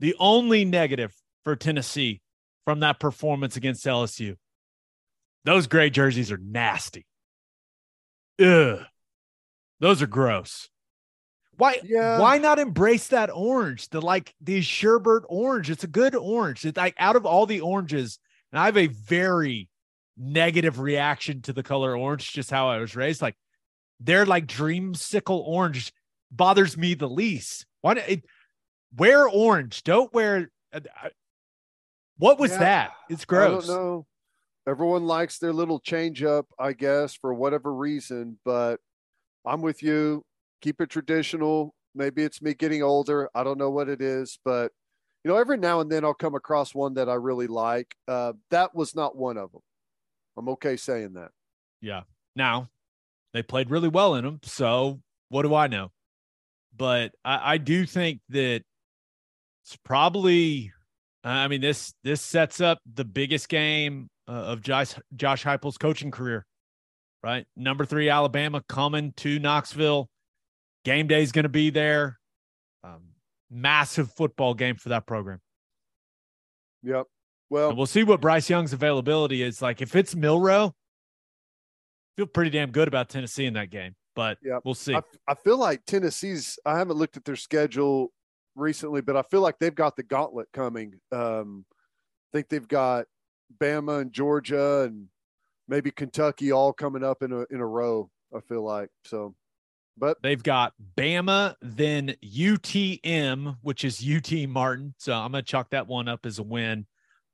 [0.00, 1.12] the only negative
[1.44, 2.20] for Tennessee
[2.64, 4.36] from that performance against LSU,
[5.44, 7.06] those gray jerseys are nasty.
[8.40, 8.80] Ugh.
[9.80, 10.68] Those are gross.
[11.56, 12.20] Why yeah.
[12.20, 13.88] why not embrace that orange?
[13.88, 15.70] The like the sherbert orange.
[15.70, 16.64] It's a good orange.
[16.64, 18.18] It's like out of all the oranges,
[18.52, 19.68] and I have a very
[20.16, 23.22] negative reaction to the color orange, just how I was raised.
[23.22, 23.34] Like
[24.00, 25.92] they're like dreamsicle orange
[26.30, 27.66] bothers me the least.
[27.80, 28.24] Why it,
[28.96, 29.82] wear orange?
[29.82, 30.50] Don't wear.
[30.72, 30.80] Uh,
[32.18, 32.90] what was yeah, that?
[33.08, 33.64] It's gross.
[33.64, 34.06] I don't know.
[34.66, 38.38] Everyone likes their little change up, I guess, for whatever reason.
[38.44, 38.80] But
[39.46, 40.24] I'm with you.
[40.60, 41.74] Keep it traditional.
[41.94, 43.30] Maybe it's me getting older.
[43.34, 44.72] I don't know what it is, but
[45.24, 47.94] you know, every now and then I'll come across one that I really like.
[48.06, 49.62] Uh, that was not one of them.
[50.36, 51.30] I'm okay saying that.
[51.80, 52.02] Yeah.
[52.36, 52.68] Now
[53.32, 54.40] they played really well in them.
[54.42, 55.90] So what do I know?
[56.78, 58.62] but I, I do think that
[59.64, 60.72] it's probably.
[61.24, 66.12] I mean this this sets up the biggest game uh, of Josh Josh Heupel's coaching
[66.12, 66.46] career,
[67.22, 67.44] right?
[67.56, 70.08] Number three Alabama coming to Knoxville.
[70.84, 72.18] Game day is going to be there.
[72.84, 73.08] Um,
[73.50, 75.40] massive football game for that program.
[76.84, 77.06] Yep.
[77.50, 79.60] Well, and we'll see what Bryce Young's availability is.
[79.60, 80.72] Like if it's Milroe,
[82.18, 84.96] feel pretty damn good about Tennessee in that game but yeah, we'll see.
[84.96, 86.58] I, I feel like Tennessee's.
[86.66, 88.12] I haven't looked at their schedule
[88.56, 90.94] recently, but I feel like they've got the gauntlet coming.
[91.12, 93.06] Um, I think they've got
[93.60, 95.06] Bama and Georgia and
[95.68, 98.10] maybe Kentucky all coming up in a in a row.
[98.36, 99.36] I feel like so,
[99.96, 104.94] but they've got Bama, then UTM, which is UT Martin.
[104.98, 106.86] So I'm gonna chalk that one up as a win.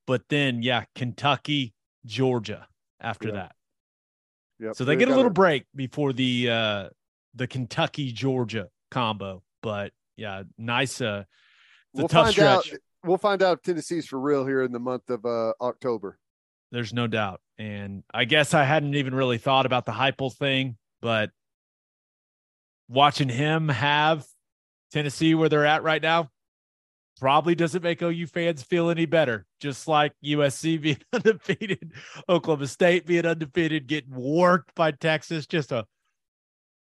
[0.07, 1.73] But then, yeah, Kentucky,
[2.05, 2.69] Georgia
[3.01, 3.35] after yeah.
[3.35, 3.53] that.
[4.65, 4.77] Yep.
[4.77, 6.89] So they, get a little break before the uh
[7.35, 9.43] the Kentucky Georgia combo.
[9.63, 11.25] But yeah, nice uh
[11.93, 12.73] we'll tough stretch.
[12.73, 16.19] Out, we'll find out if Tennessee's for real here in the month of uh October.
[16.73, 17.41] There's no doubt.
[17.59, 21.31] And I guess I hadn't even really thought about the Heupel thing, but
[22.89, 24.27] watching him have
[24.93, 26.31] Tennessee where they're at right now,
[27.21, 29.47] probably doesn't make OU fans feel any better.
[29.61, 31.93] Just like USC being undefeated,
[32.29, 35.47] Oklahoma State being undefeated, getting worked by Texas.
[35.47, 35.87] Just a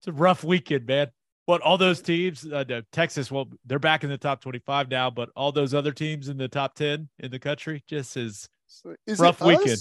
[0.01, 1.09] it's a rough weekend, man.
[1.47, 5.11] But all those teams, uh, no, Texas, well, they're back in the top twenty-five now.
[5.11, 8.49] But all those other teams in the top ten in the country, just is
[9.07, 9.79] Is Rough weekend.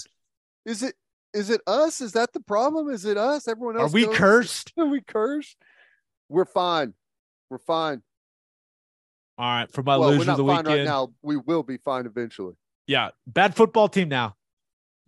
[0.65, 0.95] Is it
[1.34, 2.01] is it us?
[2.01, 2.89] Is that the problem?
[2.89, 3.47] Is it us?
[3.47, 4.73] Everyone are else we goes- cursed?
[4.77, 5.55] Are we cursed?
[6.30, 6.93] We're fine.
[7.49, 8.01] We're fine.
[9.38, 10.80] All right, for my well, we're loser not of the fine weekend.
[10.80, 11.14] right now.
[11.22, 12.53] We will be fine eventually.
[12.88, 14.36] yeah, bad football team now.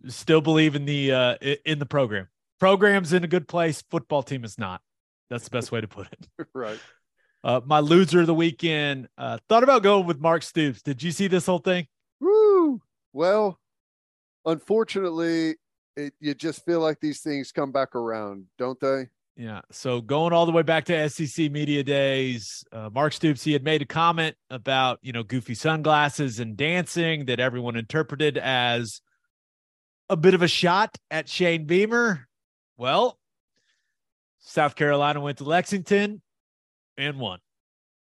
[0.08, 1.34] Still believe in the uh
[1.64, 2.28] in the program.
[2.58, 3.82] Program's in a good place.
[3.90, 4.80] Football team is not.
[5.30, 6.46] That's the best way to put it.
[6.54, 6.78] right.
[7.42, 9.08] Uh, my loser of the weekend.
[9.18, 10.82] Uh, thought about going with Mark Stoops.
[10.82, 11.86] Did you see this whole thing?
[12.20, 12.80] Woo.
[13.12, 13.58] Well,
[14.46, 15.56] unfortunately,
[15.96, 19.08] it, you just feel like these things come back around, don't they?
[19.36, 19.62] Yeah.
[19.72, 23.64] So going all the way back to SEC media days, uh, Mark Stoops he had
[23.64, 29.00] made a comment about you know goofy sunglasses and dancing that everyone interpreted as
[30.08, 32.28] a bit of a shot at Shane Beamer.
[32.76, 33.18] Well,
[34.38, 36.22] South Carolina went to Lexington
[36.96, 37.40] and won.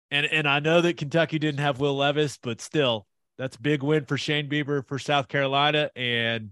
[0.09, 3.05] And and I know that Kentucky didn't have Will Levis, but still,
[3.37, 5.91] that's a big win for Shane Beamer for South Carolina.
[5.95, 6.51] And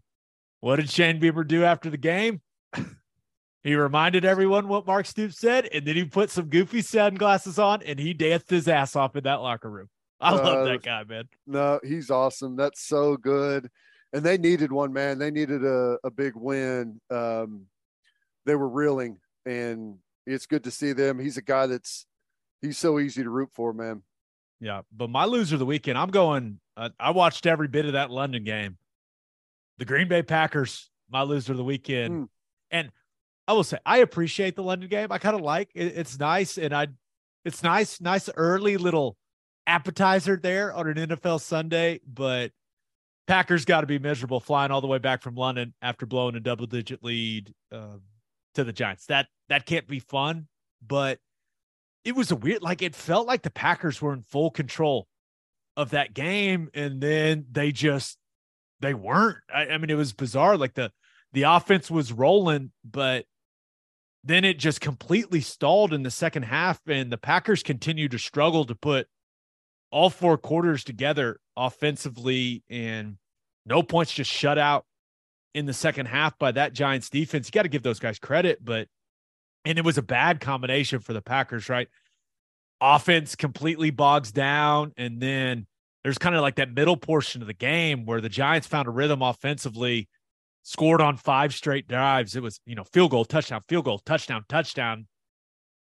[0.60, 2.42] what did Shane Beamer do after the game?
[3.64, 7.82] He reminded everyone what Mark Stoops said, and then he put some goofy sunglasses on
[7.84, 9.90] and he danced his ass off in that locker room.
[10.22, 11.26] I love Uh, that guy, man.
[11.48, 12.56] No, he's awesome.
[12.56, 13.70] That's so good.
[14.12, 15.20] And they needed one, man.
[15.20, 17.00] They needed a, a big win.
[17.12, 17.66] Um,
[18.46, 21.20] they were reeling, and it's good to see them.
[21.20, 22.06] He's a guy that's
[22.62, 24.02] he's so easy to root for, man.
[24.60, 26.60] Yeah, but my loser of the weekend, I'm going.
[26.76, 28.78] Uh, I watched every bit of that London game.
[29.78, 32.24] The Green Bay Packers, my loser of the weekend, Hmm.
[32.72, 32.92] and
[33.50, 35.08] I will say I appreciate the London game.
[35.10, 36.90] I kind of like it, it's nice, and I,
[37.44, 39.18] it's nice, nice early little
[39.66, 42.00] appetizer there on an NFL Sunday.
[42.08, 42.52] But
[43.26, 46.40] Packers got to be miserable flying all the way back from London after blowing a
[46.40, 48.04] double digit lead um,
[48.54, 49.08] to the Giants.
[49.08, 50.48] That that can't be fun,
[50.86, 51.18] but
[52.06, 55.08] it was a weird like it felt like the Packers were in full control
[55.76, 58.20] of that game and then they just
[58.80, 59.40] they weren't.
[59.52, 60.92] I, I mean it was bizarre like the
[61.34, 63.26] the offense was rolling but
[64.24, 68.66] then it just completely stalled in the second half and the Packers continued to struggle
[68.66, 69.08] to put
[69.92, 73.18] all four quarters together offensively and
[73.66, 74.86] no points just shut out
[75.54, 77.48] in the second half by that Giants defense.
[77.48, 78.88] You got to give those guys credit, but
[79.66, 81.88] and it was a bad combination for the Packers, right?
[82.82, 85.68] Offense completely bogs down, and then
[86.04, 88.92] there's kind of like that middle portion of the game where the Giants found a
[88.92, 90.08] rhythm offensively,
[90.64, 92.36] scored on five straight drives.
[92.36, 95.08] It was, you know, field goal, touchdown, field goal, touchdown, touchdown.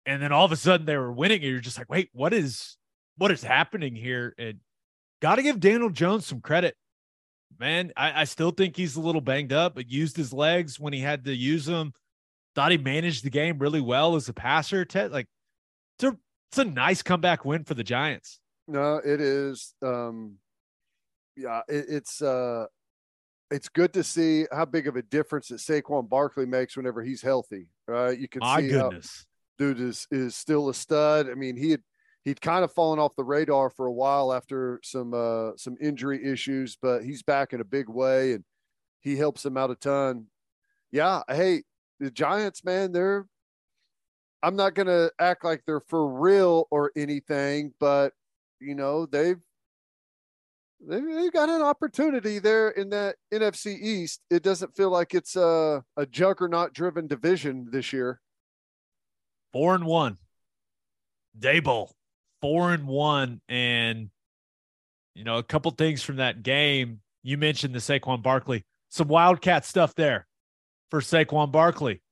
[0.07, 2.33] And then all of a sudden they were winning, and you're just like, wait, what
[2.33, 2.77] is
[3.17, 4.35] what is happening here?
[4.39, 4.61] And
[5.21, 6.75] gotta give Daniel Jones some credit.
[7.59, 10.93] Man, I, I still think he's a little banged up, but used his legs when
[10.93, 11.93] he had to use them
[12.59, 14.85] thought he managed the game really well as a passer.
[14.85, 15.27] Ted, like
[15.97, 16.19] it's a
[16.51, 18.41] it's a nice comeback win for the Giants.
[18.67, 19.75] No, it is.
[19.81, 20.39] Um,
[21.37, 22.67] yeah, it, it's uh,
[23.51, 27.23] it's good to see how big of a difference that Saquon Barkley makes whenever he's
[27.23, 27.69] healthy.
[27.87, 29.27] Right, you can My see how goodness.
[29.59, 31.29] dude is is still a stud.
[31.31, 31.83] I mean, he had
[32.25, 36.25] he'd kind of fallen off the radar for a while after some uh, some injury
[36.25, 38.45] issues, but he's back in a big way, and
[39.01, 40.27] he helps them out a ton.
[40.91, 41.63] Yeah, hey,
[42.01, 43.27] the Giants, man, they're.
[44.43, 48.13] I'm not gonna act like they're for real or anything, but
[48.61, 49.41] you know they've
[50.81, 54.21] they they got an opportunity there in that NFC East.
[54.31, 58.21] It doesn't feel like it's a a juggernaut driven division this year.
[59.53, 60.19] Four and one.
[61.39, 61.91] Daboll,
[62.41, 63.41] four and one.
[63.49, 64.11] And
[65.15, 67.01] you know, a couple things from that game.
[67.23, 68.65] You mentioned the Saquon Barkley.
[68.91, 70.27] Some wildcat stuff there
[70.91, 72.03] for Saquon Barkley.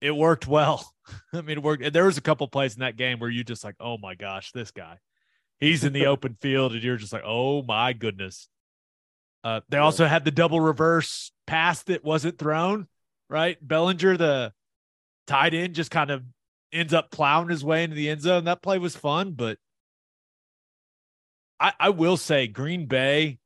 [0.00, 0.92] It worked well.
[1.32, 1.92] I mean, it worked.
[1.92, 4.52] There was a couple plays in that game where you just like, oh my gosh,
[4.52, 4.98] this guy.
[5.60, 8.48] He's in the open field, and you're just like, oh my goodness.
[9.42, 12.86] Uh, they also had the double reverse pass that wasn't thrown,
[13.28, 13.56] right?
[13.66, 14.52] Bellinger, the
[15.26, 16.22] tight end, just kind of
[16.72, 18.44] ends up plowing his way into the end zone.
[18.44, 19.58] That play was fun, but
[21.58, 23.38] I, I will say Green Bay,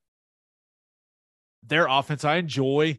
[1.62, 2.98] their offense, I enjoy.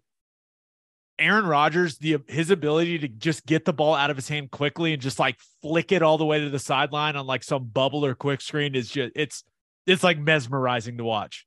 [1.20, 4.94] Aaron Rodgers, the his ability to just get the ball out of his hand quickly
[4.94, 8.04] and just like flick it all the way to the sideline on like some bubble
[8.06, 9.44] or quick screen is just it's
[9.86, 11.46] it's like mesmerizing to watch.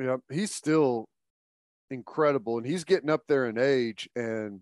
[0.00, 1.08] Yeah, he's still
[1.90, 4.60] incredible, and he's getting up there in age, and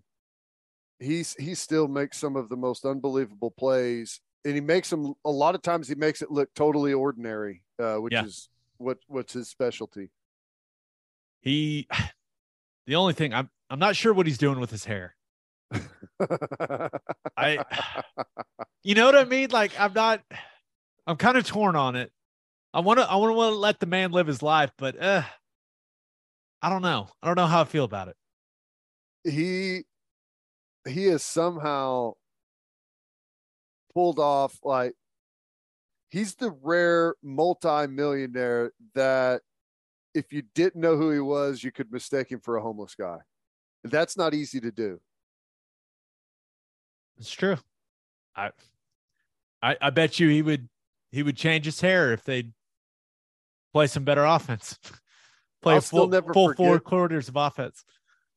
[0.99, 5.29] he's he still makes some of the most unbelievable plays and he makes them a
[5.31, 5.87] lot of times.
[5.87, 8.25] He makes it look totally ordinary, uh, which Yeah.
[8.25, 10.09] is what what's his specialty.
[11.41, 11.87] He,
[12.87, 15.15] the only thing I'm, I'm not sure what he's doing with his hair.
[17.37, 17.63] I,
[18.83, 19.49] you know what I mean?
[19.49, 20.21] Like I'm not,
[21.07, 22.11] I'm kind of torn on it.
[22.73, 25.23] I want to, I want to let the man live his life, but uh,
[26.61, 27.07] I don't know.
[27.23, 28.17] I don't know how I feel about it.
[29.23, 29.83] he
[30.85, 32.13] he has somehow
[33.93, 34.93] pulled off like
[36.09, 39.43] he's the rare multi-millionaire that
[40.13, 43.17] if you didn't know who he was you could mistake him for a homeless guy
[43.83, 44.99] that's not easy to do
[47.17, 47.57] It's true.
[48.35, 48.51] I,
[49.61, 50.69] I, I bet you he would,
[51.11, 52.51] he would change his hair if they'd
[53.73, 54.77] play some better offense.
[55.61, 57.83] play I'll full, never full four quarters of offense.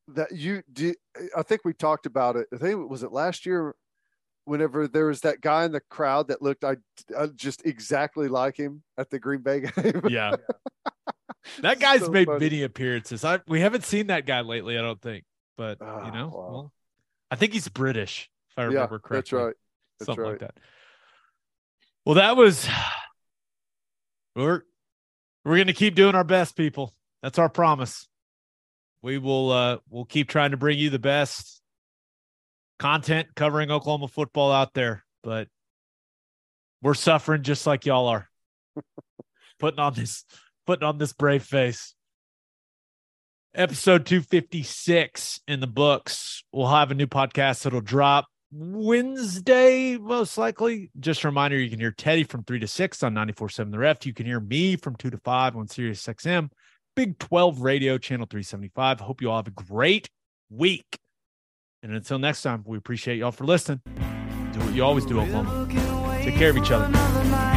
[0.08, 0.92] that you do
[1.34, 3.74] i think we talked about it i think it was it last year
[4.44, 6.76] whenever there was that guy in the crowd that looked i
[7.16, 10.36] uh, just exactly like him at the green bay game Yeah.
[11.60, 12.40] That guy's So made funny.
[12.40, 13.22] many appearances.
[13.24, 15.24] I we haven't seen that guy lately, I don't think.
[15.56, 16.48] But Ah, you know, wow.
[16.51, 16.72] well,
[17.31, 19.16] I think he's British, if I yeah remember correctly.
[19.16, 19.55] that's right
[19.98, 20.55] that's Something right like that.
[22.05, 22.68] Well, that was
[24.35, 24.62] we're
[25.44, 26.93] we're gonna keep doing our best, people.
[27.22, 28.09] That's our promise.
[29.02, 31.60] We will uh we'll keep trying to bring you the best
[32.78, 35.48] content covering Oklahoma football out there, but
[36.82, 38.28] we're suffering just like y'all are.
[39.60, 40.24] putting on this
[40.66, 41.94] putting on this brave face.
[43.56, 46.43] Episode 256 in the books.
[46.52, 50.90] We'll have a new podcast that'll drop Wednesday, most likely.
[50.98, 54.06] Just a reminder, you can hear Teddy from 3 to 6 on 94.7 The Ref.
[54.06, 56.51] You can hear me from 2 to 5 on Sirius XM,
[56.97, 58.98] Big 12 Radio, Channel 375.
[58.98, 60.09] Hope you all have a great
[60.51, 60.98] week.
[61.85, 63.81] And until next time, we appreciate y'all for listening.
[63.85, 65.68] Do what you always do, Oklahoma.
[66.24, 67.53] Take care of each other.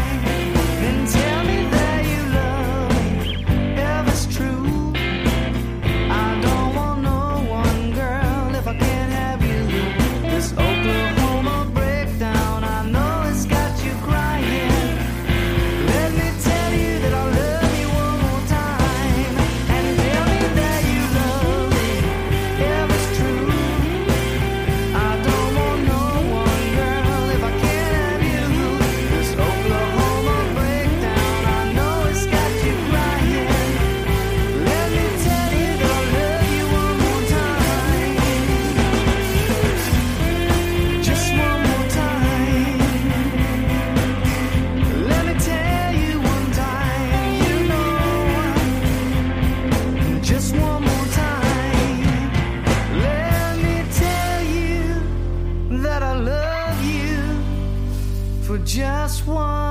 [59.28, 59.67] One.